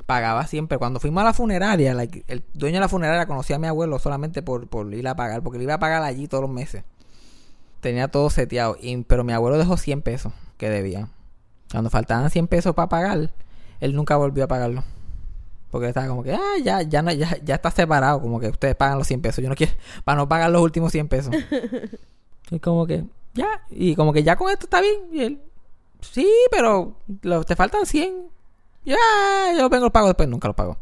pagaba 0.06 0.46
siempre. 0.46 0.78
Cuando 0.78 1.00
fuimos 1.00 1.22
a 1.22 1.24
la 1.24 1.32
funeraria, 1.32 1.94
like, 1.94 2.24
el 2.28 2.44
dueño 2.54 2.76
de 2.76 2.80
la 2.82 2.88
funeraria 2.88 3.26
conocía 3.26 3.56
a 3.56 3.58
mi 3.58 3.66
abuelo 3.66 3.98
solamente 3.98 4.40
por, 4.40 4.68
por 4.68 4.94
ir 4.94 5.08
a 5.08 5.16
pagar, 5.16 5.42
porque 5.42 5.58
le 5.58 5.64
iba 5.64 5.74
a 5.74 5.80
pagar 5.80 6.04
allí 6.04 6.28
todos 6.28 6.42
los 6.42 6.50
meses. 6.50 6.84
Tenía 7.80 8.08
todo 8.08 8.28
seteado, 8.30 8.76
y- 8.80 8.96
pero 9.04 9.24
mi 9.24 9.32
abuelo 9.32 9.56
dejó 9.58 9.76
100 9.76 10.02
pesos 10.02 10.32
que 10.56 10.68
debía. 10.70 11.08
Cuando 11.70 11.90
faltaban 11.90 12.30
100 12.30 12.46
pesos 12.48 12.74
para 12.74 12.88
pagar, 12.88 13.30
él 13.80 13.94
nunca 13.94 14.16
volvió 14.16 14.44
a 14.44 14.48
pagarlo. 14.48 14.82
Porque 15.70 15.88
estaba 15.88 16.08
como 16.08 16.22
que, 16.22 16.32
ah, 16.32 16.54
ya, 16.64 16.80
ya, 16.82 17.02
no, 17.02 17.12
ya, 17.12 17.36
ya 17.44 17.54
está 17.56 17.70
separado, 17.70 18.20
como 18.22 18.40
que 18.40 18.48
ustedes 18.48 18.74
pagan 18.74 18.98
los 18.98 19.06
100 19.06 19.20
pesos. 19.20 19.42
Yo 19.42 19.50
no 19.50 19.54
quiero, 19.54 19.72
para 20.04 20.16
no 20.18 20.28
pagar 20.28 20.50
los 20.50 20.62
últimos 20.62 20.90
100 20.92 21.08
pesos. 21.08 21.34
y 22.50 22.58
como 22.58 22.86
que, 22.86 23.04
ya, 23.34 23.46
y 23.70 23.94
como 23.94 24.12
que 24.12 24.22
ya 24.22 24.36
con 24.36 24.50
esto 24.50 24.64
está 24.66 24.80
bien. 24.80 24.96
Y 25.12 25.20
él, 25.20 25.40
sí, 26.00 26.28
pero 26.50 26.96
lo- 27.22 27.44
te 27.44 27.54
faltan 27.54 27.84
100. 27.86 28.28
Ya, 28.84 28.96
yo 29.58 29.68
vengo 29.68 29.84
los 29.84 29.92
pago 29.92 30.06
después, 30.06 30.28
nunca 30.28 30.48
los 30.48 30.56
pago. 30.56 30.78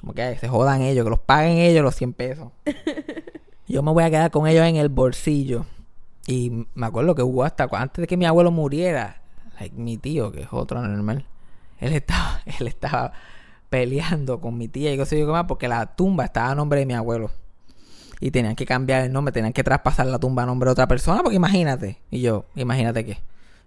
Como 0.00 0.12
que 0.12 0.36
se 0.38 0.46
jodan 0.48 0.82
ellos, 0.82 1.04
que 1.04 1.10
los 1.10 1.18
paguen 1.20 1.56
ellos 1.56 1.82
los 1.82 1.94
100 1.96 2.12
pesos. 2.12 2.48
yo 3.66 3.82
me 3.82 3.92
voy 3.92 4.04
a 4.04 4.10
quedar 4.10 4.30
con 4.30 4.46
ellos 4.46 4.64
en 4.66 4.76
el 4.76 4.90
bolsillo. 4.90 5.64
Y 6.26 6.66
me 6.74 6.86
acuerdo 6.86 7.14
que 7.14 7.22
hubo 7.22 7.44
hasta 7.44 7.68
antes 7.72 8.02
de 8.02 8.06
que 8.06 8.16
mi 8.16 8.26
abuelo 8.26 8.50
muriera, 8.50 9.22
like, 9.60 9.76
mi 9.76 9.96
tío, 9.96 10.32
que 10.32 10.42
es 10.42 10.48
otro 10.50 10.80
normal, 10.82 11.26
él 11.78 11.92
estaba, 11.92 12.40
él 12.60 12.66
estaba 12.66 13.12
peleando 13.68 14.40
con 14.40 14.56
mi 14.56 14.68
tía 14.68 14.92
y 14.92 14.96
qué 14.96 15.06
sé 15.06 15.18
yo 15.18 15.26
qué 15.26 15.32
más, 15.32 15.44
porque 15.44 15.68
la 15.68 15.94
tumba 15.94 16.24
estaba 16.24 16.50
a 16.50 16.54
nombre 16.54 16.80
de 16.80 16.86
mi 16.86 16.94
abuelo. 16.94 17.30
Y 18.18 18.30
tenían 18.30 18.56
que 18.56 18.64
cambiar 18.64 19.04
el 19.04 19.12
nombre, 19.12 19.30
tenían 19.30 19.52
que 19.52 19.62
traspasar 19.62 20.06
la 20.06 20.18
tumba 20.18 20.42
a 20.42 20.46
nombre 20.46 20.68
de 20.68 20.72
otra 20.72 20.88
persona, 20.88 21.22
porque 21.22 21.36
imagínate. 21.36 22.00
Y 22.10 22.22
yo, 22.22 22.46
imagínate 22.54 23.04
qué. 23.04 23.18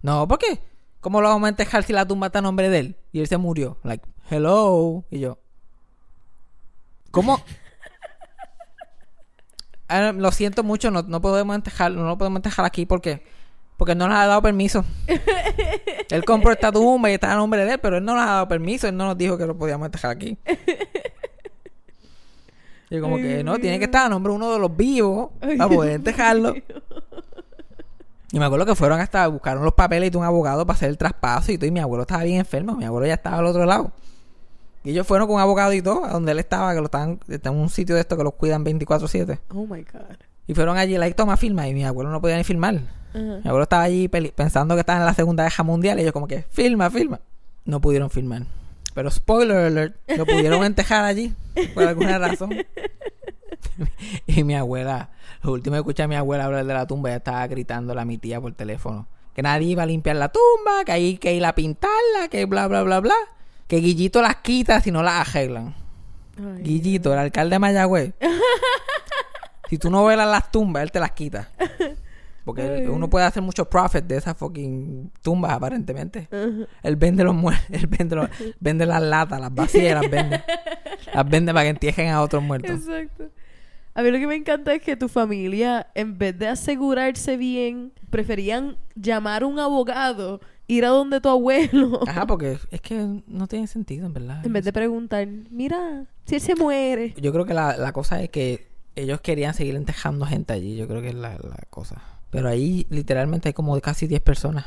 No, 0.01 0.27
¿por 0.27 0.39
qué? 0.39 0.59
¿Cómo 1.01 1.21
lo 1.21 1.29
vamos 1.29 1.45
a 1.45 1.49
entejar 1.49 1.83
si 1.83 1.93
la 1.93 2.07
tumba 2.07 2.27
está 2.27 2.39
a 2.39 2.41
nombre 2.41 2.69
de 2.69 2.79
él? 2.79 2.95
Y 3.11 3.19
él 3.19 3.27
se 3.27 3.37
murió. 3.37 3.77
Like, 3.83 4.03
hello. 4.29 5.05
Y 5.11 5.19
yo, 5.19 5.37
¿cómo? 7.11 7.41
Ah, 9.89 10.13
lo 10.13 10.31
siento 10.31 10.63
mucho, 10.63 10.91
no, 10.91 11.01
no 11.01 11.19
podemos 11.19 11.55
entejarlo, 11.55 12.01
no 12.01 12.07
lo 12.07 12.17
podemos 12.17 12.37
entejar 12.37 12.65
aquí 12.65 12.85
porque 12.85 13.23
porque 13.75 13.95
no 13.95 14.07
nos 14.09 14.17
ha 14.17 14.27
dado 14.27 14.41
permiso. 14.41 14.83
él 16.09 16.25
compró 16.25 16.51
esta 16.51 16.69
tumba 16.71 17.09
y 17.09 17.13
está 17.13 17.31
a 17.31 17.35
nombre 17.35 17.65
de 17.65 17.73
él, 17.73 17.79
pero 17.79 17.97
él 17.97 18.03
no 18.03 18.13
nos 18.13 18.23
ha 18.23 18.27
dado 18.27 18.47
permiso, 18.49 18.89
él 18.89 18.97
no 18.97 19.05
nos 19.05 19.17
dijo 19.17 19.37
que 19.37 19.45
lo 19.45 19.57
podíamos 19.57 19.85
entejar 19.85 20.11
aquí. 20.11 20.37
Y 22.89 22.99
como 22.99 23.17
que 23.17 23.43
no, 23.43 23.57
tiene 23.59 23.77
que 23.77 23.85
estar 23.85 24.07
a 24.07 24.09
nombre 24.09 24.33
uno 24.33 24.51
de 24.51 24.59
los 24.59 24.75
vivos 24.75 25.29
para 25.39 25.69
poder 25.69 25.99
mío. 25.99 26.55
Y 28.31 28.39
me 28.39 28.45
acuerdo 28.45 28.65
que 28.65 28.75
fueron 28.75 28.99
hasta 28.99 29.27
buscaron 29.27 29.63
los 29.63 29.73
papeles 29.73 30.11
de 30.11 30.17
un 30.17 30.23
abogado 30.23 30.65
para 30.65 30.75
hacer 30.75 30.89
el 30.89 30.97
traspaso 30.97 31.51
y 31.51 31.57
todo. 31.57 31.67
Y 31.67 31.71
mi 31.71 31.79
abuelo 31.79 32.03
estaba 32.03 32.23
bien 32.23 32.39
enfermo. 32.39 32.75
Mi 32.75 32.85
abuelo 32.85 33.07
ya 33.07 33.15
estaba 33.15 33.37
al 33.37 33.45
otro 33.45 33.65
lado. 33.65 33.91
Y 34.83 34.91
ellos 34.91 35.05
fueron 35.05 35.27
con 35.27 35.35
un 35.35 35.41
abogado 35.41 35.73
y 35.73 35.81
todo, 35.81 36.05
a 36.05 36.09
donde 36.09 36.31
él 36.31 36.39
estaba, 36.39 36.73
que 36.73 36.79
lo 36.79 36.85
estaban, 36.85 37.19
en 37.27 37.55
un 37.55 37.69
sitio 37.69 37.95
de 37.95 38.01
esto 38.01 38.15
que 38.15 38.23
los 38.23 38.33
cuidan 38.33 38.63
24-7. 38.63 39.39
Oh 39.53 39.65
my 39.65 39.83
God. 39.83 40.17
Y 40.47 40.53
fueron 40.53 40.77
allí, 40.77 40.97
like, 40.97 41.15
toma, 41.15 41.37
firma. 41.37 41.67
Y 41.67 41.73
mi 41.73 41.85
abuelo 41.85 42.09
no 42.09 42.21
podía 42.21 42.37
ni 42.37 42.43
filmar. 42.43 42.75
Ajá. 42.75 43.39
Mi 43.43 43.47
abuelo 43.49 43.63
estaba 43.63 43.83
allí 43.83 44.07
pensando 44.07 44.75
que 44.75 44.79
estaba 44.79 44.99
en 44.99 45.05
la 45.05 45.13
Segunda 45.13 45.43
Guerra 45.43 45.63
Mundial. 45.63 45.99
Y 45.99 46.01
ellos, 46.01 46.13
como 46.13 46.27
que, 46.27 46.43
filma, 46.49 46.89
filma. 46.89 47.19
No 47.65 47.81
pudieron 47.81 48.09
filmar. 48.09 48.43
Pero, 48.93 49.11
spoiler 49.11 49.57
alert, 49.57 49.95
lo 50.17 50.25
pudieron 50.25 50.63
entejar 50.63 51.03
allí, 51.03 51.33
por 51.73 51.83
alguna 51.83 52.17
razón. 52.17 52.51
y 54.27 54.43
mi 54.43 54.55
abuela, 54.55 55.11
lo 55.43 55.51
último 55.51 55.75
que 55.75 55.79
escuché 55.79 56.03
a 56.03 56.07
mi 56.07 56.15
abuela 56.15 56.45
hablar 56.45 56.65
de 56.65 56.73
la 56.73 56.87
tumba, 56.87 57.09
ella 57.09 57.17
estaba 57.17 57.45
gritándole 57.47 58.01
a 58.01 58.05
mi 58.05 58.17
tía 58.17 58.41
por 58.41 58.53
teléfono. 58.53 59.07
Que 59.35 59.41
nadie 59.43 59.67
iba 59.67 59.83
a 59.83 59.85
limpiar 59.85 60.15
la 60.15 60.29
tumba, 60.29 60.83
que 60.85 60.91
hay 60.91 61.17
que 61.17 61.33
ir 61.33 61.45
a 61.45 61.53
pintarla, 61.53 62.27
que 62.29 62.45
bla, 62.45 62.67
bla, 62.67 62.83
bla, 62.83 62.99
bla. 62.99 63.15
Que 63.69 63.77
Guillito 63.77 64.21
las 64.21 64.35
quita 64.37 64.81
si 64.81 64.91
no 64.91 65.01
las 65.03 65.29
arreglan. 65.29 65.73
Ay, 66.37 66.63
Guillito, 66.63 67.13
el 67.13 67.19
alcalde 67.19 67.55
de 67.55 67.59
Mayagüez. 67.59 68.13
si 69.69 69.77
tú 69.77 69.89
no 69.89 70.03
velas 70.05 70.27
las 70.27 70.51
tumbas, 70.51 70.83
él 70.83 70.91
te 70.91 70.99
las 70.99 71.11
quita. 71.11 71.49
Porque 72.45 72.65
él- 72.65 72.89
uno 72.89 73.09
puede 73.09 73.25
hacer 73.25 73.43
mucho 73.43 73.69
profit 73.69 74.05
de 74.05 74.17
esas 74.17 74.35
fucking 74.35 75.11
tumbas, 75.21 75.51
aparentemente. 75.51 76.27
Él 76.81 76.95
vende 76.95 77.23
los 77.23 77.35
muertos, 77.35 77.65
él 77.69 77.85
vende, 77.87 78.15
los- 78.15 78.29
vende 78.59 78.85
las 78.85 79.01
latas, 79.01 79.39
las 79.39 79.53
vacías, 79.53 80.01
las 80.01 80.09
vende. 80.11 80.43
Las 81.13 81.27
vende 81.27 81.53
para 81.53 81.63
que 81.63 81.69
entierren 81.69 82.09
a 82.09 82.21
otros 82.21 82.43
muertos. 82.43 82.71
Exacto. 82.71 83.29
A 83.95 84.03
mí 84.03 84.11
lo 84.11 84.19
que 84.19 84.27
me 84.27 84.35
encanta 84.35 84.73
es 84.73 84.81
que 84.81 84.95
tu 84.95 85.07
familia, 85.07 85.87
en 85.95 86.17
vez 86.19 86.37
de 86.37 86.47
asegurarse 86.49 87.35
bien, 87.37 87.93
preferían 88.11 88.77
llamar 88.95 89.41
a 89.43 89.45
un 89.47 89.59
abogado, 89.59 90.39
ir 90.69 90.85
a 90.85 90.89
donde 90.89 91.19
tu 91.19 91.27
abuelo, 91.29 91.99
Ajá, 92.07 92.25
porque 92.25 92.57
es 92.71 92.79
que 92.81 93.21
no 93.27 93.47
tiene 93.47 93.67
sentido, 93.67 94.05
en 94.05 94.13
verdad. 94.13 94.45
en 94.45 94.53
vez 94.53 94.63
de 94.63 94.71
preguntar, 94.71 95.27
mira, 95.51 96.05
si 96.25 96.35
él 96.35 96.41
se 96.41 96.55
muere. 96.55 97.13
Yo 97.19 97.33
creo 97.33 97.43
que 97.45 97.53
la, 97.53 97.75
la 97.75 97.91
cosa 97.91 98.21
es 98.21 98.29
que 98.29 98.69
ellos 98.95 99.19
querían 99.21 99.53
seguir 99.53 99.75
entejando 99.75 100.25
gente 100.25 100.53
allí. 100.53 100.75
Yo 100.77 100.87
creo 100.87 101.01
que 101.01 101.09
es 101.09 101.15
la, 101.15 101.31
la 101.37 101.57
cosa. 101.69 102.01
Pero 102.29 102.47
ahí 102.49 102.85
literalmente 102.89 103.49
hay 103.49 103.53
como 103.53 103.79
casi 103.81 104.07
10 104.07 104.21
personas. 104.21 104.65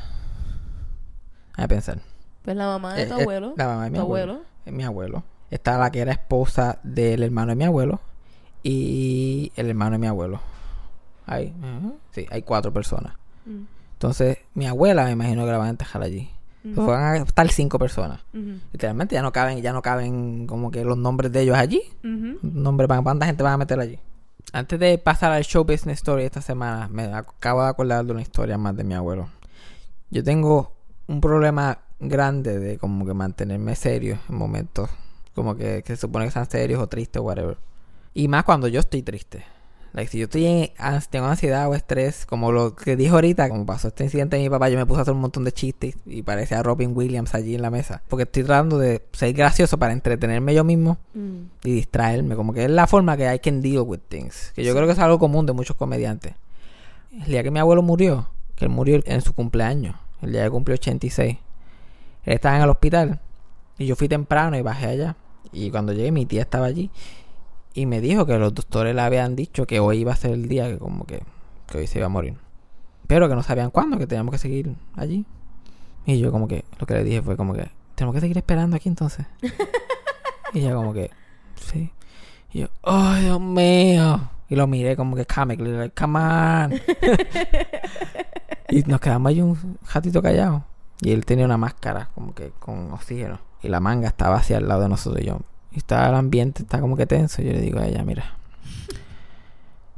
A 1.56 1.68
pensar. 1.68 2.00
Pues 2.42 2.56
la 2.56 2.66
mamá 2.66 2.94
de 2.94 3.06
tu 3.06 3.14
Eh, 3.14 3.18
eh, 3.18 3.22
abuelo. 3.22 3.54
la 3.56 3.66
mamá 3.68 3.84
de 3.84 3.90
mi 3.90 3.96
tu 3.96 4.02
abuelo. 4.02 4.32
abuelo. 4.32 4.48
Es 4.66 4.72
mi 4.72 4.84
abuelo. 4.84 5.22
Está 5.50 5.78
la 5.78 5.90
que 5.92 6.00
era 6.00 6.12
esposa 6.12 6.78
del 6.82 7.22
hermano 7.22 7.50
de 7.50 7.56
mi 7.56 7.64
abuelo. 7.64 8.00
y 8.64 9.52
el 9.56 9.68
hermano 9.68 9.92
de 9.92 9.98
mi 9.98 10.06
abuelo. 10.06 10.40
Hay, 11.26 11.52
ujú, 11.60 11.98
sí, 12.12 12.26
hay 12.30 12.42
cuatro 12.42 12.72
personas. 12.72 13.14
Mm. 13.44 13.62
Entonces, 14.02 14.38
mi 14.54 14.66
abuela 14.66 15.04
me 15.04 15.12
imagino 15.12 15.44
que 15.44 15.52
la 15.52 15.58
van 15.58 15.68
a 15.68 15.70
enterrar 15.70 16.02
allí. 16.02 16.28
Ujú. 16.64 16.86
Van 16.86 17.02
a 17.02 17.16
estar 17.18 17.48
cinco 17.50 17.78
personas. 17.78 18.20
Literalmente 18.72 19.14
ya 19.14 19.22
no 19.22 19.30
caben, 19.32 19.62
ya 19.62 19.72
no 19.72 19.80
caben 19.80 20.48
como 20.48 20.72
que 20.72 20.84
los 20.84 20.98
nombres 20.98 21.30
de 21.30 21.42
ellos 21.42 21.56
allí. 21.56 21.82
Nombres, 22.42 22.88
van- 22.88 23.04
¿cuánta 23.04 23.26
gente 23.26 23.44
van 23.44 23.52
a 23.52 23.56
meter 23.58 23.78
allí? 23.78 24.00
Antes 24.52 24.80
de 24.80 24.98
pasar 24.98 25.30
al 25.30 25.44
show 25.44 25.62
business 25.64 25.98
story 25.98 26.24
esta 26.24 26.40
semana, 26.42 26.88
me 26.88 27.04
acabo 27.04 27.62
de 27.62 27.68
acordar 27.68 28.04
de 28.04 28.10
una 28.12 28.22
historia 28.22 28.58
más 28.58 28.76
de 28.76 28.82
mi 28.82 28.94
abuelo. 28.94 29.28
Yo 30.10 30.24
tengo 30.24 30.72
un 31.06 31.20
problema 31.20 31.78
grande 32.00 32.58
de 32.58 32.78
como 32.78 33.06
que 33.06 33.14
mantenerme 33.14 33.76
serio 33.76 34.18
en 34.28 34.34
momentos 34.36 34.90
como 35.36 35.54
que, 35.56 35.82
que 35.86 35.94
se 35.94 36.00
supone 36.00 36.24
que 36.24 36.32
sean 36.32 36.50
serios 36.50 36.82
o 36.82 36.88
tristes 36.88 37.20
o 37.20 37.24
whatever. 37.24 37.56
Y 38.14 38.26
más 38.26 38.42
cuando 38.42 38.66
yo 38.66 38.80
estoy 38.80 39.02
triste. 39.02 39.44
Like, 39.94 40.10
si 40.10 40.18
yo 40.18 40.24
estoy 40.24 40.46
en, 40.46 40.70
tengo 41.10 41.26
ansiedad 41.26 41.68
o 41.68 41.74
estrés, 41.74 42.24
como 42.24 42.50
lo 42.50 42.74
que 42.74 42.96
dije 42.96 43.10
ahorita, 43.10 43.50
como 43.50 43.66
pasó 43.66 43.88
este 43.88 44.04
incidente 44.04 44.36
de 44.36 44.42
mi 44.42 44.48
papá, 44.48 44.70
yo 44.70 44.78
me 44.78 44.86
puse 44.86 45.00
a 45.00 45.02
hacer 45.02 45.12
un 45.12 45.20
montón 45.20 45.44
de 45.44 45.52
chistes 45.52 45.96
y 46.06 46.22
parecía 46.22 46.60
a 46.60 46.62
Robin 46.62 46.92
Williams 46.96 47.34
allí 47.34 47.54
en 47.54 47.60
la 47.60 47.68
mesa. 47.70 48.02
Porque 48.08 48.22
estoy 48.22 48.42
tratando 48.44 48.78
de 48.78 49.04
ser 49.12 49.34
gracioso 49.34 49.78
para 49.78 49.92
entretenerme 49.92 50.54
yo 50.54 50.64
mismo 50.64 50.96
Mm. 51.12 51.42
y 51.64 51.72
distraerme. 51.72 52.36
Como 52.36 52.54
que 52.54 52.64
es 52.64 52.70
la 52.70 52.86
forma 52.86 53.18
que 53.18 53.34
I 53.34 53.38
can 53.38 53.60
deal 53.60 53.82
with 53.82 54.00
things. 54.08 54.52
Que 54.54 54.64
yo 54.64 54.74
creo 54.74 54.86
que 54.86 54.92
es 54.94 54.98
algo 54.98 55.18
común 55.18 55.44
de 55.44 55.52
muchos 55.52 55.76
comediantes. 55.76 56.34
El 57.12 57.26
día 57.26 57.42
que 57.42 57.50
mi 57.50 57.58
abuelo 57.58 57.82
murió, 57.82 58.28
que 58.56 58.64
él 58.64 58.70
murió 58.70 58.98
en 59.04 59.20
su 59.20 59.34
cumpleaños, 59.34 59.94
el 60.22 60.32
día 60.32 60.44
que 60.44 60.50
cumplió 60.50 60.74
86, 60.74 61.36
él 62.24 62.32
estaba 62.32 62.56
en 62.56 62.62
el 62.62 62.70
hospital 62.70 63.20
y 63.76 63.84
yo 63.84 63.94
fui 63.96 64.08
temprano 64.08 64.56
y 64.56 64.62
bajé 64.62 64.86
allá. 64.86 65.16
Y 65.52 65.70
cuando 65.70 65.92
llegué, 65.92 66.12
mi 66.12 66.24
tía 66.24 66.40
estaba 66.40 66.64
allí 66.64 66.90
y 67.74 67.86
me 67.86 68.00
dijo 68.00 68.26
que 68.26 68.38
los 68.38 68.54
doctores 68.54 68.94
le 68.94 69.00
habían 69.00 69.36
dicho 69.36 69.66
que 69.66 69.80
hoy 69.80 69.98
iba 69.98 70.12
a 70.12 70.16
ser 70.16 70.32
el 70.32 70.48
día 70.48 70.68
que, 70.68 70.78
como 70.78 71.04
que, 71.04 71.22
que 71.66 71.78
hoy 71.78 71.86
se 71.86 71.98
iba 71.98 72.06
a 72.06 72.10
morir. 72.10 72.36
Pero 73.06 73.28
que 73.28 73.34
no 73.34 73.42
sabían 73.42 73.70
cuándo, 73.70 73.98
que 73.98 74.06
teníamos 74.06 74.32
que 74.32 74.38
seguir 74.38 74.74
allí. 74.94 75.24
Y 76.06 76.18
yo, 76.18 76.32
como 76.32 76.48
que, 76.48 76.64
lo 76.78 76.86
que 76.86 76.94
le 76.94 77.04
dije 77.04 77.22
fue 77.22 77.36
como 77.36 77.54
que, 77.54 77.68
tenemos 77.94 78.14
que 78.14 78.20
seguir 78.20 78.38
esperando 78.38 78.76
aquí 78.76 78.88
entonces. 78.88 79.26
y 80.52 80.60
ella, 80.60 80.74
como 80.74 80.92
que, 80.92 81.10
Sí. 81.62 81.92
Y 82.52 82.60
yo, 82.60 82.68
¡ay, 82.82 83.24
Dios 83.24 83.40
mío! 83.40 84.30
Y 84.48 84.56
lo 84.56 84.66
miré 84.66 84.96
como 84.96 85.16
que 85.16 85.24
comically, 85.24 85.72
like, 85.72 85.94
come 85.94 86.18
on. 86.18 86.72
y 88.68 88.82
nos 88.82 89.00
quedamos 89.00 89.30
ahí 89.30 89.40
un 89.40 89.78
ratito 89.92 90.20
callados. 90.20 90.62
Y 91.00 91.12
él 91.12 91.24
tenía 91.24 91.46
una 91.46 91.56
máscara, 91.56 92.10
como 92.14 92.34
que 92.34 92.50
con 92.58 92.92
oxígeno. 92.92 93.40
Y 93.62 93.68
la 93.68 93.80
manga 93.80 94.08
estaba 94.08 94.36
hacia 94.36 94.58
el 94.58 94.68
lado 94.68 94.82
de 94.82 94.88
nosotros 94.90 95.22
y 95.22 95.26
yo. 95.26 95.38
Y 95.74 95.78
estaba 95.78 96.08
el 96.08 96.14
ambiente, 96.14 96.62
está 96.62 96.80
como 96.80 96.96
que 96.96 97.06
tenso. 97.06 97.42
Yo 97.42 97.52
le 97.52 97.60
digo 97.60 97.78
a 97.80 97.86
ella, 97.86 98.04
mira, 98.04 98.36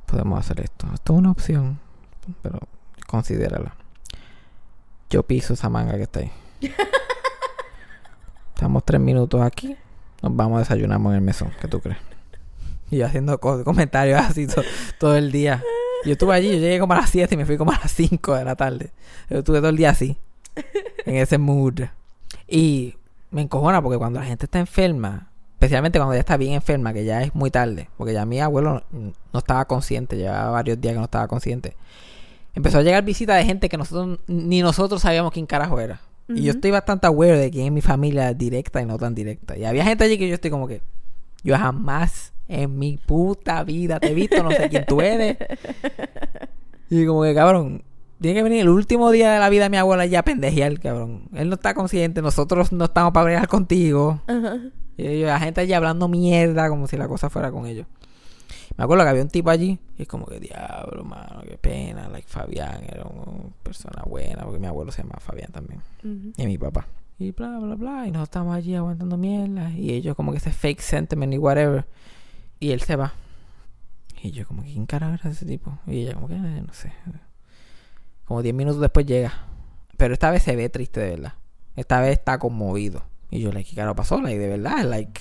podemos 0.06 0.38
hacer 0.38 0.60
esto. 0.60 0.86
Esto 0.94 1.12
es 1.14 1.18
una 1.18 1.30
opción, 1.30 1.78
pero 2.42 2.58
considérala. 3.06 3.74
Yo 5.10 5.22
piso 5.24 5.54
esa 5.54 5.68
manga 5.68 5.94
que 5.96 6.02
está 6.04 6.20
ahí. 6.20 6.32
Estamos 8.54 8.84
tres 8.84 9.00
minutos 9.00 9.40
aquí. 9.42 9.76
Nos 10.22 10.34
vamos 10.34 10.56
a 10.56 10.58
desayunamos 10.60 11.10
en 11.10 11.16
el 11.16 11.22
mesón. 11.22 11.50
¿Qué 11.60 11.68
tú 11.68 11.80
crees? 11.80 11.98
Y 12.90 12.98
yo 12.98 13.06
haciendo 13.06 13.38
co- 13.40 13.64
comentarios 13.64 14.20
así 14.20 14.46
to- 14.46 14.62
todo 14.98 15.16
el 15.16 15.32
día. 15.32 15.62
Yo 16.04 16.12
estuve 16.12 16.34
allí, 16.34 16.48
yo 16.48 16.58
llegué 16.58 16.78
como 16.78 16.92
a 16.92 16.98
las 16.98 17.10
7 17.10 17.34
y 17.34 17.38
me 17.38 17.46
fui 17.46 17.56
como 17.56 17.72
a 17.72 17.78
las 17.78 17.90
5 17.92 18.34
de 18.34 18.44
la 18.44 18.54
tarde. 18.56 18.92
Yo 19.30 19.38
estuve 19.38 19.58
todo 19.58 19.70
el 19.70 19.76
día 19.76 19.90
así. 19.90 20.16
En 21.04 21.16
ese 21.16 21.38
mood. 21.38 21.80
Y 22.46 22.96
me 23.30 23.42
encojona 23.42 23.82
porque 23.82 23.98
cuando 23.98 24.20
la 24.20 24.26
gente 24.26 24.44
está 24.46 24.58
enferma, 24.60 25.30
especialmente 25.64 25.98
cuando 25.98 26.14
ya 26.14 26.20
está 26.20 26.36
bien 26.36 26.52
enferma, 26.52 26.92
que 26.92 27.04
ya 27.04 27.22
es 27.22 27.34
muy 27.34 27.50
tarde, 27.50 27.88
porque 27.96 28.12
ya 28.12 28.26
mi 28.26 28.40
abuelo 28.40 28.84
no, 28.90 29.12
no 29.32 29.38
estaba 29.38 29.64
consciente, 29.64 30.16
llevaba 30.16 30.50
varios 30.50 30.80
días 30.80 30.92
que 30.92 30.98
no 30.98 31.04
estaba 31.04 31.26
consciente. 31.26 31.76
Empezó 32.54 32.78
a 32.78 32.82
llegar 32.82 33.02
visita 33.04 33.34
de 33.34 33.44
gente 33.44 33.68
que 33.68 33.76
nosotros 33.76 34.20
ni 34.26 34.62
nosotros 34.62 35.02
sabíamos 35.02 35.32
quién 35.32 35.46
carajo 35.46 35.80
era. 35.80 36.00
Y 36.28 36.42
yo 36.42 36.52
estoy 36.52 36.70
bastante 36.70 37.06
aware 37.06 37.36
de 37.36 37.50
quién 37.50 37.66
es 37.66 37.72
mi 37.72 37.82
familia 37.82 38.32
directa 38.32 38.80
y 38.80 38.86
no 38.86 38.96
tan 38.98 39.14
directa. 39.14 39.58
Y 39.58 39.64
había 39.64 39.84
gente 39.84 40.04
allí 40.04 40.16
que 40.16 40.28
yo 40.28 40.34
estoy 40.34 40.50
como 40.50 40.66
que 40.66 40.80
yo 41.42 41.56
jamás 41.58 42.32
en 42.48 42.78
mi 42.78 42.96
puta 42.96 43.62
vida 43.64 44.00
te 44.00 44.08
he 44.08 44.14
visto, 44.14 44.42
no 44.42 44.50
sé 44.50 44.68
quién 44.70 44.86
tú 44.86 45.00
eres. 45.00 45.36
Y 46.90 47.06
como 47.06 47.22
que 47.22 47.34
cabrón, 47.34 47.82
tiene 48.20 48.36
que 48.36 48.42
venir 48.42 48.60
el 48.60 48.68
último 48.68 49.10
día 49.10 49.32
de 49.32 49.38
la 49.38 49.48
vida 49.48 49.64
de 49.64 49.70
mi 49.70 49.76
abuela 49.76 50.06
ya 50.06 50.20
a 50.20 50.24
pendejear, 50.24 50.78
cabrón. 50.78 51.28
Él 51.34 51.48
no 51.48 51.54
está 51.56 51.74
consciente, 51.74 52.22
nosotros 52.22 52.72
no 52.72 52.84
estamos 52.84 53.12
para 53.12 53.24
bregar 53.24 53.48
contigo. 53.48 54.22
Y 54.96 55.22
la 55.22 55.38
gente 55.40 55.60
allí 55.60 55.72
hablando 55.72 56.08
mierda 56.08 56.68
como 56.68 56.86
si 56.86 56.96
la 56.96 57.08
cosa 57.08 57.30
fuera 57.30 57.50
con 57.50 57.66
ellos. 57.66 57.86
Me 58.76 58.84
acuerdo 58.84 59.04
que 59.04 59.10
había 59.10 59.22
un 59.22 59.28
tipo 59.28 59.50
allí 59.50 59.78
y 59.98 60.02
es 60.02 60.08
como 60.08 60.26
que 60.26 60.40
diablo, 60.40 61.04
mano, 61.04 61.42
qué 61.46 61.56
pena. 61.58 62.08
Like 62.08 62.26
Fabián 62.28 62.82
era 62.88 63.04
una 63.04 63.50
persona 63.62 64.02
buena 64.06 64.42
porque 64.44 64.58
mi 64.58 64.66
abuelo 64.66 64.90
se 64.92 65.02
llama 65.02 65.16
Fabián 65.20 65.52
también. 65.52 65.80
Y 66.36 66.46
mi 66.46 66.58
papá. 66.58 66.86
Y 67.18 67.30
bla, 67.30 67.58
bla, 67.60 67.74
bla. 67.76 68.06
Y 68.06 68.10
nosotros 68.10 68.24
estamos 68.24 68.56
allí 68.56 68.74
aguantando 68.74 69.16
mierda. 69.16 69.70
Y 69.70 69.92
ellos 69.92 70.16
como 70.16 70.32
que 70.32 70.38
ese 70.38 70.52
fake 70.52 70.80
sentiment 70.80 71.32
y 71.32 71.38
whatever. 71.38 71.86
Y 72.58 72.72
él 72.72 72.80
se 72.80 72.96
va. 72.96 73.12
Y 74.22 74.30
yo 74.32 74.46
como 74.46 74.62
que, 74.62 74.72
¿quién 74.72 74.86
carajo 74.86 75.14
era 75.14 75.30
ese 75.30 75.44
tipo? 75.46 75.78
Y 75.86 76.00
ella 76.02 76.14
como 76.14 76.28
que, 76.28 76.34
"Eh, 76.34 76.62
no 76.66 76.72
sé. 76.72 76.92
Como 78.24 78.42
10 78.42 78.54
minutos 78.54 78.80
después 78.80 79.06
llega. 79.06 79.32
Pero 79.96 80.14
esta 80.14 80.30
vez 80.30 80.42
se 80.42 80.56
ve 80.56 80.68
triste 80.70 80.98
de 81.00 81.10
verdad. 81.10 81.34
Esta 81.76 82.00
vez 82.00 82.12
está 82.18 82.38
conmovido. 82.38 83.02
Y 83.34 83.40
yo, 83.40 83.50
like, 83.50 83.68
¿qué 83.68 83.74
carajo 83.76 83.96
pasó? 83.96 84.20
Like, 84.20 84.38
de 84.38 84.48
verdad, 84.48 84.84
like... 84.84 85.20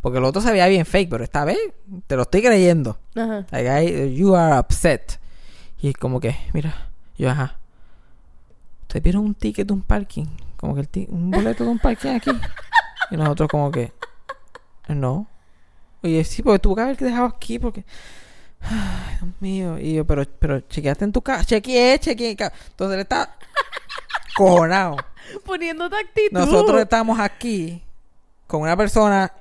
Porque 0.00 0.16
el 0.18 0.24
otro 0.24 0.40
se 0.40 0.50
veía 0.50 0.66
bien 0.66 0.86
fake, 0.86 1.10
pero 1.10 1.24
esta 1.24 1.44
vez 1.44 1.58
te 2.06 2.16
lo 2.16 2.22
estoy 2.22 2.40
creyendo. 2.40 2.98
Ajá. 3.14 3.46
Like, 3.50 3.84
I- 3.84 4.14
you 4.16 4.34
are 4.34 4.58
upset. 4.58 5.20
Y 5.82 5.88
es 5.88 5.94
como 5.94 6.20
que, 6.20 6.34
mira, 6.54 6.88
yo, 7.18 7.28
ajá. 7.28 7.58
¿Ustedes 8.82 9.02
vieron 9.02 9.24
un 9.24 9.34
ticket 9.34 9.66
de 9.66 9.74
un 9.74 9.82
parking? 9.82 10.24
Como 10.56 10.74
que 10.74 10.80
el 10.80 11.06
un 11.10 11.30
boleto 11.30 11.64
de 11.64 11.70
un 11.70 11.78
parking 11.78 12.10
aquí. 12.10 12.30
Y 13.10 13.16
nosotros 13.18 13.48
como 13.50 13.70
que, 13.70 13.92
no. 14.88 15.26
Oye, 16.02 16.24
sí, 16.24 16.42
porque 16.42 16.60
tuvo 16.60 16.76
que 16.76 16.82
haberte 16.82 17.04
dejado 17.04 17.26
aquí 17.26 17.58
porque... 17.58 17.84
Ay, 18.62 19.16
Dios 19.20 19.34
mío. 19.40 19.78
Y 19.78 19.94
yo, 19.94 20.06
pero, 20.06 20.24
pero 20.38 20.60
chequeaste 20.60 21.04
en 21.04 21.12
tu 21.12 21.20
casa. 21.20 21.44
Chequeé, 21.44 21.98
chequeé. 21.98 22.36
ca-". 22.36 22.52
Entonces 22.70 22.94
él 22.94 23.00
está 23.00 23.36
cojonado. 24.34 24.96
Poniéndote 25.44 25.96
actitud. 25.96 26.38
Nosotros 26.38 26.80
estamos 26.80 27.18
aquí 27.18 27.82
con 28.46 28.62
una 28.62 28.76
persona 28.76 29.32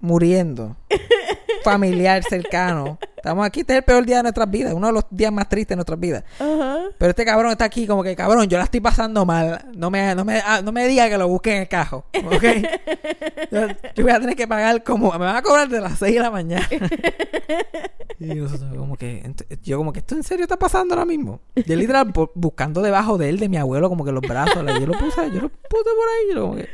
muriendo, 0.00 0.76
familiar, 1.70 2.22
cercano. 2.22 2.98
Estamos 3.16 3.44
aquí, 3.44 3.60
este 3.60 3.72
es 3.72 3.78
el 3.78 3.84
peor 3.84 4.06
día 4.06 4.18
de 4.18 4.22
nuestras 4.22 4.48
vidas, 4.48 4.72
uno 4.72 4.86
de 4.86 4.92
los 4.92 5.04
días 5.10 5.32
más 5.32 5.48
tristes 5.48 5.70
de 5.70 5.76
nuestras 5.76 5.98
vidas. 5.98 6.22
Ajá. 6.38 6.78
Pero 6.96 7.10
este 7.10 7.24
cabrón 7.24 7.50
está 7.50 7.64
aquí 7.64 7.86
como 7.86 8.02
que, 8.04 8.14
cabrón, 8.14 8.46
yo 8.46 8.56
la 8.56 8.64
estoy 8.64 8.80
pasando 8.80 9.26
mal. 9.26 9.64
No 9.76 9.90
me, 9.90 10.14
no 10.14 10.24
me, 10.24 10.38
ah, 10.46 10.60
no 10.62 10.70
me 10.70 10.86
diga 10.86 11.08
que 11.08 11.18
lo 11.18 11.26
busque 11.26 11.54
en 11.56 11.62
el 11.62 11.68
cajo, 11.68 12.04
¿ok? 12.24 12.42
yo, 13.50 13.60
yo 13.96 14.02
voy 14.04 14.12
a 14.12 14.20
tener 14.20 14.36
que 14.36 14.46
pagar 14.46 14.84
como, 14.84 15.10
me 15.12 15.18
van 15.18 15.36
a 15.36 15.42
cobrar 15.42 15.68
de 15.68 15.80
las 15.80 15.98
6 15.98 16.14
de 16.14 16.20
la 16.20 16.30
mañana. 16.30 16.68
y 18.20 18.26
nosotros 18.26 18.72
como 18.76 18.96
que, 18.96 19.28
yo 19.62 19.78
como 19.78 19.92
que, 19.92 19.98
¿esto 19.98 20.14
en 20.14 20.22
serio 20.22 20.44
está 20.44 20.56
pasando 20.56 20.94
ahora 20.94 21.04
mismo? 21.04 21.40
Yo 21.56 21.74
literal 21.74 22.12
bu- 22.12 22.30
buscando 22.34 22.80
debajo 22.80 23.18
de 23.18 23.28
él, 23.28 23.40
de 23.40 23.48
mi 23.48 23.56
abuelo, 23.56 23.88
como 23.88 24.04
que 24.04 24.12
los 24.12 24.22
brazos, 24.22 24.64
yo 24.64 24.86
lo 24.86 24.96
puse, 24.96 25.30
yo 25.32 25.40
lo 25.40 25.48
puse 25.48 25.90
por 25.96 26.08
ahí, 26.08 26.34
yo 26.34 26.40
como 26.42 26.56
que... 26.56 26.68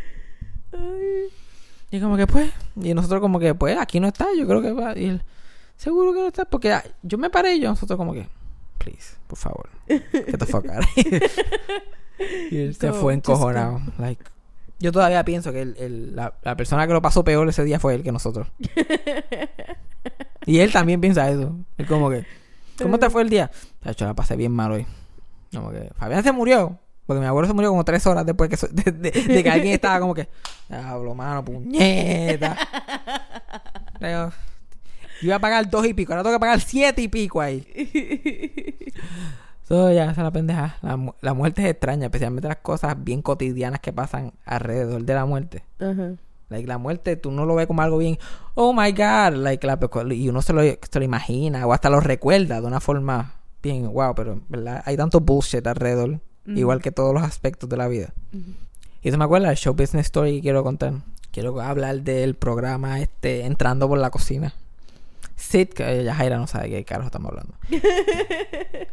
Y 1.93 2.01
como 2.01 2.17
que 2.17 2.27
pues, 2.27 2.51
y 2.75 2.93
nosotros 2.95 3.21
como 3.21 3.39
que 3.39 3.55
pues 3.55 3.79
aquí 3.79 4.01
no 4.01 4.09
está, 4.09 4.27
yo 4.37 4.47
creo 4.49 4.61
que 4.63 4.73
va. 4.73 4.99
Y 4.99 5.05
él, 5.11 5.23
seguro 5.77 6.13
que 6.13 6.21
no 6.21 6.27
está, 6.29 6.45
porque 6.47 6.73
ah, 6.73 6.83
yo 7.03 7.19
me 7.19 7.31
paré 7.31 7.55
y 7.57 7.61
yo 7.61 7.69
nosotros 7.69 7.97
como 7.99 8.13
que, 8.15 8.27
please, 8.79 9.17
por 9.27 9.39
favor, 9.39 9.69
get 9.87 10.39
the 10.39 10.47
fuck 10.47 10.65
y 12.51 12.57
él 12.59 12.75
se 12.75 12.93
fue 12.93 13.15
encojonado. 13.15 13.81
Like, 13.99 14.25
yo 14.79 14.91
todavía 14.91 15.25
pienso 15.25 15.53
que 15.53 15.61
el, 15.63 15.77
el- 15.79 16.17
la, 16.17 16.35
la 16.43 16.57
persona 16.57 16.87
que 16.87 16.93
lo 16.93 17.03
pasó 17.03 17.23
peor 17.25 17.49
ese 17.49 17.63
día 17.63 17.79
fue 17.79 17.95
él 17.95 18.03
que 18.03 18.11
nosotros. 18.11 18.49
y 20.47 20.59
él 20.59 20.73
también 20.73 21.01
piensa 21.01 21.29
eso. 21.31 21.55
Él 21.79 21.87
como 21.87 22.11
que, 22.11 22.25
¿cómo 22.83 22.99
te 22.99 23.11
fue 23.11 23.23
el 23.23 23.29
día? 23.31 23.51
Tacho, 23.81 24.05
la 24.07 24.15
pasé 24.15 24.35
bien 24.37 24.53
mal 24.53 24.73
hoy. 24.73 24.87
Como 25.55 25.71
que, 25.71 25.91
Fabián 25.97 26.23
se 26.25 26.33
murió. 26.33 26.79
Porque 27.07 27.21
mi 27.21 27.27
abuelo 27.27 27.49
se 27.49 27.55
murió 27.55 27.71
como 27.71 27.85
tres 27.85 28.07
horas 28.07 28.25
después 28.25 28.49
que 28.49 28.57
so- 28.57 28.69
de, 28.73 28.93
de- 28.93 29.11
de 29.11 29.43
que 29.43 29.51
alguien 29.51 29.75
estaba 29.75 29.99
como 30.01 30.15
que, 30.15 30.29
diablo, 30.69 31.15
mano, 31.15 31.45
puñeta. 31.45 32.57
Yo 34.01 34.31
iba 35.23 35.37
a 35.37 35.39
pagar 35.39 35.69
dos 35.71 35.87
y 35.87 35.95
pico, 35.95 36.13
ahora 36.13 36.23
tengo 36.23 36.37
que 36.37 36.41
pagar 36.41 36.61
siete 36.61 37.03
y 37.03 37.09
pico 37.09 37.41
ahí. 37.41 37.67
Eso 39.65 39.91
ya, 39.93 40.05
esa 40.05 40.11
es 40.13 40.19
la 40.19 40.31
pendeja. 40.31 40.77
La, 40.83 40.97
mu- 40.97 41.13
la 41.21 41.35
muerte 41.35 41.63
es 41.63 41.69
extraña, 41.71 42.07
especialmente 42.07 42.49
las 42.49 42.57
cosas 42.59 42.97
bien 43.03 43.23
cotidianas 43.23 43.81
que 43.81 43.93
pasan 43.93 44.33
alrededor 44.45 45.03
de 45.05 45.15
la 45.15 45.25
muerte. 45.25 45.65
Like, 46.49 46.67
la 46.67 46.77
muerte 46.79 47.17
tú 47.17 47.31
no 47.31 47.47
lo 47.47 47.55
ves 47.55 47.67
como 47.67 47.81
algo 47.83 47.97
bien, 47.99 48.19
oh 48.55 48.75
my 48.75 48.93
god, 48.93 49.35
like, 49.37 49.67
la, 49.67 49.79
y 50.11 50.29
uno 50.29 50.43
se 50.43 50.53
lo, 50.53 50.61
se 50.63 50.99
lo 50.99 51.03
imagina 51.05 51.67
o 51.67 51.73
hasta 51.73 51.89
lo 51.89 51.99
recuerda 52.01 52.61
de 52.61 52.67
una 52.67 52.79
forma 52.81 53.37
bien, 53.63 53.91
wow, 53.91 54.15
pero 54.15 54.41
¿verdad? 54.49 54.83
hay 54.85 54.97
tanto 54.99 55.21
bullshit 55.21 55.67
alrededor, 55.67 56.21
Igual 56.47 56.83
que 56.83 56.91
todos 56.93 57.15
los 57.15 57.23
aspectos 57.23 57.69
de 57.69 57.77
la 57.77 57.89
vida. 57.89 58.13
Y 59.03 59.09
eso 59.09 59.19
me 59.19 59.25
acuerda 59.25 59.51
el 59.51 59.57
show 59.57 59.75
business 59.75 60.07
story 60.07 60.37
que 60.37 60.43
quiero 60.43 60.63
contar. 60.65 60.95
Quiero 61.31 61.61
hablar 61.61 62.03
del 62.03 62.35
programa 62.35 63.01
este 63.01 63.45
Entrando 63.47 63.89
por 63.89 63.99
la 63.99 64.11
cocina. 64.11 64.53
sitcom. 65.37 65.87
Eh, 65.87 66.05
Yajaira 66.05 66.37
no 66.39 66.47
sabe 66.47 66.69
qué 66.71 66.85
carajo 66.85 67.07
estamos 67.07 67.31
hablando. 67.31 67.55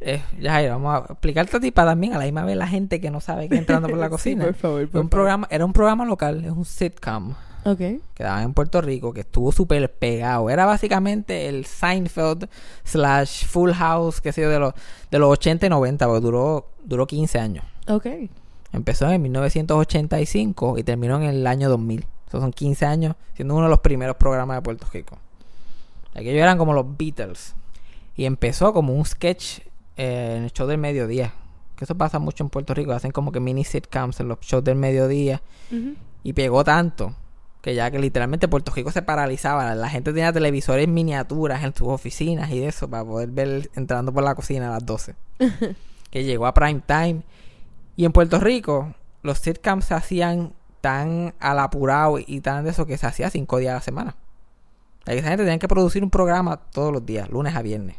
eh, 0.02 0.22
Yajaira, 0.40 0.74
vamos 0.78 0.96
a 1.10 1.12
explicarte 1.14 1.58
a 1.58 1.60
ti 1.60 1.72
para 1.72 1.92
también 1.92 2.14
a 2.14 2.18
la 2.18 2.24
misma 2.26 2.44
vez 2.46 2.56
la 2.58 2.68
gente 2.68 3.00
que 3.02 3.12
no 3.12 3.20
sabe 3.22 3.50
que 3.50 3.58
entrando 3.58 3.88
por 3.90 3.98
la 3.98 4.06
Sí, 4.10 4.12
cocina. 4.12 4.46
por 4.46 4.54
favor, 4.56 4.88
por 4.90 5.02
un 5.02 5.10
programa, 5.10 5.48
era 5.52 5.66
un 5.66 5.74
programa 5.74 6.06
local, 6.06 6.44
es 6.46 6.52
un 6.52 6.66
sitcom 6.66 7.34
Ok. 7.66 7.78
que 7.78 8.24
daba 8.24 8.42
en 8.44 8.54
Puerto 8.54 8.82
Rico, 8.82 9.14
que 9.14 9.22
estuvo 9.22 9.52
súper 9.52 9.92
pegado. 9.92 10.50
Era 10.50 10.66
básicamente 10.66 11.48
el 11.50 11.66
Seinfeld 11.66 12.50
slash 12.84 13.46
Full 13.46 13.72
House, 13.72 14.22
que 14.22 14.32
sé 14.32 14.42
yo, 14.42 14.50
de 14.50 14.60
los, 14.60 14.74
de 15.12 15.20
los 15.20 15.30
80 15.30 15.66
y 15.66 15.70
90, 15.70 16.06
porque 16.08 16.22
duró, 16.22 16.68
duró 16.84 17.06
15 17.08 17.40
años. 17.40 17.66
Ok. 17.88 18.08
Empezó 18.72 19.10
en 19.10 19.22
1985 19.22 20.78
y 20.78 20.84
terminó 20.84 21.18
en 21.18 21.24
el 21.24 21.48
año 21.48 21.70
2000. 21.70 22.06
Esos 22.28 22.42
son 22.42 22.54
15 22.54 22.86
años, 22.86 23.16
siendo 23.34 23.56
uno 23.56 23.64
de 23.64 23.70
los 23.72 23.80
primeros 23.80 24.16
programas 24.16 24.58
de 24.58 24.62
Puerto 24.62 24.88
Rico. 24.94 25.18
Aquellos 26.14 26.42
eran 26.42 26.58
como 26.58 26.74
los 26.74 26.86
Beatles. 26.98 27.56
Y 28.16 28.26
empezó 28.26 28.74
como 28.74 28.94
un 28.94 29.06
sketch 29.06 29.60
eh, 29.98 30.36
en 30.38 30.44
el 30.44 30.52
show 30.52 30.68
del 30.68 30.78
mediodía. 30.78 31.34
Que 31.76 31.86
eso 31.86 31.96
pasa 31.96 32.20
mucho 32.20 32.44
en 32.44 32.50
Puerto 32.50 32.74
Rico. 32.74 32.92
Hacen 32.92 33.12
como 33.12 33.32
que 33.32 33.40
mini 33.40 33.64
sitcoms 33.64 34.20
en 34.20 34.28
los 34.28 34.40
shows 34.42 34.64
del 34.64 34.76
mediodía. 34.76 35.42
Y 36.24 36.34
pegó 36.34 36.64
tanto 36.64 37.16
que 37.62 37.76
ya 37.76 37.92
que 37.92 38.00
literalmente 38.00 38.48
Puerto 38.48 38.72
Rico 38.72 38.92
se 38.92 39.02
paralizaba. 39.02 39.76
La 39.76 39.90
gente 39.90 40.14
tenía 40.14 40.32
televisores 40.32 40.88
miniaturas 40.88 41.64
en 41.64 41.76
sus 41.76 41.88
oficinas 41.90 42.50
y 42.52 42.64
eso 42.64 42.90
para 42.90 43.04
poder 43.04 43.30
ver 43.30 43.70
entrando 43.76 44.14
por 44.14 44.24
la 44.24 44.36
cocina 44.36 44.70
a 44.70 44.72
las 44.72 44.86
12. 44.86 45.16
que 46.10 46.24
llegó 46.24 46.48
a 46.48 46.54
prime 46.54 46.82
time. 46.86 47.22
Y 47.96 48.06
en 48.06 48.12
Puerto 48.12 48.40
Rico 48.40 48.94
los 49.22 49.40
sitcoms 49.40 49.86
se 49.86 49.94
hacían 49.94 50.54
tan 50.82 51.34
al 51.40 51.60
apurado 51.60 52.20
y 52.20 52.40
tan 52.42 52.64
de 52.64 52.72
eso 52.72 52.86
que 52.86 52.98
se 52.98 53.08
hacía 53.08 53.30
cinco 53.30 53.58
días 53.58 53.72
a 53.72 53.76
la 53.76 53.82
semana. 53.82 54.16
Esa 55.06 55.28
gente 55.28 55.44
tenía 55.44 55.60
que 55.60 55.68
producir 55.68 56.04
un 56.04 56.10
programa 56.10 56.58
todos 56.58 56.94
los 56.94 57.06
días, 57.06 57.30
lunes 57.30 57.56
a 57.56 57.62
viernes. 57.62 57.98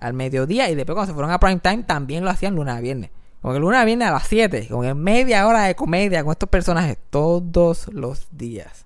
Al 0.00 0.12
mediodía 0.12 0.68
y 0.68 0.74
después 0.74 0.94
cuando 0.94 1.10
se 1.10 1.14
fueron 1.14 1.30
a 1.30 1.40
prime 1.40 1.60
time 1.60 1.82
también 1.84 2.24
lo 2.24 2.30
hacían 2.30 2.54
lunes 2.54 2.74
a 2.74 2.80
viernes. 2.80 3.10
Como 3.40 3.54
que 3.54 3.60
lunes 3.60 3.80
a 3.80 3.84
viernes 3.86 4.06
a 4.06 4.12
las 4.12 4.26
7, 4.26 4.68
con 4.68 4.98
media 5.02 5.46
hora 5.46 5.62
de 5.62 5.74
comedia 5.74 6.22
con 6.22 6.32
estos 6.32 6.50
personajes 6.50 6.98
todos 7.08 7.88
los 7.88 8.28
días. 8.30 8.84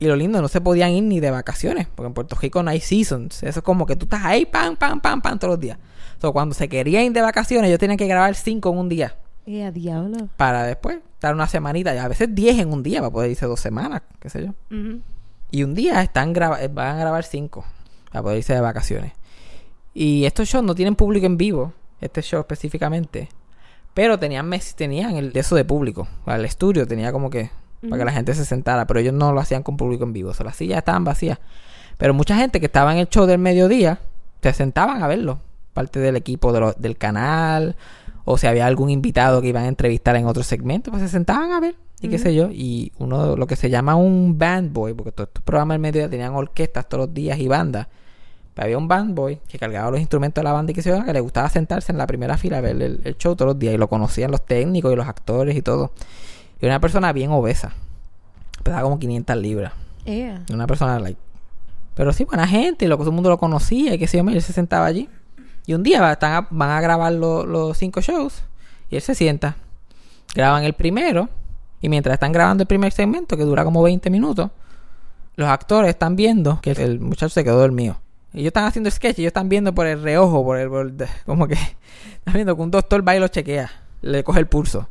Y 0.00 0.06
lo 0.06 0.16
lindo, 0.16 0.40
no 0.40 0.48
se 0.48 0.62
podían 0.62 0.92
ir 0.92 1.02
ni 1.02 1.20
de 1.20 1.30
vacaciones, 1.30 1.86
porque 1.94 2.06
en 2.06 2.14
Puerto 2.14 2.34
Rico 2.34 2.62
no 2.62 2.70
hay 2.70 2.80
seasons. 2.80 3.42
Eso 3.42 3.60
es 3.60 3.64
como 3.64 3.84
que 3.84 3.96
tú 3.96 4.06
estás 4.06 4.24
ahí, 4.24 4.46
pam, 4.46 4.74
pam, 4.76 4.98
pam, 4.98 5.20
pam, 5.20 5.38
todos 5.38 5.52
los 5.52 5.60
días. 5.60 5.78
So, 6.20 6.32
cuando 6.32 6.54
se 6.54 6.70
querían 6.70 7.04
ir 7.04 7.12
de 7.12 7.20
vacaciones, 7.20 7.68
ellos 7.68 7.78
tenían 7.78 7.98
que 7.98 8.06
grabar 8.06 8.34
5 8.34 8.70
en 8.70 8.78
un 8.78 8.88
día. 8.88 9.14
Eh, 9.46 9.62
a 9.62 9.70
diablo. 9.70 10.28
Para 10.38 10.64
después 10.64 11.00
estar 11.12 11.34
una 11.34 11.46
semanita, 11.46 11.94
y 11.94 11.98
a 11.98 12.08
veces 12.08 12.34
10 12.34 12.60
en 12.60 12.72
un 12.72 12.82
día, 12.82 13.00
para 13.00 13.12
poder 13.12 13.30
irse 13.30 13.44
dos 13.44 13.60
semanas, 13.60 14.00
qué 14.18 14.30
sé 14.30 14.46
yo. 14.46 14.54
Y 15.50 15.64
un 15.64 15.74
día 15.74 16.00
están 16.00 16.30
eh, 16.30 16.68
van 16.72 16.96
a 16.96 17.00
grabar 17.00 17.24
cinco 17.24 17.66
para 18.10 18.22
poder 18.22 18.38
irse 18.38 18.54
de 18.54 18.60
vacaciones. 18.62 19.12
Y 19.92 20.24
estos 20.24 20.48
shows 20.48 20.64
no 20.64 20.74
tienen 20.74 20.96
público 20.96 21.26
en 21.26 21.36
vivo, 21.36 21.74
este 22.00 22.22
show 22.22 22.40
específicamente. 22.40 23.28
Pero 23.92 24.18
tenían 24.18 24.48
mes 24.48 24.74
tenían 24.76 25.16
el 25.16 25.32
eso 25.34 25.56
de 25.56 25.64
público. 25.64 26.08
El 26.26 26.44
estudio 26.46 26.86
tenía 26.86 27.12
como 27.12 27.28
que 27.28 27.50
para 27.82 27.98
que 27.98 28.04
la 28.04 28.12
gente 28.12 28.34
se 28.34 28.44
sentara, 28.44 28.86
pero 28.86 29.00
ellos 29.00 29.14
no 29.14 29.32
lo 29.32 29.40
hacían 29.40 29.62
con 29.62 29.76
público 29.76 30.04
en 30.04 30.12
vivo. 30.12 30.30
O 30.30 30.34
sea, 30.34 30.44
las 30.44 30.56
sillas 30.56 30.78
estaban 30.78 31.04
vacías. 31.04 31.38
Pero 31.96 32.14
mucha 32.14 32.36
gente 32.36 32.60
que 32.60 32.66
estaba 32.66 32.92
en 32.92 32.98
el 32.98 33.08
show 33.08 33.26
del 33.26 33.38
mediodía 33.38 34.00
se 34.42 34.52
sentaban 34.52 35.02
a 35.02 35.06
verlo. 35.06 35.38
Parte 35.74 35.98
del 36.00 36.16
equipo 36.16 36.52
de 36.52 36.60
lo- 36.60 36.72
del 36.74 36.96
canal. 36.96 37.76
O 38.24 38.36
si 38.38 38.46
había 38.46 38.66
algún 38.66 38.90
invitado 38.90 39.40
que 39.40 39.48
iban 39.48 39.64
a 39.64 39.68
entrevistar 39.68 40.14
en 40.16 40.26
otro 40.26 40.42
segmento, 40.42 40.90
pues 40.90 41.02
se 41.02 41.08
sentaban 41.08 41.52
a 41.52 41.60
ver. 41.60 41.74
Y 42.02 42.08
qué 42.08 42.18
sé 42.18 42.34
yo. 42.34 42.48
Y 42.50 42.92
uno, 42.98 43.36
lo 43.36 43.46
que 43.46 43.56
se 43.56 43.68
llama 43.68 43.94
un 43.94 44.38
band 44.38 44.72
boy, 44.72 44.94
porque 44.94 45.12
todos 45.12 45.28
estos 45.28 45.42
programas 45.42 45.74
del 45.74 45.80
mediodía 45.80 46.08
tenían 46.08 46.34
orquestas 46.34 46.88
todos 46.88 47.06
los 47.06 47.14
días 47.14 47.38
y 47.38 47.46
bandas. 47.48 47.88
Pues 48.54 48.64
había 48.64 48.78
un 48.78 48.88
band 48.88 49.14
boy 49.14 49.38
que 49.48 49.58
cargaba 49.58 49.90
los 49.90 50.00
instrumentos 50.00 50.40
de 50.42 50.44
la 50.44 50.52
banda 50.52 50.72
y 50.72 50.74
que 50.74 50.82
se 50.82 50.88
yo, 50.90 51.04
que 51.04 51.12
le 51.12 51.20
gustaba 51.20 51.48
sentarse 51.50 51.92
en 51.92 51.98
la 51.98 52.06
primera 52.06 52.36
fila 52.38 52.58
a 52.58 52.60
ver 52.62 52.80
el, 52.82 53.00
el 53.04 53.16
show 53.18 53.36
todos 53.36 53.50
los 53.50 53.58
días. 53.58 53.74
Y 53.74 53.76
lo 53.78 53.88
conocían 53.88 54.30
los 54.30 54.44
técnicos 54.46 54.92
y 54.92 54.96
los 54.96 55.06
actores 55.06 55.54
y 55.56 55.62
todo. 55.62 55.92
Y 56.60 56.66
una 56.66 56.80
persona 56.80 57.12
bien 57.12 57.30
obesa. 57.30 57.72
Pesaba 58.62 58.82
como 58.82 58.98
500 58.98 59.36
libras. 59.36 59.72
Eh. 60.04 60.38
Una 60.52 60.66
persona, 60.66 60.98
like. 60.98 61.18
Pero 61.94 62.12
sí, 62.12 62.24
buena 62.24 62.46
gente, 62.46 62.84
y 62.84 62.88
lo 62.88 62.96
que 62.96 63.02
todo 63.02 63.10
el 63.10 63.14
mundo 63.14 63.30
lo 63.30 63.38
conocía, 63.38 63.94
y 63.94 63.98
que 63.98 64.06
sé 64.06 64.18
yo, 64.18 64.28
él 64.28 64.42
se 64.42 64.52
sentaba 64.52 64.86
allí. 64.86 65.08
Y 65.66 65.74
un 65.74 65.82
día 65.82 66.10
a- 66.20 66.46
van 66.50 66.70
a 66.70 66.80
grabar 66.80 67.12
lo- 67.12 67.44
los 67.46 67.76
cinco 67.78 68.00
shows, 68.00 68.42
y 68.90 68.96
él 68.96 69.02
se 69.02 69.14
sienta. 69.14 69.56
Graban 70.34 70.64
el 70.64 70.72
primero, 70.74 71.28
y 71.80 71.88
mientras 71.88 72.14
están 72.14 72.32
grabando 72.32 72.62
el 72.62 72.66
primer 72.66 72.92
segmento, 72.92 73.36
que 73.36 73.44
dura 73.44 73.64
como 73.64 73.82
20 73.82 74.08
minutos, 74.10 74.50
los 75.36 75.48
actores 75.48 75.90
están 75.90 76.16
viendo 76.16 76.60
que 76.60 76.72
el, 76.72 76.80
el 76.80 77.00
muchacho 77.00 77.30
se 77.30 77.44
quedó 77.44 77.58
dormido. 77.58 77.96
Y 78.32 78.38
ellos 78.40 78.48
están 78.50 78.64
haciendo 78.64 78.90
sketch, 78.90 79.18
y 79.18 79.22
ellos 79.22 79.30
están 79.30 79.48
viendo 79.48 79.74
por 79.74 79.86
el 79.86 80.02
reojo, 80.02 80.44
por 80.44 80.58
el, 80.58 80.68
por 80.68 80.86
el- 80.86 80.96
como 81.26 81.46
que 81.48 81.54
están 82.18 82.34
viendo 82.34 82.54
que 82.56 82.62
un 82.62 82.70
doctor 82.70 83.06
va 83.06 83.16
y 83.16 83.20
lo 83.20 83.28
chequea, 83.28 83.70
le 84.02 84.22
coge 84.24 84.40
el 84.40 84.46
pulso. 84.46 84.88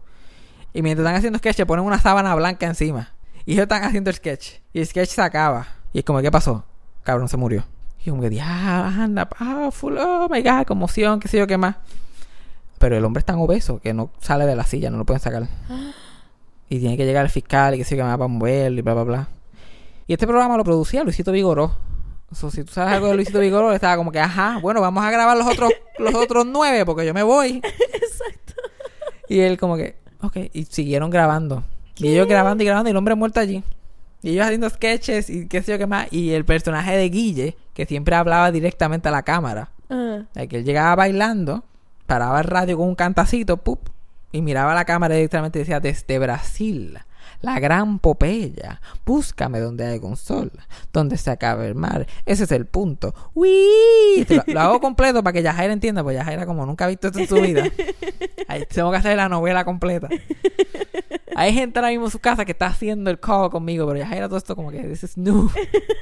Y 0.73 0.81
mientras 0.81 1.05
están 1.05 1.15
haciendo 1.15 1.39
sketch, 1.39 1.57
le 1.59 1.65
ponen 1.65 1.85
una 1.85 1.99
sábana 1.99 2.35
blanca 2.35 2.65
encima. 2.65 3.11
Y 3.45 3.53
ellos 3.53 3.63
están 3.63 3.83
haciendo 3.83 4.09
el 4.09 4.15
sketch. 4.15 4.59
Y 4.73 4.79
el 4.79 4.85
sketch 4.85 5.09
se 5.09 5.21
acaba. 5.21 5.67
Y 5.93 5.99
es 5.99 6.05
como, 6.05 6.21
¿qué 6.21 6.31
pasó? 6.31 6.63
Cabrón, 7.03 7.27
se 7.27 7.37
murió. 7.37 7.65
Y 8.05 8.09
como 8.09 8.21
que, 8.21 8.39
ah, 8.41 9.03
anda, 9.03 9.27
ah, 9.39 9.69
full, 9.71 9.97
oh 9.97 10.27
my 10.29 10.41
god, 10.41 10.65
conmoción, 10.65 11.19
qué 11.19 11.27
sé 11.27 11.37
yo, 11.37 11.47
qué 11.47 11.57
más. 11.57 11.75
Pero 12.77 12.95
el 12.95 13.03
hombre 13.03 13.19
es 13.19 13.25
tan 13.25 13.39
obeso 13.39 13.79
que 13.79 13.93
no 13.93 14.09
sale 14.21 14.45
de 14.45 14.55
la 14.55 14.65
silla, 14.65 14.89
no 14.89 14.97
lo 14.97 15.05
pueden 15.05 15.19
sacar. 15.19 15.47
Y 16.69 16.79
tiene 16.79 16.95
que 16.95 17.05
llegar 17.05 17.25
el 17.25 17.31
fiscal 17.31 17.75
y 17.75 17.77
qué 17.77 17.83
sé 17.83 17.95
yo, 17.95 18.03
qué 18.03 18.03
más 18.03 18.17
para 18.17 18.27
moverlo 18.27 18.79
y 18.79 18.81
bla, 18.81 18.93
bla, 18.93 19.03
bla. 19.03 19.27
Y 20.07 20.13
este 20.13 20.25
programa 20.25 20.55
lo 20.55 20.63
producía 20.63 21.03
Luisito 21.03 21.31
Vigoró. 21.31 21.75
O 22.31 22.35
sea, 22.35 22.49
si 22.51 22.63
tú 22.63 22.71
sabes 22.71 22.93
algo 22.93 23.07
de 23.07 23.15
Luisito 23.15 23.39
Vigoró, 23.39 23.73
estaba 23.73 23.97
como 23.97 24.11
que, 24.11 24.19
ajá, 24.19 24.59
bueno, 24.61 24.79
vamos 24.81 25.03
a 25.03 25.11
grabar 25.11 25.35
los 25.35 25.47
otros, 25.47 25.71
los 25.97 26.15
otros 26.15 26.45
nueve 26.45 26.85
porque 26.85 27.05
yo 27.05 27.13
me 27.13 27.23
voy. 27.23 27.57
Exacto. 27.93 28.53
Y 29.27 29.39
él 29.41 29.57
como 29.57 29.75
que, 29.75 29.97
ok, 30.21 30.37
y 30.53 30.65
siguieron 30.65 31.09
grabando. 31.09 31.63
Y 31.97 32.09
ellos 32.09 32.27
grabando 32.27 32.63
y 32.63 32.65
grabando 32.65 32.89
y 32.89 32.91
el 32.91 32.97
hombre 32.97 33.15
muerto 33.15 33.39
allí. 33.39 33.63
Y 34.21 34.31
ellos 34.31 34.45
haciendo 34.45 34.69
sketches 34.69 35.29
y 35.29 35.47
qué 35.47 35.61
sé 35.61 35.73
yo 35.73 35.77
qué 35.77 35.87
más. 35.87 36.11
Y 36.11 36.31
el 36.31 36.45
personaje 36.45 36.95
de 36.95 37.09
Guille, 37.09 37.55
que 37.73 37.85
siempre 37.85 38.15
hablaba 38.15 38.51
directamente 38.51 39.07
a 39.07 39.11
la 39.11 39.23
cámara. 39.23 39.69
Ah. 39.89 40.23
O 40.29 40.33
sea, 40.33 40.47
que 40.47 40.57
él 40.57 40.65
llegaba 40.65 40.95
bailando, 40.95 41.63
paraba 42.05 42.39
el 42.39 42.45
radio 42.45 42.77
con 42.77 42.87
un 42.87 42.95
cantacito, 42.95 43.57
¡pup! 43.57 43.89
Y 44.31 44.41
miraba 44.41 44.73
a 44.73 44.75
la 44.75 44.85
cámara 44.85 45.15
directamente 45.15 45.59
y 45.59 45.61
decía, 45.61 45.79
desde 45.79 46.19
Brasil, 46.19 46.99
la 47.41 47.59
gran 47.59 47.99
Popeya, 47.99 48.81
búscame 49.05 49.59
donde 49.59 49.85
hay 49.85 49.99
un 49.99 50.17
sol, 50.17 50.51
donde 50.91 51.17
se 51.17 51.31
acaba 51.31 51.65
el 51.65 51.75
mar, 51.75 52.07
ese 52.25 52.43
es 52.43 52.51
el 52.51 52.65
punto. 52.65 53.13
¡Uy! 53.33 54.25
Lo, 54.27 54.43
lo 54.53 54.59
hago 54.59 54.79
completo 54.81 55.23
para 55.23 55.33
que 55.33 55.43
Yajaira 55.43 55.73
entienda, 55.73 56.03
pues 56.03 56.17
Yajaira 56.17 56.45
como 56.45 56.65
nunca 56.65 56.85
ha 56.85 56.87
visto 56.87 57.07
esto 57.07 57.19
en 57.19 57.27
su 57.27 57.35
vida. 57.35 57.63
Ahí 58.47 58.65
tengo 58.65 58.91
que 58.91 58.97
hacer 58.97 59.15
la 59.15 59.29
novela 59.29 59.63
completa. 59.65 60.09
Hay 61.35 61.53
gente 61.53 61.79
ahora 61.79 61.89
mismo 61.89 62.05
en 62.05 62.11
su 62.11 62.19
casa 62.19 62.45
que 62.45 62.51
está 62.51 62.67
haciendo 62.67 63.09
el 63.09 63.19
call 63.19 63.49
conmigo, 63.49 63.85
pero 63.87 63.99
Yajaira 63.99 64.27
todo 64.27 64.37
esto 64.37 64.55
como 64.55 64.71
que 64.71 64.79
this 64.79 65.03
is 65.03 65.17
new. 65.17 65.49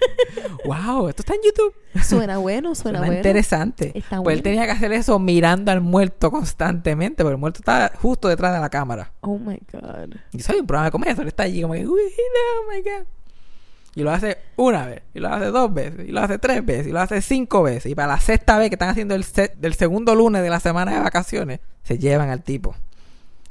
wow, 0.65 1.07
esto 1.09 1.21
está 1.21 1.33
en 1.33 1.41
YouTube. 1.43 1.73
Suena 2.03 2.37
bueno, 2.37 2.75
suena, 2.75 2.99
Suena 2.99 2.99
bueno. 2.99 3.13
interesante. 3.15 3.91
Está 3.97 4.21
pues 4.21 4.37
él 4.37 4.43
tenía 4.43 4.65
que 4.65 4.71
hacer 4.71 4.91
eso 4.93 5.19
mirando 5.19 5.71
al 5.71 5.81
muerto 5.81 6.31
constantemente, 6.31 7.23
porque 7.23 7.33
el 7.33 7.39
muerto 7.39 7.59
está 7.59 7.91
justo 7.95 8.27
detrás 8.27 8.53
de 8.53 8.59
la 8.59 8.69
cámara. 8.69 9.11
Oh 9.21 9.37
my 9.37 9.59
God. 9.71 10.15
Y 10.31 10.39
soy 10.39 10.59
un 10.59 10.67
programa 10.67 10.85
de 10.85 10.91
comedia, 10.91 11.15
él 11.21 11.27
está 11.27 11.43
allí 11.43 11.61
como 11.61 11.73
que, 11.73 11.87
uy, 11.87 12.01
no, 12.01 12.73
my 12.73 12.81
God. 12.81 13.07
Y 13.95 14.03
lo 14.03 14.11
hace 14.11 14.37
una 14.57 14.85
vez, 14.85 15.01
y 15.15 15.19
lo 15.19 15.29
hace 15.29 15.45
dos 15.45 15.73
veces, 15.73 16.07
y 16.07 16.11
lo 16.11 16.21
hace 16.21 16.37
tres 16.37 16.63
veces, 16.63 16.85
y 16.85 16.91
lo 16.91 16.99
hace 16.99 17.19
cinco 17.19 17.63
veces. 17.63 17.91
Y 17.91 17.95
para 17.95 18.09
la 18.09 18.19
sexta 18.19 18.59
vez 18.59 18.69
que 18.69 18.75
están 18.75 18.89
haciendo 18.89 19.15
el 19.15 19.23
set 19.23 19.55
del 19.55 19.73
segundo 19.73 20.13
lunes 20.13 20.43
de 20.43 20.51
la 20.51 20.59
semana 20.59 20.93
de 20.93 20.99
vacaciones, 20.99 21.61
se 21.81 21.97
llevan 21.97 22.29
al 22.29 22.43
tipo. 22.43 22.75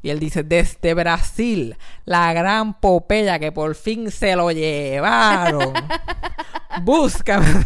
Y 0.07 0.11
él 0.11 0.21
dice, 0.21 0.45
desde 0.45 0.95
Brasil, 0.95 1.77
la 2.05 2.33
gran 2.33 2.79
Popeya 2.79 3.41
que 3.41 3.51
por 3.51 3.75
fin 3.75 4.13
se 4.13 4.37
lo 4.37 4.53
llevaron. 4.53 5.75
Búscame. 6.85 7.49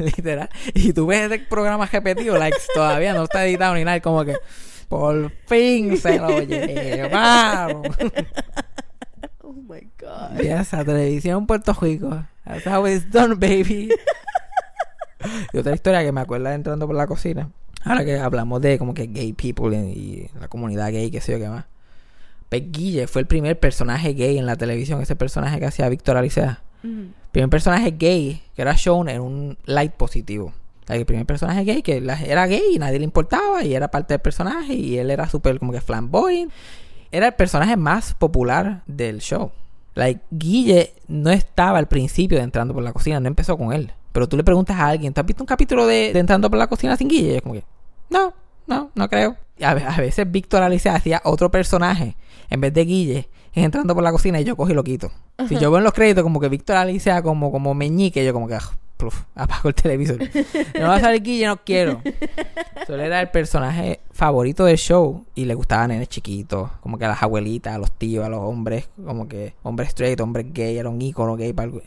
Literal. 0.00 0.50
Y 0.74 0.92
tú 0.92 1.06
ves 1.06 1.30
ese 1.30 1.38
programa 1.38 1.86
repetido, 1.86 2.36
like, 2.36 2.58
todavía 2.74 3.14
no 3.14 3.22
está 3.22 3.46
editado 3.46 3.76
ni 3.76 3.84
nada, 3.84 4.00
como 4.00 4.24
que 4.24 4.34
por 4.88 5.30
fin 5.46 5.98
se 5.98 6.18
lo 6.18 6.40
llevaron. 6.40 7.82
Oh 9.40 9.52
my 9.52 9.88
God. 10.00 10.40
Y 10.42 10.48
esa 10.48 10.84
televisión 10.84 11.42
en 11.42 11.46
Puerto 11.46 11.72
Rico. 11.80 12.24
That's 12.44 12.66
how 12.66 12.88
it's 12.88 13.08
done, 13.08 13.36
baby. 13.36 13.88
y 15.52 15.58
otra 15.58 15.74
historia 15.74 16.02
que 16.02 16.10
me 16.10 16.22
acuerda 16.22 16.54
entrando 16.54 16.88
por 16.88 16.96
la 16.96 17.06
cocina. 17.06 17.52
Ahora 17.84 18.04
que 18.04 18.18
hablamos 18.18 18.60
de 18.62 18.78
como 18.78 18.94
que 18.94 19.06
gay 19.06 19.32
people 19.32 19.76
y, 19.76 20.28
la 20.40 20.48
comunidad 20.48 20.90
gay, 20.90 21.10
qué 21.10 21.20
sé 21.20 21.32
yo 21.32 21.38
qué 21.38 21.48
más. 21.48 21.66
Pues 22.48 22.62
Guille 22.70 23.06
fue 23.06 23.22
el 23.22 23.26
primer 23.26 23.58
personaje 23.58 24.14
gay 24.14 24.38
en 24.38 24.46
la 24.46 24.56
televisión, 24.56 25.00
ese 25.00 25.16
personaje 25.16 25.58
que 25.58 25.66
hacía 25.66 25.88
Víctor 25.88 26.16
Alicea. 26.16 26.62
Mm. 26.82 27.06
Primer 27.32 27.50
personaje 27.50 27.90
gay 27.90 28.42
que 28.54 28.62
era 28.62 28.74
shown 28.74 29.08
en 29.08 29.20
un 29.20 29.58
light 29.66 29.92
positivo. 29.92 30.52
El 30.88 31.06
primer 31.06 31.26
personaje 31.26 31.64
gay 31.64 31.82
que 31.82 31.96
era 31.96 32.46
gay 32.46 32.62
y 32.74 32.78
nadie 32.78 32.98
le 32.98 33.04
importaba 33.04 33.64
y 33.64 33.74
era 33.74 33.88
parte 33.88 34.14
del 34.14 34.20
personaje 34.20 34.74
y 34.74 34.98
él 34.98 35.10
era 35.10 35.28
súper 35.28 35.58
como 35.58 35.72
que 35.72 35.80
flamboyant. 35.80 36.52
Era 37.10 37.28
el 37.28 37.34
personaje 37.34 37.76
más 37.76 38.14
popular 38.14 38.82
del 38.86 39.20
show. 39.20 39.52
Like, 39.94 40.20
Guille 40.30 40.92
no 41.06 41.30
estaba 41.30 41.78
al 41.78 41.86
principio 41.86 42.38
de 42.38 42.44
Entrando 42.44 42.74
por 42.74 42.82
la 42.82 42.92
Cocina, 42.92 43.20
no 43.20 43.28
empezó 43.28 43.56
con 43.56 43.72
él. 43.72 43.92
Pero 44.12 44.28
tú 44.28 44.36
le 44.36 44.44
preguntas 44.44 44.76
a 44.76 44.88
alguien, 44.88 45.12
¿tú 45.14 45.20
has 45.20 45.26
visto 45.26 45.42
un 45.42 45.46
capítulo 45.46 45.86
de, 45.86 46.12
de 46.12 46.18
Entrando 46.18 46.50
por 46.50 46.58
la 46.58 46.66
Cocina 46.66 46.96
sin 46.96 47.08
Guille? 47.08 47.32
Y 47.32 47.36
es 47.36 47.42
como 47.42 47.54
que, 47.54 47.64
no, 48.10 48.32
no, 48.66 48.90
no 48.94 49.08
creo. 49.08 49.36
A, 49.62 49.74
ve- 49.74 49.84
a 49.84 49.96
veces 49.98 50.30
Víctor 50.30 50.62
Alice 50.62 50.88
hacía 50.88 51.20
otro 51.24 51.50
personaje 51.50 52.16
en 52.50 52.60
vez 52.60 52.72
de 52.74 52.84
Guille 52.84 53.28
en 53.54 53.64
Entrando 53.64 53.94
por 53.94 54.02
la 54.02 54.10
Cocina 54.10 54.40
y 54.40 54.44
yo 54.44 54.56
cojo 54.56 54.70
y 54.70 54.74
lo 54.74 54.82
quito. 54.82 55.10
Si 55.48 55.56
yo 55.58 55.70
veo 55.70 55.78
en 55.78 55.84
los 55.84 55.92
créditos 55.92 56.22
como 56.24 56.40
que 56.40 56.48
Víctor 56.48 56.76
Alice 56.76 57.10
como, 57.22 57.52
como 57.52 57.72
meñique, 57.74 58.24
yo 58.24 58.32
como 58.32 58.48
que, 58.48 58.54
ah, 58.54 58.62
pluf, 58.96 59.22
apago 59.36 59.68
el 59.68 59.74
televisor. 59.76 60.18
no 60.80 60.88
va 60.88 60.96
a 60.96 61.00
salir 61.00 61.22
Guille, 61.22 61.46
no 61.46 61.56
quiero. 61.64 62.00
So, 62.86 62.94
él 62.94 63.00
era 63.00 63.20
el 63.20 63.30
personaje 63.30 64.00
favorito 64.12 64.64
del 64.64 64.76
show 64.76 65.24
y 65.36 65.44
le 65.44 65.54
gustaban 65.54 65.90
nenes 65.90 66.08
chiquitos, 66.08 66.70
como 66.80 66.98
que 66.98 67.04
a 67.04 67.08
las 67.08 67.22
abuelitas, 67.22 67.74
a 67.74 67.78
los 67.78 67.92
tíos, 67.92 68.24
a 68.24 68.28
los 68.28 68.40
hombres, 68.40 68.88
como 69.04 69.28
que 69.28 69.54
hombres 69.62 69.90
straight, 69.90 70.20
hombres 70.20 70.46
gay, 70.52 70.76
era 70.76 70.88
un 70.88 71.00
ícono 71.00 71.36
gay 71.36 71.52
para 71.52 71.68
el- 71.70 71.82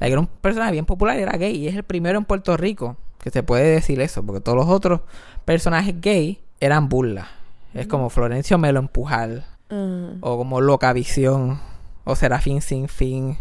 Like, 0.00 0.12
era 0.12 0.20
un 0.20 0.26
personaje 0.26 0.72
bien 0.72 0.86
popular, 0.86 1.16
era 1.18 1.32
gay 1.36 1.56
y 1.56 1.68
es 1.68 1.74
el 1.76 1.82
primero 1.84 2.18
en 2.18 2.24
Puerto 2.24 2.56
Rico 2.56 2.96
que 3.24 3.30
se 3.30 3.42
puede 3.42 3.64
decir 3.64 4.00
eso, 4.00 4.22
porque 4.22 4.40
todos 4.40 4.56
los 4.56 4.68
otros 4.68 5.00
personajes 5.44 6.00
gay 6.00 6.40
eran 6.60 6.88
burlas. 6.88 7.26
Es 7.72 7.88
como 7.88 8.08
Florencio 8.10 8.56
Melo 8.58 8.78
empujar, 8.78 9.44
Ah, 9.70 10.10
o 10.20 10.36
como 10.36 10.60
Loca 10.60 10.92
Visión, 10.92 11.58
o 12.04 12.14
Serafín 12.14 12.60
Sin 12.60 12.86
Fin, 12.86 13.38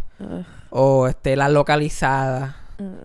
o 0.71 1.07
este, 1.07 1.35
La 1.35 1.49
Localizada. 1.49 2.55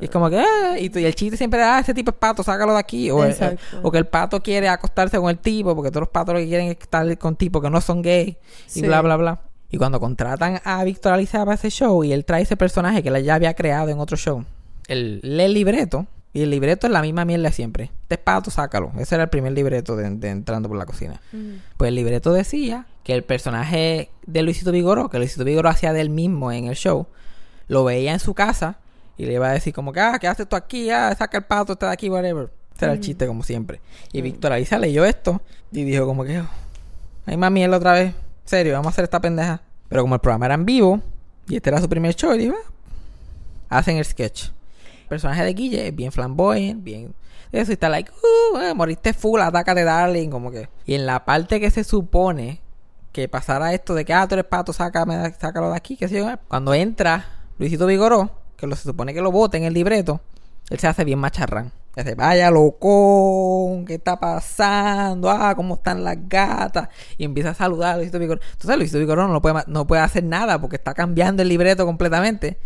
Y 0.00 0.04
es 0.06 0.10
como 0.10 0.30
que, 0.30 0.38
ah, 0.38 0.78
y, 0.78 0.96
y 0.98 1.04
el 1.04 1.14
chiste 1.14 1.36
siempre 1.36 1.60
era, 1.60 1.76
ah, 1.76 1.80
ese 1.80 1.92
tipo 1.92 2.10
es 2.12 2.16
pato, 2.16 2.42
sácalo 2.42 2.72
de 2.72 2.78
aquí. 2.78 3.10
O, 3.10 3.24
el- 3.24 3.58
o 3.82 3.90
que 3.90 3.98
el 3.98 4.06
pato 4.06 4.40
quiere 4.42 4.68
acostarse 4.68 5.18
con 5.18 5.28
el 5.28 5.38
tipo, 5.38 5.74
porque 5.74 5.90
todos 5.90 6.02
los 6.02 6.08
patos 6.08 6.34
lo 6.34 6.40
que 6.40 6.46
quieren 6.46 6.68
es 6.68 6.78
estar 6.80 7.18
con 7.18 7.36
tipos 7.36 7.60
que 7.62 7.68
no 7.70 7.80
son 7.80 8.00
gay, 8.02 8.38
y 8.74 8.80
bla, 8.86 9.02
bla, 9.02 9.16
bla. 9.16 9.40
Y 9.70 9.76
cuando 9.76 10.00
contratan 10.00 10.60
a 10.64 10.82
Víctor 10.84 11.12
Alicia 11.12 11.40
para 11.40 11.54
ese 11.54 11.70
show, 11.70 12.02
y 12.04 12.12
él 12.12 12.24
trae 12.24 12.42
ese 12.42 12.56
personaje 12.56 13.02
que 13.02 13.10
él 13.10 13.22
ya 13.22 13.34
había 13.34 13.52
creado 13.54 13.90
en 13.90 13.98
otro 13.98 14.16
show, 14.16 14.44
él 14.86 15.20
lee 15.22 15.42
el 15.42 15.54
libreto, 15.54 16.06
y 16.32 16.42
el 16.42 16.50
libreto 16.50 16.86
es 16.86 16.92
la 16.92 17.02
misma 17.02 17.24
mierda 17.24 17.50
siempre. 17.50 17.90
Este 18.02 18.16
es 18.16 18.20
pato, 18.20 18.50
sácalo. 18.50 18.92
Ese 18.98 19.14
era 19.14 19.24
el 19.24 19.30
primer 19.30 19.52
libreto 19.52 19.96
de, 19.96 20.10
de 20.10 20.28
Entrando 20.28 20.68
por 20.68 20.78
la 20.78 20.86
Cocina. 20.86 21.20
Pues 21.76 21.88
el 21.88 21.94
libreto 21.94 22.32
decía 22.32 22.86
que 23.02 23.14
el 23.14 23.24
personaje 23.24 24.10
de 24.26 24.42
Luisito 24.42 24.70
Vigoró, 24.70 25.08
que 25.08 25.18
Luisito 25.18 25.44
Vigoró 25.44 25.68
hacía 25.68 25.92
del 25.92 26.10
mismo 26.10 26.52
en 26.52 26.66
el 26.66 26.76
show, 26.76 27.06
lo 27.66 27.84
veía 27.84 28.12
en 28.12 28.20
su 28.20 28.34
casa 28.34 28.78
y 29.16 29.26
le 29.26 29.34
iba 29.34 29.48
a 29.48 29.52
decir 29.52 29.72
como 29.72 29.92
que, 29.92 30.00
ah, 30.00 30.18
¿qué 30.20 30.28
haces 30.28 30.48
tú 30.48 30.56
aquí? 30.56 30.90
Ah, 30.90 31.14
saca 31.18 31.38
el 31.38 31.44
pato, 31.44 31.72
está 31.72 31.86
de 31.86 31.92
aquí, 31.92 32.08
whatever. 32.08 32.50
Ese 32.76 32.84
era 32.84 32.94
el 32.94 33.00
chiste 33.00 33.26
como 33.26 33.42
siempre. 33.42 33.80
Y 34.12 34.22
Víctor 34.22 34.52
Alicia 34.52 34.78
leyó 34.78 35.04
esto 35.04 35.42
y 35.72 35.84
dijo 35.84 36.06
como 36.06 36.24
que, 36.24 36.40
oh, 36.40 36.48
hay 37.26 37.36
más 37.36 37.50
mierda 37.50 37.76
otra 37.76 37.94
vez. 37.94 38.14
Serio, 38.44 38.74
vamos 38.74 38.86
a 38.86 38.90
hacer 38.90 39.04
esta 39.04 39.20
pendeja. 39.20 39.60
Pero 39.88 40.02
como 40.02 40.14
el 40.14 40.20
programa 40.20 40.46
era 40.46 40.54
en 40.54 40.64
vivo 40.64 41.00
y 41.48 41.56
este 41.56 41.70
era 41.70 41.80
su 41.80 41.88
primer 41.88 42.14
show, 42.14 42.32
dijo, 42.34 42.54
ah, 43.68 43.78
hacen 43.78 43.96
el 43.96 44.04
sketch. 44.04 44.50
Personaje 45.08 45.44
de 45.44 45.54
Guille 45.54 45.88
es 45.88 45.94
bien 45.94 46.12
flamboyant, 46.12 46.82
bien... 46.82 47.14
Eso 47.50 47.72
está 47.72 47.88
like, 47.88 48.10
uh, 48.12 48.58
eh, 48.58 48.74
moriste 48.74 49.14
full, 49.14 49.40
atácate, 49.40 49.82
darling, 49.82 50.28
como 50.28 50.50
que... 50.50 50.68
Y 50.84 50.94
en 50.94 51.06
la 51.06 51.24
parte 51.24 51.58
que 51.60 51.70
se 51.70 51.82
supone 51.82 52.60
que 53.12 53.26
pasara 53.26 53.72
esto 53.72 53.94
de 53.94 54.04
que, 54.04 54.12
ah, 54.12 54.28
tú 54.28 54.34
eres 54.34 54.44
pato, 54.44 54.72
sácame, 54.72 55.32
sácalo 55.32 55.70
de 55.70 55.76
aquí, 55.76 55.96
qué 55.96 56.08
sé 56.08 56.18
yo. 56.18 56.28
Cuando 56.46 56.74
entra 56.74 57.24
Luisito 57.58 57.86
Vigoró, 57.86 58.30
que 58.56 58.66
lo, 58.66 58.76
se 58.76 58.82
supone 58.82 59.14
que 59.14 59.22
lo 59.22 59.32
vote 59.32 59.56
en 59.56 59.64
el 59.64 59.72
libreto, 59.72 60.20
él 60.68 60.78
se 60.78 60.86
hace 60.86 61.04
bien 61.04 61.18
macharrán. 61.18 61.72
Se 61.98 62.02
hace, 62.02 62.14
vaya 62.14 62.48
loco, 62.48 63.82
¿qué 63.84 63.94
está 63.94 64.20
pasando? 64.20 65.28
Ah, 65.28 65.52
¿cómo 65.56 65.74
están 65.74 66.04
las 66.04 66.16
gatas? 66.28 66.90
Y 67.16 67.24
empieza 67.24 67.50
a 67.50 67.54
saludar 67.54 67.94
a 67.94 67.96
Luisito 67.96 68.20
Vigoró. 68.20 68.40
Entonces 68.52 68.76
Luisito 68.76 69.00
Vigoró 69.00 69.26
no 69.26 69.42
puede, 69.42 69.64
no 69.66 69.84
puede 69.84 70.02
hacer 70.02 70.22
nada 70.22 70.60
porque 70.60 70.76
está 70.76 70.94
cambiando 70.94 71.42
el 71.42 71.48
libreto 71.48 71.84
completamente. 71.84 72.60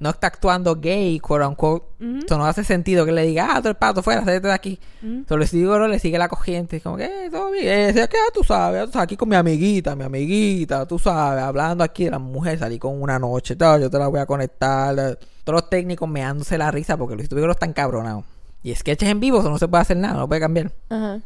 No 0.00 0.08
está 0.08 0.28
actuando 0.28 0.76
gay, 0.76 1.20
quote 1.20 1.44
unquote. 1.44 1.84
Ujú. 2.02 2.18
Esto 2.20 2.38
no 2.38 2.46
hace 2.46 2.64
sentido 2.64 3.04
que 3.04 3.12
le 3.12 3.26
diga, 3.26 3.48
ah, 3.50 3.60
tú 3.60 3.68
eres 3.68 3.78
pato, 3.78 4.02
fuera, 4.02 4.24
salete 4.24 4.46
de 4.46 4.54
aquí. 4.54 4.80
Solo 5.28 5.36
Luisito 5.36 5.86
le 5.86 5.98
sigue 5.98 6.16
la 6.16 6.28
corriente. 6.28 6.80
Como 6.80 6.96
que, 6.96 7.04
eh, 7.04 7.30
todo 7.30 7.50
bien. 7.50 7.68
Eh, 7.68 7.86
decía, 7.88 8.06
¿qué? 8.06 8.16
Tú 8.32 8.42
sabes, 8.42 8.86
tú 8.86 8.92
sabes, 8.92 9.04
aquí 9.04 9.18
con 9.18 9.28
mi 9.28 9.36
amiguita, 9.36 9.94
mi 9.96 10.04
amiguita, 10.04 10.86
tú 10.86 10.98
sabes, 10.98 11.44
hablando 11.44 11.84
aquí 11.84 12.04
de 12.04 12.12
la 12.12 12.18
mujer, 12.18 12.58
salí 12.58 12.78
con 12.78 13.02
una 13.02 13.18
noche, 13.18 13.54
tal, 13.54 13.82
yo 13.82 13.90
te 13.90 13.98
la 13.98 14.08
voy 14.08 14.20
a 14.20 14.24
conectar. 14.24 14.96
Todos 15.44 15.60
los 15.60 15.68
técnicos 15.68 16.08
meándose 16.08 16.56
la 16.56 16.70
risa 16.70 16.96
porque 16.96 17.16
Luisito 17.16 17.36
Vigoró 17.36 17.52
está 17.52 17.66
encabronado. 17.66 18.24
Y 18.62 18.74
sketches 18.74 19.08
en 19.08 19.20
vivo, 19.20 19.40
eso 19.40 19.50
no 19.50 19.58
se 19.58 19.68
puede 19.68 19.82
hacer 19.82 19.96
nada, 19.96 20.14
no 20.14 20.28
puede 20.28 20.40
cambiar. 20.40 20.72
Ajá. 20.88 21.20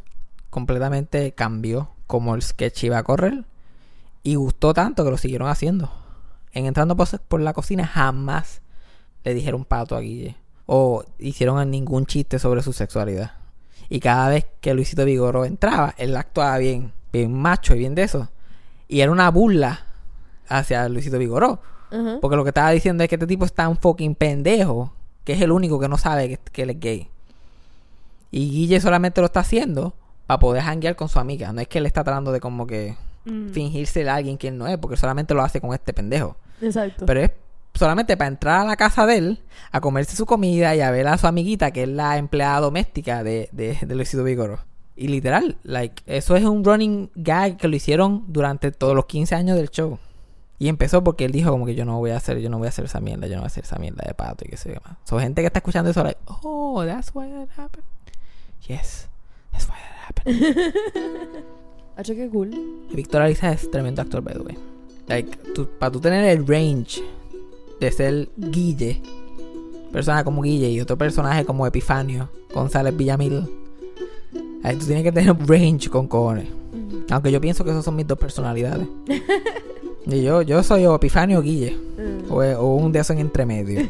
Completamente 0.49 1.31
cambió 1.31 1.89
como 2.07 2.35
el 2.35 2.41
sketch 2.41 2.83
iba 2.83 2.97
a 2.97 3.03
correr. 3.03 3.45
Y 4.21 4.35
gustó 4.35 4.73
tanto 4.73 5.03
que 5.03 5.11
lo 5.11 5.17
siguieron 5.17 5.49
haciendo. 5.49 5.91
En 6.51 6.65
entrando 6.65 6.95
por, 6.95 7.41
la 7.41 7.53
cocina 7.53 7.87
jamás 7.87 8.61
le 9.23 9.33
dijeron 9.33 9.65
pato 9.65 9.95
a 9.95 10.01
Guille. 10.01 10.37
O 10.65 11.03
hicieron 11.17 11.69
ningún 11.71 12.05
chiste 12.05 12.39
sobre 12.39 12.61
su 12.61 12.71
sexualidad. 12.71 13.31
Y 13.89 13.99
cada 13.99 14.29
vez 14.29 14.45
que 14.61 14.73
Luisito 14.73 15.03
Vigoro 15.03 15.43
entraba, 15.43 15.93
él 15.97 16.15
actuaba 16.15 16.57
bien, 16.59 16.93
bien 17.11 17.33
macho 17.33 17.75
y 17.75 17.79
bien 17.79 17.95
de 17.95 18.03
eso. 18.03 18.29
Y 18.87 19.01
era 19.01 19.11
una 19.11 19.29
burla 19.29 19.85
hacia 20.47 20.87
Luisito 20.87 21.17
Vigoró. 21.17 21.59
Porque 22.21 22.35
lo 22.35 22.43
que 22.43 22.49
estaba 22.49 22.71
diciendo 22.71 23.03
es 23.03 23.09
que 23.09 23.15
este 23.15 23.27
tipo 23.27 23.45
está 23.45 23.67
un 23.67 23.77
fucking 23.77 24.15
pendejo. 24.15 24.93
Que 25.23 25.33
es 25.33 25.41
el 25.41 25.51
único 25.51 25.79
que 25.79 25.87
no 25.87 25.97
sabe 25.97 26.29
que, 26.29 26.37
que 26.51 26.63
él 26.63 26.69
es 26.71 26.79
gay. 26.79 27.09
Y 28.33 28.49
Guille 28.49 28.81
solamente 28.81 29.21
lo 29.21 29.27
está 29.27 29.41
haciendo 29.41 29.93
para 30.27 30.39
poder 30.39 30.63
hanguear 30.63 30.95
con 30.95 31.07
su 31.07 31.19
amiga. 31.19 31.53
No 31.53 31.61
es 31.61 31.67
que 31.67 31.77
él 31.77 31.85
está 31.85 32.03
tratando 32.03 32.31
de 32.31 32.39
como 32.39 32.65
que 32.67 32.95
Mm. 33.25 33.51
fingirse 33.51 34.09
a 34.09 34.15
alguien 34.15 34.37
que 34.37 34.49
él 34.49 34.57
no 34.57 34.67
es. 34.67 34.77
Porque 34.77 34.97
solamente 34.97 35.33
lo 35.33 35.43
hace 35.43 35.61
con 35.61 35.73
este 35.73 35.93
pendejo. 35.93 36.35
Exacto. 36.61 37.05
Pero 37.05 37.21
es 37.21 37.31
solamente 37.73 38.17
para 38.17 38.27
entrar 38.27 38.61
a 38.61 38.65
la 38.65 38.75
casa 38.75 39.05
de 39.05 39.17
él, 39.17 39.39
a 39.71 39.79
comerse 39.79 40.15
su 40.15 40.25
comida 40.25 40.75
y 40.75 40.81
a 40.81 40.91
ver 40.91 41.07
a 41.07 41.17
su 41.17 41.27
amiguita, 41.27 41.71
que 41.71 41.83
es 41.83 41.89
la 41.89 42.17
empleada 42.17 42.59
doméstica 42.59 43.23
de, 43.23 43.49
de, 43.51 43.77
de 43.81 43.95
Luisito 43.95 44.23
Vigoro. 44.23 44.59
Y 44.95 45.07
literal, 45.07 45.57
like, 45.63 46.03
eso 46.05 46.35
es 46.35 46.43
un 46.43 46.63
running 46.63 47.11
gag 47.15 47.57
que 47.57 47.67
lo 47.67 47.75
hicieron 47.75 48.25
durante 48.27 48.71
todos 48.71 48.95
los 48.95 49.05
15 49.05 49.35
años 49.35 49.57
del 49.57 49.69
show. 49.69 49.97
Y 50.59 50.67
empezó 50.67 51.03
porque 51.03 51.25
él 51.25 51.31
dijo 51.31 51.49
como 51.51 51.65
que 51.65 51.75
yo 51.75 51.83
no 51.85 51.97
voy 51.99 52.11
a 52.11 52.17
hacer, 52.17 52.39
yo 52.39 52.49
no 52.49 52.57
voy 52.57 52.67
a 52.67 52.69
hacer 52.69 52.85
esa 52.85 52.99
mierda, 52.99 53.27
yo 53.27 53.35
no 53.35 53.41
voy 53.41 53.45
a 53.45 53.47
hacer 53.47 53.63
esa 53.63 53.79
mierda 53.79 54.03
de 54.07 54.13
pato 54.13 54.45
y 54.45 54.49
qué 54.49 54.57
sé 54.57 54.73
yo 54.73 54.79
más. 54.85 54.97
So 55.05 55.19
gente 55.19 55.41
que 55.41 55.47
está 55.47 55.59
escuchando 55.59 55.89
eso, 55.91 56.03
like, 56.03 56.19
oh, 56.25 56.83
that's 56.85 57.11
why 57.13 57.27
that 57.29 57.49
happened. 57.57 57.85
Yes, 58.67 59.07
that's 59.51 59.67
why 59.67 59.75
that 59.75 60.07
happened. 60.07 60.73
Hacho, 61.97 62.15
qué 62.15 62.29
cool. 62.31 62.49
Víctor 62.91 63.21
Aliza 63.21 63.51
es 63.51 63.69
tremendo 63.69 64.01
actor, 64.01 64.21
by 64.21 64.33
the 64.33 64.41
way. 64.41 64.57
Like, 65.07 65.37
para 65.79 65.91
tú 65.91 65.99
tener 65.99 66.25
el 66.25 66.47
range 66.47 67.03
de 67.79 67.91
ser 67.91 68.29
Guille, 68.37 69.01
persona 69.91 70.23
como 70.23 70.41
Guille 70.41 70.69
y 70.71 70.79
otro 70.81 70.97
personaje 70.97 71.45
como 71.45 71.67
Epifanio, 71.67 72.29
González 72.53 72.95
Villamil, 72.95 73.43
ahí 74.63 74.75
tú 74.77 74.85
tienes 74.85 75.03
que 75.03 75.11
tener 75.11 75.35
range 75.47 75.89
con 75.89 76.07
cojones. 76.07 76.47
Mm. 76.49 77.11
Aunque 77.11 77.31
yo 77.31 77.41
pienso 77.41 77.63
que 77.63 77.71
esas 77.71 77.83
son 77.85 77.95
mis 77.95 78.07
dos 78.07 78.17
personalidades. 78.17 78.87
y 80.07 80.21
yo, 80.23 80.41
yo 80.41 80.63
soy 80.63 80.85
o 80.85 80.95
Epifanio 80.95 81.39
o 81.39 81.41
Guille, 81.41 81.77
Mm. 81.93 82.31
o, 82.31 82.37
o 82.59 82.75
un 82.75 82.91
de 82.91 82.99
esos 82.99 83.11
en 83.15 83.19
entremedio. 83.19 83.87